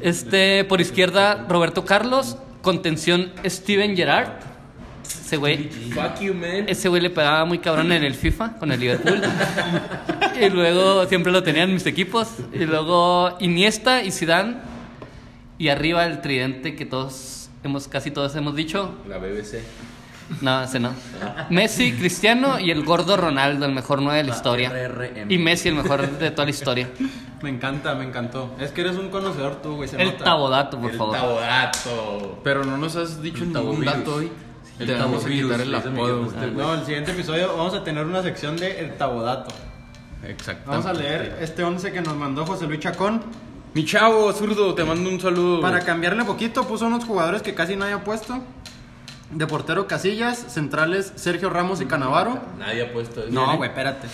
Este, 0.00 0.64
por 0.64 0.82
izquierda, 0.82 1.46
Roberto 1.48 1.84
Carlos. 1.84 2.36
Contención, 2.60 3.32
Steven 3.46 3.96
Gerrard. 3.96 4.53
Ese 5.06 5.36
güey, 5.36 5.68
Fuck 5.92 6.20
you, 6.20 6.34
man. 6.34 6.64
ese 6.68 6.88
güey 6.88 7.00
le 7.02 7.10
pegaba 7.10 7.44
muy 7.44 7.58
cabrón 7.58 7.90
en 7.92 8.04
el 8.04 8.14
FIFA 8.14 8.58
con 8.58 8.72
el 8.72 8.80
Liverpool. 8.80 9.20
y 10.40 10.48
luego 10.50 11.06
siempre 11.06 11.32
lo 11.32 11.42
tenían 11.42 11.72
mis 11.72 11.86
equipos. 11.86 12.28
Y 12.52 12.64
luego 12.66 13.36
Iniesta 13.40 14.02
y 14.02 14.10
Zidane. 14.10 14.56
Y 15.58 15.68
arriba 15.68 16.04
el 16.06 16.20
tridente 16.20 16.74
que 16.74 16.84
todos 16.84 17.48
hemos, 17.62 17.86
casi 17.88 18.10
todos 18.10 18.34
hemos 18.36 18.54
dicho. 18.56 18.94
La 19.08 19.18
BBC. 19.18 19.62
No, 20.40 20.62
ese 20.64 20.80
no. 20.80 20.90
Messi, 21.50 21.92
Cristiano 21.92 22.58
y 22.58 22.70
el 22.70 22.82
gordo 22.82 23.16
Ronaldo, 23.16 23.66
el 23.66 23.72
mejor 23.72 24.00
nueve 24.00 24.18
de 24.18 24.24
la 24.24 24.34
historia. 24.34 24.70
RRM. 24.70 25.30
Y 25.30 25.36
Messi, 25.38 25.68
el 25.68 25.74
mejor 25.74 26.10
de 26.18 26.30
toda 26.30 26.44
la 26.46 26.50
historia. 26.50 26.88
Me 27.42 27.50
encanta, 27.50 27.94
me 27.94 28.04
encantó. 28.04 28.54
Es 28.58 28.70
que 28.72 28.80
eres 28.80 28.96
un 28.96 29.10
conocedor 29.10 29.56
tú, 29.62 29.76
güey. 29.76 29.88
se 29.88 30.00
El 30.00 30.08
nota. 30.12 30.24
tabodato, 30.24 30.80
por 30.80 30.90
El 30.90 30.96
favor. 30.96 31.14
tabodato. 31.16 32.40
Pero 32.42 32.64
no 32.64 32.76
nos 32.78 32.96
has 32.96 33.20
dicho 33.22 33.40
ningún 33.40 33.52
tabovirus. 33.52 33.84
dato 33.94 34.14
hoy. 34.14 34.30
El 34.78 34.86
Te 34.86 34.94
vamos 34.94 35.24
a 35.24 35.28
quitar 35.28 35.60
el 35.60 35.74
apodo. 35.74 36.32
No, 36.54 36.74
el 36.74 36.84
siguiente 36.84 37.12
episodio 37.12 37.56
vamos 37.56 37.74
a 37.74 37.84
tener 37.84 38.04
una 38.04 38.22
sección 38.22 38.56
de 38.56 38.80
El 38.80 38.96
Tabodato. 38.96 39.54
Exacto. 40.26 40.70
Vamos 40.70 40.86
a 40.86 40.92
leer 40.92 41.38
este 41.40 41.62
11 41.62 41.92
que 41.92 42.00
nos 42.00 42.16
mandó 42.16 42.44
José 42.44 42.66
Luis 42.66 42.80
Chacón. 42.80 43.22
Mi 43.74 43.84
chavo, 43.84 44.32
zurdo, 44.32 44.74
te 44.74 44.84
mando 44.84 45.08
un 45.10 45.20
saludo. 45.20 45.60
Para 45.60 45.80
cambiarle 45.80 46.24
poquito, 46.24 46.66
puso 46.66 46.86
unos 46.86 47.04
jugadores 47.04 47.42
que 47.42 47.54
casi 47.54 47.76
nadie 47.76 47.92
ha 47.92 48.04
puesto. 48.04 48.40
De 49.30 49.46
portero 49.46 49.86
Casillas, 49.86 50.38
centrales 50.38 51.12
Sergio 51.16 51.50
Ramos 51.50 51.80
y 51.80 51.86
Canavaro. 51.86 52.38
Nadie 52.58 52.82
ha 52.82 52.92
puesto 52.92 53.22
eso. 53.22 53.32
No, 53.32 53.56
güey, 53.56 53.70
espérate. 53.70 54.08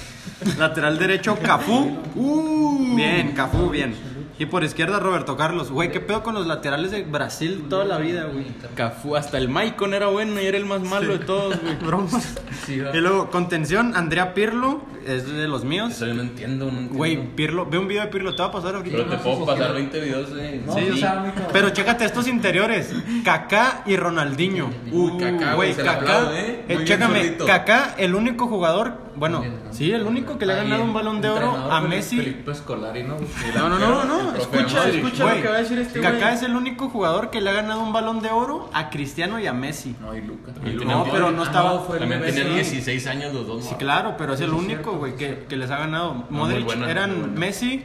Lateral 0.59 0.99
derecho 0.99 1.39
Cafú. 1.43 1.99
Uh. 2.15 2.97
Bien, 2.97 3.33
Cafú, 3.33 3.69
bien. 3.71 3.95
Y 4.41 4.47
por 4.47 4.65
izquierda 4.65 4.99
Roberto 4.99 5.37
Carlos. 5.37 5.71
Güey, 5.71 5.93
¿qué 5.93 6.01
pedo 6.01 6.23
con 6.23 6.33
los 6.33 6.47
laterales 6.47 6.93
de 6.93 7.03
Brasil 7.03 7.67
toda 7.69 7.85
la 7.85 7.99
vida, 7.99 8.25
güey? 8.25 8.47
Cafú, 8.75 9.15
hasta 9.15 9.37
el 9.37 9.51
Maicon 9.51 9.93
era 9.93 10.07
bueno 10.07 10.41
y 10.41 10.47
era 10.47 10.57
el 10.57 10.65
más 10.65 10.81
malo 10.81 11.13
de 11.13 11.27
todos, 11.27 11.61
güey. 11.61 11.77
Bromas. 11.85 12.39
Sí. 12.65 12.77
Y 12.77 12.97
luego, 12.97 13.29
contención, 13.29 13.95
Andrea 13.95 14.33
Pirlo, 14.33 14.81
es 15.07 15.31
de 15.31 15.47
los 15.47 15.67
míos. 15.67 15.93
Eso 15.93 16.07
yo 16.07 16.15
no 16.15 16.23
entiendo, 16.23 16.65
no 16.65 16.71
entiendo. 16.71 16.97
Güey, 16.97 17.19
Pirlo, 17.37 17.67
ve 17.67 17.77
un 17.77 17.87
video 17.87 18.03
de 18.03 18.09
Pirlo, 18.09 18.35
te 18.35 18.41
va 18.41 18.49
a 18.49 18.53
pasar 18.53 18.77
ahorita. 18.77 18.97
Pero 18.97 19.11
te 19.11 19.19
puedo 19.19 19.45
pasar 19.45 19.75
20 19.75 20.01
videos 20.01 20.35
de... 20.35 20.63
Sí, 20.75 20.91
o 20.91 20.97
sea, 20.97 21.35
pero 21.53 21.69
chécate 21.69 22.07
estos 22.07 22.27
interiores, 22.27 22.95
Kaká 23.23 23.83
y 23.85 23.97
Ronaldinho. 23.97 24.71
Uy, 24.91 25.19
Kaká, 25.19 25.55
güey, 25.55 25.75
Kaká, 25.75 26.31
¿eh? 26.33 26.65
eh, 26.67 26.79
chécame. 26.85 27.37
Kaká, 27.47 27.95
el 27.99 28.15
único 28.15 28.47
jugador, 28.47 29.10
bueno, 29.17 29.45
sí, 29.71 29.91
el 29.93 30.03
único 30.05 30.39
que 30.39 30.47
le 30.47 30.53
ha 30.53 30.57
ganado 30.57 30.83
un 30.85 30.93
balón 30.93 31.21
de 31.21 31.29
oro 31.29 31.51
a 31.71 31.81
Messi. 31.81 32.43
¿no? 32.47 33.69
No, 33.69 33.79
no, 33.79 34.05
no, 34.05 34.35
Escucha, 34.37 34.89
escucha 34.89 35.35
lo 35.35 35.43
que 35.43 35.49
va 35.49 35.55
a 35.57 35.59
decir 35.59 35.79
este 35.79 36.01
güey. 36.01 36.13
Kaká 36.13 36.33
es 36.33 36.43
el 36.43 36.55
único 36.57 36.89
jugador 36.89 37.31
que 37.31 37.41
le 37.41 37.51
ha 37.51 37.55
ganado 37.55 37.81
un 37.83 37.93
balón 37.93 38.21
de 38.21 38.31
oro 38.31 38.71
a 38.73 38.91
Cristiano 38.91 39.39
y 39.41 39.47
a 39.47 39.53
Messi. 39.53 39.95
No, 40.01 40.15
y 40.17 40.21
Luca. 40.23 40.53
Y 40.65 40.85
No, 40.85 41.05
pero 41.11 41.31
no 41.31 41.43
estaba. 41.43 41.81
fue 41.81 41.97
el 41.99 42.09
También 42.09 42.23
tenían 42.35 42.49
sí. 42.65 42.77
16 42.77 43.07
años 43.07 43.35
los 43.35 43.47
dos. 43.47 43.65
Sí, 43.65 43.75
claro, 43.77 44.15
pero 44.17 44.35
es 44.35 44.41
el 44.41 44.53
único, 44.53 44.93
güey, 44.93 45.17
que, 45.17 45.45
que 45.49 45.57
les 45.57 45.71
ha 45.71 45.79
ganado. 45.79 46.25
Modric 46.31 46.71
eran. 46.89 47.35
Messi, 47.35 47.85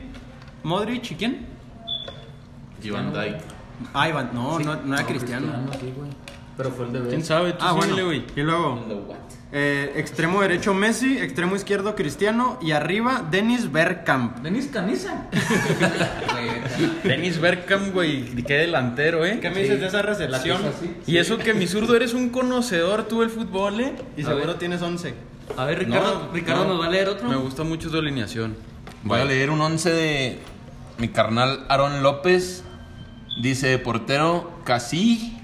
Modric 0.63 1.11
y 1.11 1.15
quién? 1.15 1.45
Y 2.83 2.89
Van 2.91 3.11
Dijk. 3.13 3.37
Ah, 3.93 4.07
Iván, 4.09 4.29
no, 4.33 4.59
no, 4.59 4.75
no 4.75 4.93
era 4.93 5.01
No, 5.03 5.07
Cristiano. 5.07 5.47
Pero 6.55 6.71
fue 6.71 6.85
el 6.85 6.93
de 6.93 7.09
¿Quién 7.09 7.25
sabe? 7.25 7.51
Tú 7.53 7.57
Ah, 7.65 7.73
bueno. 7.73 7.95
güey. 8.05 8.23
Y 8.35 8.41
luego, 8.41 8.79
eh, 9.57 9.93
extremo 9.95 10.41
derecho 10.41 10.73
Messi, 10.73 11.17
extremo 11.17 11.55
izquierdo 11.55 11.95
Cristiano 11.95 12.59
y 12.61 12.71
arriba 12.71 13.25
Dennis 13.31 13.71
Bergkamp. 13.71 14.39
Denis 14.39 14.67
Caniza. 14.67 15.27
Dennis 17.05 17.39
Bergkamp, 17.39 17.93
güey. 17.93 18.25
Qué 18.43 18.55
delantero, 18.55 19.25
¿eh? 19.25 19.39
¿Qué 19.41 19.49
me 19.49 19.61
dices 19.61 19.79
de 19.79 19.87
esa 19.87 20.01
recepción? 20.01 20.61
Y 21.07 21.19
eso 21.19 21.37
que 21.37 21.53
mi 21.53 21.67
zurdo 21.67 21.95
eres 21.95 22.13
un 22.13 22.31
conocedor 22.31 23.07
tú 23.07 23.21
del 23.21 23.29
fútbol, 23.29 23.79
¿eh? 23.79 23.95
Y 24.17 24.23
seguro 24.23 24.55
tienes 24.55 24.81
11. 24.81 25.13
A 25.55 25.63
ver, 25.63 25.79
Ricardo, 25.79 26.25
No, 26.27 26.33
Ricardo 26.33 26.63
no. 26.65 26.73
nos 26.73 26.81
va 26.81 26.87
a 26.87 26.89
leer 26.89 27.07
otro. 27.07 27.29
Me 27.29 27.37
gusta 27.37 27.63
mucho 27.63 27.89
tu 27.89 27.97
alineación. 27.97 28.57
Voy 29.03 29.21
a 29.21 29.25
leer 29.25 29.51
un 29.51 29.61
11 29.61 29.89
de 29.89 30.39
mi 30.97 31.07
carnal 31.07 31.65
Aaron 31.69 32.03
López. 32.03 32.65
Dice 33.41 33.77
portero 33.79 34.51
Casí. 34.65 35.37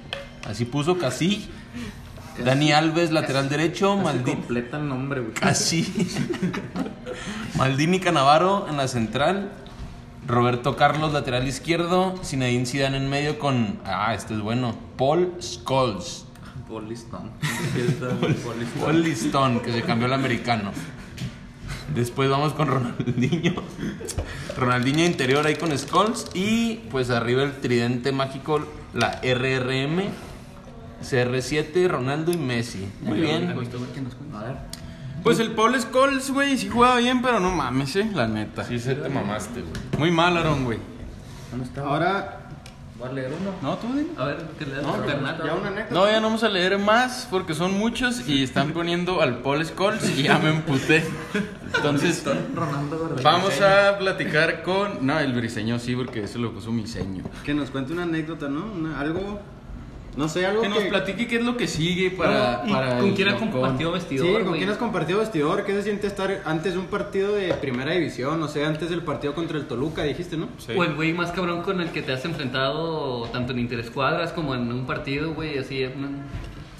Así 0.46 0.66
puso 0.66 0.98
Casí. 0.98 1.50
Dani 2.40 2.72
Alves, 2.72 3.12
lateral 3.12 3.50
derecho. 3.50 3.98
Maldini. 3.98 4.38
Completa 4.38 4.78
el 4.78 4.88
nombre, 4.88 5.22
güey. 5.22 5.34
Así. 5.42 6.10
Maldini 7.56 8.00
Canavaro 8.00 8.68
en 8.70 8.78
la 8.78 8.88
central. 8.88 9.52
Roberto 10.28 10.76
Carlos, 10.76 11.14
lateral 11.14 11.48
izquierdo. 11.48 12.16
Zinedine 12.24 12.66
Zidane 12.66 12.98
en 12.98 13.10
medio 13.10 13.40
con. 13.40 13.80
Ah, 13.86 14.14
este 14.14 14.34
es 14.34 14.40
bueno. 14.40 14.76
Paul 14.98 15.34
Scholes. 15.42 16.26
Bolistón. 16.70 17.32
Paul 18.80 19.04
Listón, 19.04 19.60
que 19.60 19.74
se 19.74 19.82
cambió 19.82 20.08
al 20.08 20.14
americano. 20.14 20.72
Después 21.94 22.30
vamos 22.30 22.54
con 22.54 22.68
Ronaldinho. 22.68 23.56
Ronaldinho 24.58 25.04
interior 25.04 25.46
ahí 25.46 25.56
con 25.56 25.78
Scholes. 25.78 26.28
Y 26.34 26.76
pues 26.90 27.10
arriba 27.10 27.44
el 27.44 27.60
tridente 27.60 28.14
mágico, 28.14 28.66
la 28.94 29.20
RRM. 29.22 30.31
CR7, 31.02 31.88
Ronaldo 31.88 32.32
y 32.32 32.38
Messi. 32.38 32.88
Muy 33.02 33.20
bien. 33.22 33.52
A 33.52 34.44
ver. 34.44 34.56
Pues 35.24 35.40
el 35.40 35.52
Paul 35.52 35.80
Scholes, 35.80 36.32
güey, 36.32 36.58
sí 36.58 36.68
jugaba 36.70 36.98
bien, 36.98 37.22
pero 37.22 37.40
no 37.40 37.52
mames, 37.52 37.96
eh, 37.96 38.10
la 38.14 38.28
neta. 38.28 38.64
Sí, 38.64 38.80
se 38.80 38.96
te 38.96 39.08
mamaste, 39.10 39.62
güey. 39.62 39.74
Muy 40.00 40.12
mal, 40.12 40.36
Aaron, 40.38 40.66
güey. 40.66 40.80
¿Dónde 41.52 41.66
está? 41.66 41.82
Ahora, 41.82 42.38
Voy 42.98 43.10
a 43.10 43.14
leer 43.14 43.32
uno. 43.42 43.52
No, 43.64 43.78
tú 43.80 43.88
dime. 43.88 44.10
A 44.16 44.26
ver, 44.26 44.38
que 44.60 44.66
leas 44.68 44.84
no, 44.84 44.94
tu 44.94 45.06
carnal. 45.08 45.42
ya 45.44 45.56
una 45.56 45.68
anécdota. 45.70 45.94
No, 45.96 46.06
ya 46.06 46.20
no 46.20 46.28
vamos 46.28 46.44
a 46.44 46.50
leer 46.50 46.78
más 46.78 47.28
porque 47.32 47.56
son 47.56 47.76
muchos 47.76 48.28
y 48.30 48.44
están 48.44 48.74
poniendo 48.74 49.22
al 49.24 49.40
Paul 49.40 49.66
Scholes 49.66 50.08
y 50.20 50.22
ya 50.22 50.38
me 50.38 50.52
emputé. 50.52 51.04
Entonces, 51.76 52.24
Ronaldo, 52.54 53.16
vamos 53.24 53.60
a 53.60 53.98
platicar 53.98 54.62
con. 54.62 55.04
No, 55.04 55.18
el 55.20 55.34
briseño 55.34 55.80
sí, 55.80 55.96
porque 55.96 56.26
eso 56.26 56.38
lo 56.38 56.54
puso 56.54 56.72
mi 56.72 56.86
seño. 56.86 57.24
Que 57.44 57.56
nos 57.56 57.72
cuente 57.72 57.92
una 57.92 58.04
anécdota, 58.04 58.48
¿no? 58.50 58.66
Una- 58.72 59.00
algo, 59.00 59.40
no 60.18 60.28
sé, 60.28 60.46
algo 60.46 60.62
Que 60.62 60.68
que... 60.68 60.74
nos 60.74 60.84
platique 60.86 61.28
qué 61.28 61.38
es 61.38 61.44
lo 61.44 61.56
que 61.56 61.68
sigue 61.68 62.12
para. 62.12 62.64
¿Y 62.66 62.72
para 62.72 63.00
¿Con 63.00 63.14
quién 63.16 63.30
ha 63.30 63.32
Locón. 63.32 63.50
compartido 63.52 63.92
Sí, 63.92 63.94
vestidor, 64.00 64.40
¿con 64.42 64.48
güey? 64.50 64.60
quién 64.60 64.70
has 64.70 64.78
compartido 64.78 65.20
vestidor? 65.20 65.66
¿Qué 65.66 65.72
se 65.74 65.84
siente 65.84 66.08
estar 66.08 66.42
antes 66.46 66.74
de 66.74 66.80
un 66.80 66.88
partido 66.88 67.34
de 67.34 67.54
primera 67.54 67.92
división? 67.94 68.42
O 68.44 68.48
sea, 68.48 68.68
antes 68.68 68.90
del 68.90 69.04
partido 69.04 69.34
contra 69.34 69.58
el 69.58 69.68
Toluca, 69.68 70.04
dijiste, 70.04 70.36
¿no? 70.38 70.50
Sí. 70.58 70.74
O 70.76 70.84
el 70.84 70.96
güey 70.96 71.14
más 71.14 71.32
cabrón 71.32 71.62
con 71.62 71.80
el 71.82 71.90
que 71.92 72.02
te 72.02 72.12
has 72.12 72.26
enfrentado 72.26 73.24
tanto 73.32 73.54
en 73.54 73.60
interescuadras 73.60 74.32
como 74.34 74.54
en 74.56 74.72
un 74.72 74.86
partido, 74.86 75.34
güey, 75.34 75.58
así. 75.58 75.84
una- 75.86 76.10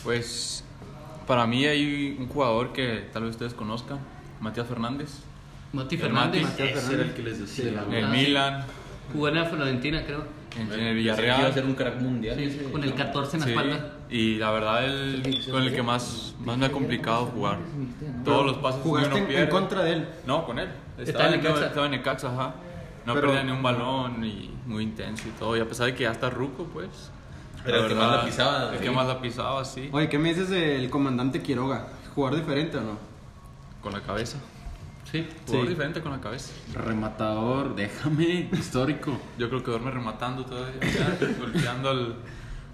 Pues 0.04 0.64
para 1.28 1.48
mí 1.48 1.66
hay 1.66 2.18
un 2.20 2.28
jugador 2.28 2.74
que 2.74 3.04
tal 3.14 3.24
vez 3.24 3.32
ustedes 3.32 3.54
conozcan, 3.54 4.00
Matías 4.42 4.68
Fernández. 4.68 5.10
Mati 5.74 5.96
Fernández. 5.96 6.46
Ese 6.60 6.94
era 6.96 7.04
el 7.04 7.14
que 7.14 7.22
les 7.24 7.40
decía. 7.40 7.70
En 7.88 7.94
el 7.94 8.04
Ah, 8.06 8.12
sí. 8.14 8.18
Milan, 8.18 8.66
Jugó 9.14 9.28
en 9.30 9.36
la 9.36 9.46
Florentina, 9.46 10.04
creo. 10.06 10.24
En, 10.58 10.72
el 10.72 11.00
Iba 11.00 11.14
a 11.14 11.16
Villarreal. 11.18 11.54
ser 11.54 11.66
un 11.66 11.76
crack 11.76 12.00
mundial. 12.02 12.36
Sí, 12.38 12.50
sí, 12.52 12.68
con 12.72 12.84
el 12.84 12.94
14 12.94 13.38
en 13.38 13.40
la 13.42 13.46
Sí, 13.46 13.52
espalda. 13.54 13.94
y 14.10 14.36
la 14.36 14.52
verdad 14.52 14.86
el, 14.86 15.42
con 15.50 15.64
el 15.64 15.74
que 15.74 15.82
más, 15.84 16.36
más 16.40 16.58
me 16.58 16.66
ha 16.66 16.72
complicado 16.72 17.26
jugar. 17.28 17.58
Todos 18.26 18.46
los 18.46 18.58
pases 18.58 18.82
que 18.82 18.90
Jugaste 18.90 19.18
en, 19.18 19.32
en 19.32 19.48
contra 19.50 19.84
de 19.84 19.94
él. 19.94 20.10
No, 20.26 20.46
con 20.46 20.60
él. 20.60 20.70
Estaba 20.98 21.26
en 21.30 21.42
Necaxa. 21.42 21.68
estaba 21.68 21.86
en 21.86 21.92
Necaxa, 21.92 22.28
ajá. 22.34 22.56
No 23.06 23.14
Pero- 23.16 23.28
perdía 23.30 23.44
ni 23.44 23.52
un 23.52 23.64
balón 23.64 24.24
y 24.26 24.52
muy 24.66 24.84
intenso 24.84 25.28
y 25.28 25.32
todo. 25.32 25.56
Y 25.58 25.60
a 25.62 25.66
pesar 25.68 25.88
de 25.88 25.96
que 25.96 26.04
ya 26.04 26.12
está 26.12 26.30
ruco, 26.30 26.66
pues. 26.72 27.12
Pero 27.64 27.84
el 27.84 27.88
que 27.90 27.96
más 27.96 28.12
la 28.12 28.26
pisaba, 28.26 28.72
El 28.74 28.78
sí. 28.80 28.84
que 28.84 28.92
más 28.92 29.08
la 29.08 29.22
pisaba, 29.22 29.64
sí. 29.66 29.90
Oye, 29.92 30.10
¿qué 30.10 30.18
me 30.20 30.30
dices 30.30 30.50
del 30.50 30.90
comandante 30.90 31.42
Quiroga? 31.42 31.88
¿Jugar 32.16 32.36
diferente 32.36 32.78
o 32.78 32.82
no? 32.82 32.98
Con 33.82 33.94
la 33.94 34.02
cabeza. 34.02 34.38
Sí. 35.10 35.28
Jugador 35.46 35.66
Sí. 35.68 35.70
diferente 35.70 36.02
con 36.02 36.12
la 36.12 36.22
cabeza. 36.22 36.52
Rematador, 36.74 37.76
déjame, 37.76 38.50
histórico. 38.54 39.18
Yo 39.38 39.50
creo 39.50 39.64
que 39.64 39.72
duerme 39.72 39.92
rematando 39.92 40.46
todavía, 40.46 40.80
golpeando 41.40 41.90
al- 41.90 42.16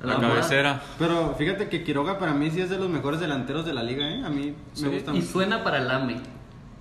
la 0.03 0.13
La 0.13 0.19
cabecera. 0.19 0.82
Pero 0.99 1.34
fíjate 1.38 1.69
que 1.69 1.84
Quiroga 1.84 2.19
para 2.19 2.34
mí 2.34 2.51
sí 2.51 2.61
es 2.61 2.69
de 2.69 2.78
los 2.78 2.89
mejores 2.89 3.19
delanteros 3.19 3.65
de 3.65 3.73
la 3.73 3.82
liga, 3.82 4.07
¿eh? 4.07 4.21
A 4.23 4.30
mí 4.30 4.53
Sí. 4.73 4.84
me 4.86 4.89
gusta 4.89 5.11
Y 5.11 5.15
mucho. 5.15 5.28
suena 5.28 5.63
para 5.63 5.80
el 5.80 5.89
AME. 5.89 6.17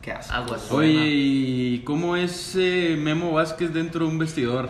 Qué 0.02 0.12
asco. 0.12 0.34
Aguas. 0.34 0.70
Oye, 0.70 1.06
¿y 1.06 1.78
cómo 1.84 2.16
es 2.16 2.54
eh, 2.56 2.96
Memo 2.98 3.32
Vázquez 3.32 3.72
dentro 3.72 4.04
de 4.04 4.10
un 4.12 4.18
vestidor? 4.18 4.68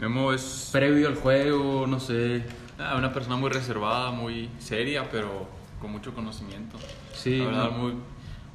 Memo 0.00 0.32
es 0.32 0.70
Previo 0.72 1.08
al 1.08 1.16
juego, 1.16 1.86
no 1.86 2.00
sé. 2.00 2.44
ah, 2.78 2.94
una 2.96 3.12
persona 3.12 3.36
muy 3.36 3.50
reservada, 3.50 4.10
muy 4.10 4.48
seria, 4.58 5.10
pero 5.10 5.46
con 5.80 5.92
mucho 5.92 6.14
conocimiento. 6.14 6.78
Sí, 7.12 7.38
La 7.40 7.44
verdad, 7.44 7.64
no. 7.72 7.78
muy, 7.78 7.92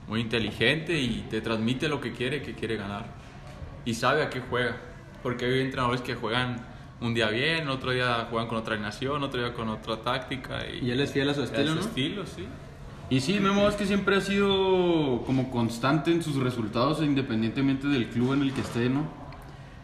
muy 0.08 0.22
inteligente 0.22 1.00
y 1.00 1.26
te 1.30 1.42
transmite 1.42 1.88
lo 1.88 2.00
que 2.00 2.12
quiere, 2.12 2.42
que 2.42 2.54
quiere 2.54 2.78
ganar. 2.78 3.06
Y 3.86 3.94
sabe 3.94 4.24
a 4.24 4.30
qué 4.30 4.42
juega. 4.42 4.78
Porque 5.24 5.46
hay 5.46 5.62
entrenadores 5.62 6.02
que 6.02 6.16
juegan 6.16 6.58
un 7.02 7.14
día 7.14 7.30
bien, 7.30 7.68
otro 7.68 7.92
día 7.92 8.28
juegan 8.30 8.48
con 8.48 8.58
otra 8.58 8.76
alineación, 8.76 9.24
otro 9.24 9.40
día 9.40 9.54
con 9.54 9.70
otra 9.70 9.98
táctica. 9.98 10.60
Y, 10.68 10.86
Y 10.86 10.92
él 10.92 11.00
es 11.02 11.12
fiel 11.12 11.30
a 11.30 11.34
su 11.34 11.44
estilo, 11.44 11.72
a 11.72 11.76
su 11.76 11.76
¿no? 11.76 11.82
estilo, 11.82 12.26
sí. 12.26 12.46
Y 13.10 13.20
sí, 13.20 13.40
Memo 13.40 13.64
Vázquez 13.64 13.88
siempre 13.88 14.16
ha 14.16 14.22
sido 14.22 15.24
como 15.26 15.52
constante 15.52 16.12
en 16.12 16.24
sus 16.24 16.38
resultados 16.38 17.04
independientemente 17.04 17.88
del 17.88 18.08
club 18.08 18.34
en 18.34 18.42
el 18.42 18.54
que 18.54 18.62
esté, 18.62 18.90
¿no? 18.90 19.04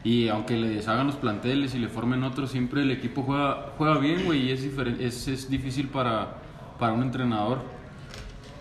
Y 0.04 0.28
aunque 0.30 0.58
le 0.58 0.70
deshagan 0.70 1.06
los 1.06 1.18
planteles 1.18 1.76
y 1.76 1.80
le 1.80 1.88
formen 1.88 2.24
otros, 2.24 2.50
siempre 2.50 2.82
el 2.82 2.90
equipo 2.90 3.22
juega, 3.22 3.74
juega 3.78 4.00
bien, 4.00 4.26
güey, 4.26 4.48
y 4.48 4.52
es, 4.52 4.64
es, 4.64 5.28
es 5.28 5.50
difícil 5.52 5.90
para, 5.90 6.38
para 6.80 6.94
un 6.94 7.04
entrenador. 7.04 7.62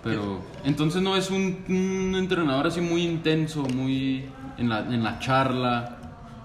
Pero 0.03 0.40
entonces 0.64 1.03
no 1.03 1.14
es 1.16 1.30
un, 1.30 1.64
un 1.68 2.14
entrenador 2.16 2.66
así 2.66 2.80
muy 2.80 3.03
intenso, 3.03 3.62
muy 3.62 4.24
en 4.57 4.68
la, 4.68 4.80
en 4.80 5.05
la 5.05 5.18
charla. 5.18 5.98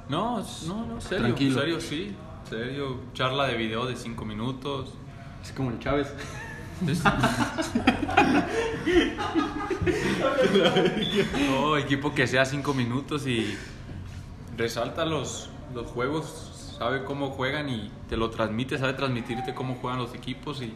No, 0.10 0.44
no, 0.68 0.86
no, 0.86 1.02
serio, 1.02 1.26
Tranquilo. 1.26 1.60
serio, 1.60 1.80
sí. 1.80 2.16
Serio, 2.50 3.00
charla 3.14 3.48
de 3.48 3.56
video 3.56 3.86
de 3.86 3.96
5 3.96 4.26
minutos. 4.26 4.94
Es 5.44 5.52
como 5.52 5.72
el 5.72 5.80
Chávez. 5.80 6.14
No, 11.50 11.78
equipo 11.78 12.14
que 12.14 12.28
sea 12.28 12.46
5 12.46 12.74
minutos 12.74 13.26
y 13.28 13.56
resalta 14.58 15.06
los, 15.06 15.50
los 15.74 15.88
juegos, 15.88 16.76
sabe 16.78 17.04
cómo 17.04 17.32
juegan 17.32 17.70
y 17.70 17.92
te 18.10 18.18
lo 18.18 18.30
transmite, 18.30 18.78
sabe 18.78 18.94
transmitirte 18.94 19.54
cómo 19.54 19.76
juegan 19.76 20.00
los 20.00 20.14
equipos 20.14 20.62
y 20.62 20.74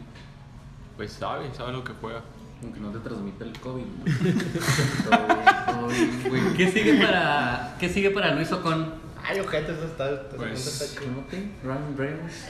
pues 0.96 1.12
sabe, 1.12 1.52
sabe 1.54 1.72
lo 1.72 1.84
que 1.84 1.92
juega. 2.00 2.22
Aunque 2.62 2.80
no 2.80 2.90
te 2.90 2.98
transmite 2.98 3.44
el 3.44 3.58
COVID. 3.60 3.84
¿Qué 6.56 6.70
sigue 6.70 6.94
para, 7.04 7.76
¿qué 7.78 7.88
sigue 7.88 8.10
para 8.10 8.34
Luis 8.34 8.50
Ocon? 8.52 8.94
Ay, 9.22 9.40
ojete, 9.40 9.72
eso 9.72 9.84
está. 9.84 10.10
está- 10.10 10.36
Pues- 10.36 10.66
está 10.66 10.86
chido. 11.00 11.12
Timothy, 11.26 11.52
Ryan 11.62 11.96
Reynolds. 11.96 12.34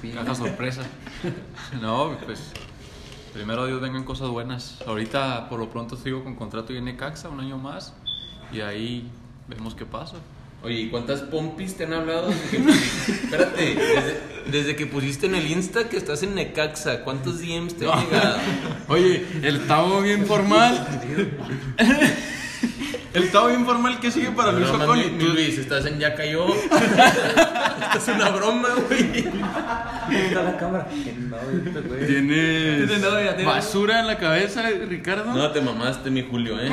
Sí, 0.00 0.08
es 0.10 0.14
Caja 0.14 0.34
sorpresa. 0.34 0.82
No, 1.80 2.16
pues 2.24 2.52
primero 3.32 3.66
Dios 3.66 3.80
vengan 3.80 4.04
cosas 4.04 4.28
buenas. 4.28 4.80
Ahorita 4.86 5.48
por 5.48 5.58
lo 5.60 5.70
pronto 5.70 5.96
sigo 5.96 6.24
con 6.24 6.34
contrato 6.36 6.72
y 6.72 6.78
en 6.78 6.84
Necaxa 6.86 7.28
un 7.28 7.40
año 7.40 7.58
más 7.58 7.94
y 8.52 8.60
ahí 8.60 9.08
vemos 9.48 9.74
qué 9.74 9.84
pasa. 9.86 10.16
Oye, 10.62 10.80
¿y 10.80 10.88
cuántas 10.88 11.20
pompis 11.20 11.76
te 11.76 11.84
han 11.84 11.92
hablado? 11.92 12.28
Desde 12.28 12.48
que 12.50 12.58
pusiste- 12.58 13.12
espérate, 13.24 13.74
desde, 13.74 14.20
desde 14.50 14.76
que 14.76 14.86
pusiste 14.86 15.26
en 15.26 15.34
el 15.36 15.46
Insta 15.50 15.88
que 15.88 15.96
estás 15.96 16.22
en 16.24 16.34
Necaxa, 16.34 17.04
¿cuántos 17.04 17.38
DMs 17.40 17.74
te 17.76 17.90
han 17.90 18.04
llegado? 18.04 18.38
Oye, 18.88 19.24
el 19.42 19.60
Tavo 19.68 20.02
bien 20.02 20.26
formal. 20.26 20.84
el 23.14 23.30
Tavo 23.30 23.48
bien 23.48 23.64
formal 23.64 24.00
que 24.00 24.10
sigue 24.10 24.32
para 24.32 24.50
Luis 24.50 24.68
mames, 24.72 25.12
mi 25.12 25.18
Tú- 25.18 25.32
Luis, 25.32 25.58
estás 25.58 25.86
en 25.86 26.00
Ya 26.00 26.14
Cayó. 26.16 26.46
Esto 26.54 27.98
es 27.98 28.08
una 28.16 28.30
broma, 28.30 28.68
güey. 28.88 29.26
Está 30.26 30.42
la 30.42 30.56
cámara. 30.56 30.88
Tienes 32.06 33.44
basura 33.44 34.00
en 34.00 34.06
la 34.08 34.18
cabeza, 34.18 34.64
Ricardo. 34.88 35.32
No, 35.32 35.50
te 35.52 35.60
mamaste, 35.60 36.10
mi 36.10 36.22
Julio, 36.22 36.58
¿eh? 36.60 36.68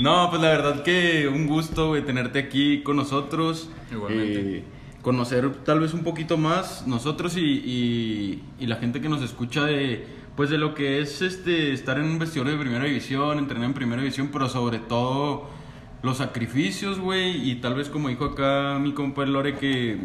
No, 0.00 0.28
pues 0.30 0.42
la 0.42 0.48
verdad 0.48 0.82
que 0.82 1.28
un 1.28 1.46
gusto, 1.46 1.88
güey, 1.88 2.04
tenerte 2.04 2.38
aquí 2.38 2.82
con 2.82 2.96
nosotros. 2.96 3.70
Igualmente. 3.92 4.58
Eh, 4.58 4.64
conocer 5.02 5.50
tal 5.64 5.80
vez 5.80 5.92
un 5.92 6.02
poquito 6.02 6.38
más 6.38 6.86
nosotros 6.86 7.36
y, 7.36 7.40
y- 7.42 8.42
y 8.58 8.66
la 8.66 8.76
gente 8.76 9.00
que 9.02 9.08
nos 9.10 9.22
escucha 9.22 9.64
de, 9.64 10.04
pues 10.34 10.48
de 10.50 10.56
lo 10.58 10.74
que 10.74 11.00
es 11.00 11.20
este 11.22 11.72
estar 11.74 11.98
en 11.98 12.04
un 12.06 12.18
vestidor 12.18 12.48
de 12.48 12.56
primera 12.56 12.84
división, 12.86 13.38
entrenar 13.38 13.66
en 13.66 13.74
primera 13.74 14.00
división, 14.00 14.30
pero 14.32 14.48
sobre 14.48 14.78
todo 14.78 15.48
los 16.02 16.16
sacrificios, 16.18 16.98
güey, 17.00 17.50
y 17.50 17.56
tal 17.56 17.74
vez 17.74 17.88
como 17.90 18.08
dijo 18.08 18.24
acá 18.24 18.78
mi 18.80 18.92
compa 18.92 19.24
Lore 19.26 19.56
que 19.56 19.98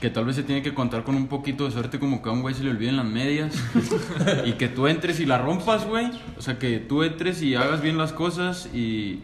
que 0.00 0.10
tal 0.10 0.24
vez 0.24 0.36
se 0.36 0.44
tiene 0.44 0.62
que 0.62 0.74
contar 0.74 1.02
con 1.02 1.16
un 1.16 1.26
poquito 1.26 1.64
de 1.64 1.72
suerte 1.72 1.98
como 1.98 2.22
que 2.22 2.28
a 2.28 2.32
un 2.32 2.42
güey 2.42 2.54
se 2.54 2.62
le 2.62 2.70
olviden 2.70 2.96
las 2.96 3.06
medias 3.06 3.54
y 4.46 4.52
que 4.52 4.68
tú 4.68 4.86
entres 4.86 5.18
y 5.18 5.26
la 5.26 5.38
rompas, 5.38 5.86
güey. 5.86 6.10
O 6.36 6.42
sea, 6.42 6.58
que 6.58 6.78
tú 6.78 7.02
entres 7.02 7.42
y 7.42 7.56
hagas 7.56 7.82
bien 7.82 7.98
las 7.98 8.12
cosas 8.12 8.68
y, 8.72 9.20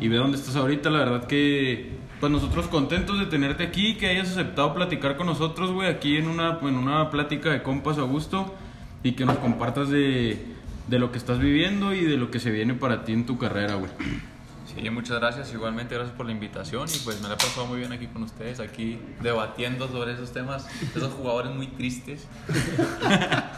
y 0.00 0.08
ve 0.08 0.16
dónde 0.16 0.36
estás 0.36 0.56
ahorita. 0.56 0.90
La 0.90 0.98
verdad 0.98 1.26
que, 1.26 1.90
pues 2.18 2.32
nosotros 2.32 2.66
contentos 2.66 3.18
de 3.20 3.26
tenerte 3.26 3.62
aquí, 3.62 3.94
que 3.94 4.08
hayas 4.08 4.30
aceptado 4.30 4.74
platicar 4.74 5.16
con 5.16 5.26
nosotros, 5.26 5.70
güey, 5.70 5.88
aquí 5.88 6.16
en 6.16 6.26
una, 6.26 6.58
en 6.62 6.74
una 6.74 7.10
plática 7.10 7.50
de 7.50 7.62
compas 7.62 7.98
a 7.98 8.02
gusto 8.02 8.52
y 9.04 9.12
que 9.12 9.24
nos 9.24 9.38
compartas 9.38 9.88
de, 9.88 10.44
de 10.88 10.98
lo 10.98 11.12
que 11.12 11.18
estás 11.18 11.38
viviendo 11.38 11.94
y 11.94 12.04
de 12.04 12.16
lo 12.16 12.32
que 12.32 12.40
se 12.40 12.50
viene 12.50 12.74
para 12.74 13.04
ti 13.04 13.12
en 13.12 13.24
tu 13.24 13.38
carrera, 13.38 13.74
güey. 13.76 13.90
Sí, 14.74 14.88
muchas 14.90 15.18
gracias. 15.18 15.52
Igualmente, 15.52 15.94
gracias 15.94 16.16
por 16.16 16.26
la 16.26 16.32
invitación. 16.32 16.88
Y 16.94 16.98
pues 17.00 17.20
me 17.20 17.28
la 17.28 17.34
he 17.34 17.36
pasado 17.36 17.66
muy 17.66 17.78
bien 17.78 17.92
aquí 17.92 18.06
con 18.06 18.22
ustedes, 18.22 18.60
aquí 18.60 18.98
debatiendo 19.20 19.88
sobre 19.88 20.12
esos 20.12 20.32
temas, 20.32 20.66
esos 20.94 21.12
jugadores 21.14 21.54
muy 21.54 21.68
tristes. 21.68 22.26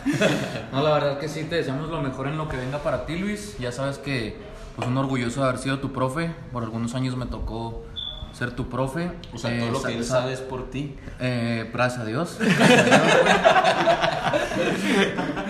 No, 0.73 0.83
la 0.83 0.95
verdad 0.95 1.19
que 1.19 1.29
sí, 1.29 1.45
te 1.45 1.57
deseamos 1.57 1.89
lo 1.89 2.03
mejor 2.03 2.27
en 2.27 2.37
lo 2.37 2.49
que 2.49 2.57
venga 2.57 2.79
para 2.79 3.07
ti, 3.07 3.17
Luis. 3.17 3.57
Ya 3.59 3.71
sabes 3.71 3.99
que, 3.99 4.37
pues, 4.75 4.89
un 4.89 4.97
orgulloso 4.97 5.43
de 5.43 5.49
haber 5.49 5.61
sido 5.61 5.79
tu 5.79 5.93
profe. 5.93 6.35
Por 6.51 6.65
algunos 6.65 6.95
años 6.95 7.17
me 7.17 7.27
tocó 7.27 7.85
ser 8.33 8.51
tu 8.53 8.68
profe. 8.68 9.11
O 9.33 9.39
sea, 9.39 9.53
Eh, 9.55 9.61
todo 9.61 9.70
lo 9.72 9.80
sa- 9.80 9.89
que 9.89 9.97
él 9.99 10.05
sa- 10.05 10.20
sabe 10.20 10.33
es 10.33 10.41
por 10.41 10.70
ti. 10.70 10.97
Eh, 11.20 11.70
gracias 11.72 12.01
a 12.03 12.05
Dios. 12.05 12.39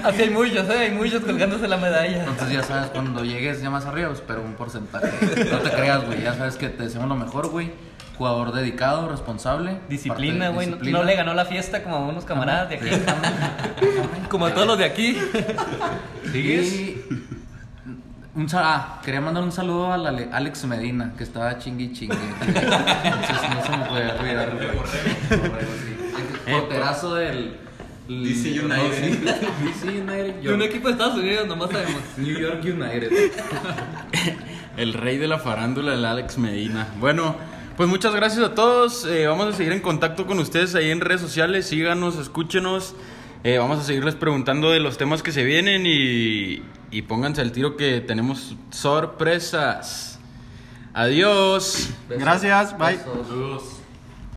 Así 0.05 0.23
hay 0.23 0.31
muchos, 0.31 0.69
¿eh? 0.69 0.79
Hay 0.79 0.91
muchos 0.91 1.23
colgándose 1.23 1.69
la 1.69 1.77
medalla. 1.77 2.25
Entonces 2.25 2.51
ya 2.51 2.63
sabes, 2.63 2.91
cuando 2.91 3.25
llegues 3.25 3.63
ya 3.63 3.71
más 3.71 3.87
arriba, 3.87 4.09
pues, 4.09 4.23
pero 4.27 4.43
un 4.43 4.55
porcentaje. 4.55 5.11
No 5.51 5.59
te 5.59 5.71
creas, 5.71 6.05
güey. 6.07 6.23
Ya 6.23 6.35
sabes 6.35 6.57
que 6.57 6.69
te 6.69 6.85
deseamos 6.85 7.09
lo 7.09 7.15
mejor, 7.17 7.49
güey. 7.49 7.71
Jugador 8.19 8.53
dedicado, 8.53 9.09
responsable. 9.09 9.79
Disciplina, 9.89 10.51
güey. 10.51 10.67
No, 10.69 11.03
le 11.03 11.15
ganó 11.17 11.35
la 11.35 11.45
fiesta 11.45 11.83
como 11.83 11.97
a 11.97 12.01
unos 12.01 12.25
camaradas 12.25 12.69
de 12.69 12.77
aquí. 12.77 12.89
como 14.29 14.47
a 14.47 14.55
todos 14.55 14.67
los 14.67 14.79
de 14.79 14.85
aquí. 14.85 15.17
Y 16.35 17.01
un 18.35 18.47
ah, 18.55 19.01
quería 19.05 19.21
mandar 19.21 19.43
un 19.43 19.53
saludo 19.53 19.93
al 19.93 20.07
Ale- 20.07 20.29
Alex 20.33 20.65
Medina, 20.65 21.13
que 21.17 21.25
estaba 21.25 21.59
chingui 21.59 21.93
chingue. 21.93 22.17
Entonces 22.41 23.51
no 23.55 23.63
se 23.65 23.77
me 23.77 23.85
puede 23.87 24.11
olvidar. 24.11 24.57
El 26.47 26.53
porterazo 26.61 27.15
del. 27.15 27.57
el- 28.09 28.25
DC 28.25 28.61
United. 28.65 29.19
DC 29.65 29.89
United. 29.89 30.35
De 30.43 30.55
un 30.55 30.63
equipo 30.63 30.89
de 30.89 30.93
Estados 30.93 31.17
Unidos, 31.19 31.47
nomás 31.47 31.71
sabemos. 31.71 32.01
New 32.17 32.39
York 32.39 32.61
United. 32.65 33.11
El 34.77 34.95
rey 34.95 35.19
de 35.19 35.29
la 35.29 35.39
farándula, 35.39 35.93
el 35.93 36.05
Alex 36.07 36.39
Medina. 36.39 36.89
Bueno, 36.99 37.37
pues 37.77 37.91
muchas 37.91 38.15
gracias 38.15 38.43
a 38.43 38.55
todos. 38.55 39.05
Eh, 39.05 39.27
vamos 39.27 39.47
a 39.49 39.53
seguir 39.57 39.71
en 39.73 39.81
contacto 39.81 40.27
con 40.27 40.39
ustedes 40.39 40.75
ahí 40.75 40.91
en 40.91 41.01
redes 41.03 41.21
sociales. 41.21 41.67
Síganos, 41.67 42.17
escúchenos. 42.19 42.95
Eh, 43.45 43.59
vamos 43.59 43.81
a 43.81 43.83
seguirles 43.83 44.15
preguntando 44.15 44.71
de 44.71 44.79
los 44.79 44.99
temas 44.99 45.23
que 45.23 45.33
se 45.33 45.43
vienen 45.43 45.85
y, 45.85 46.63
y 46.93 47.03
pónganse 47.03 47.41
al 47.41 47.51
tiro 47.51 47.77
que 47.77 48.01
tenemos 48.01 48.55
sorpresas. 48.71 50.21
Adiós. 50.95 51.91
Gracias, 52.09 52.79
bye. 52.79 52.97
Besos. 52.97 53.82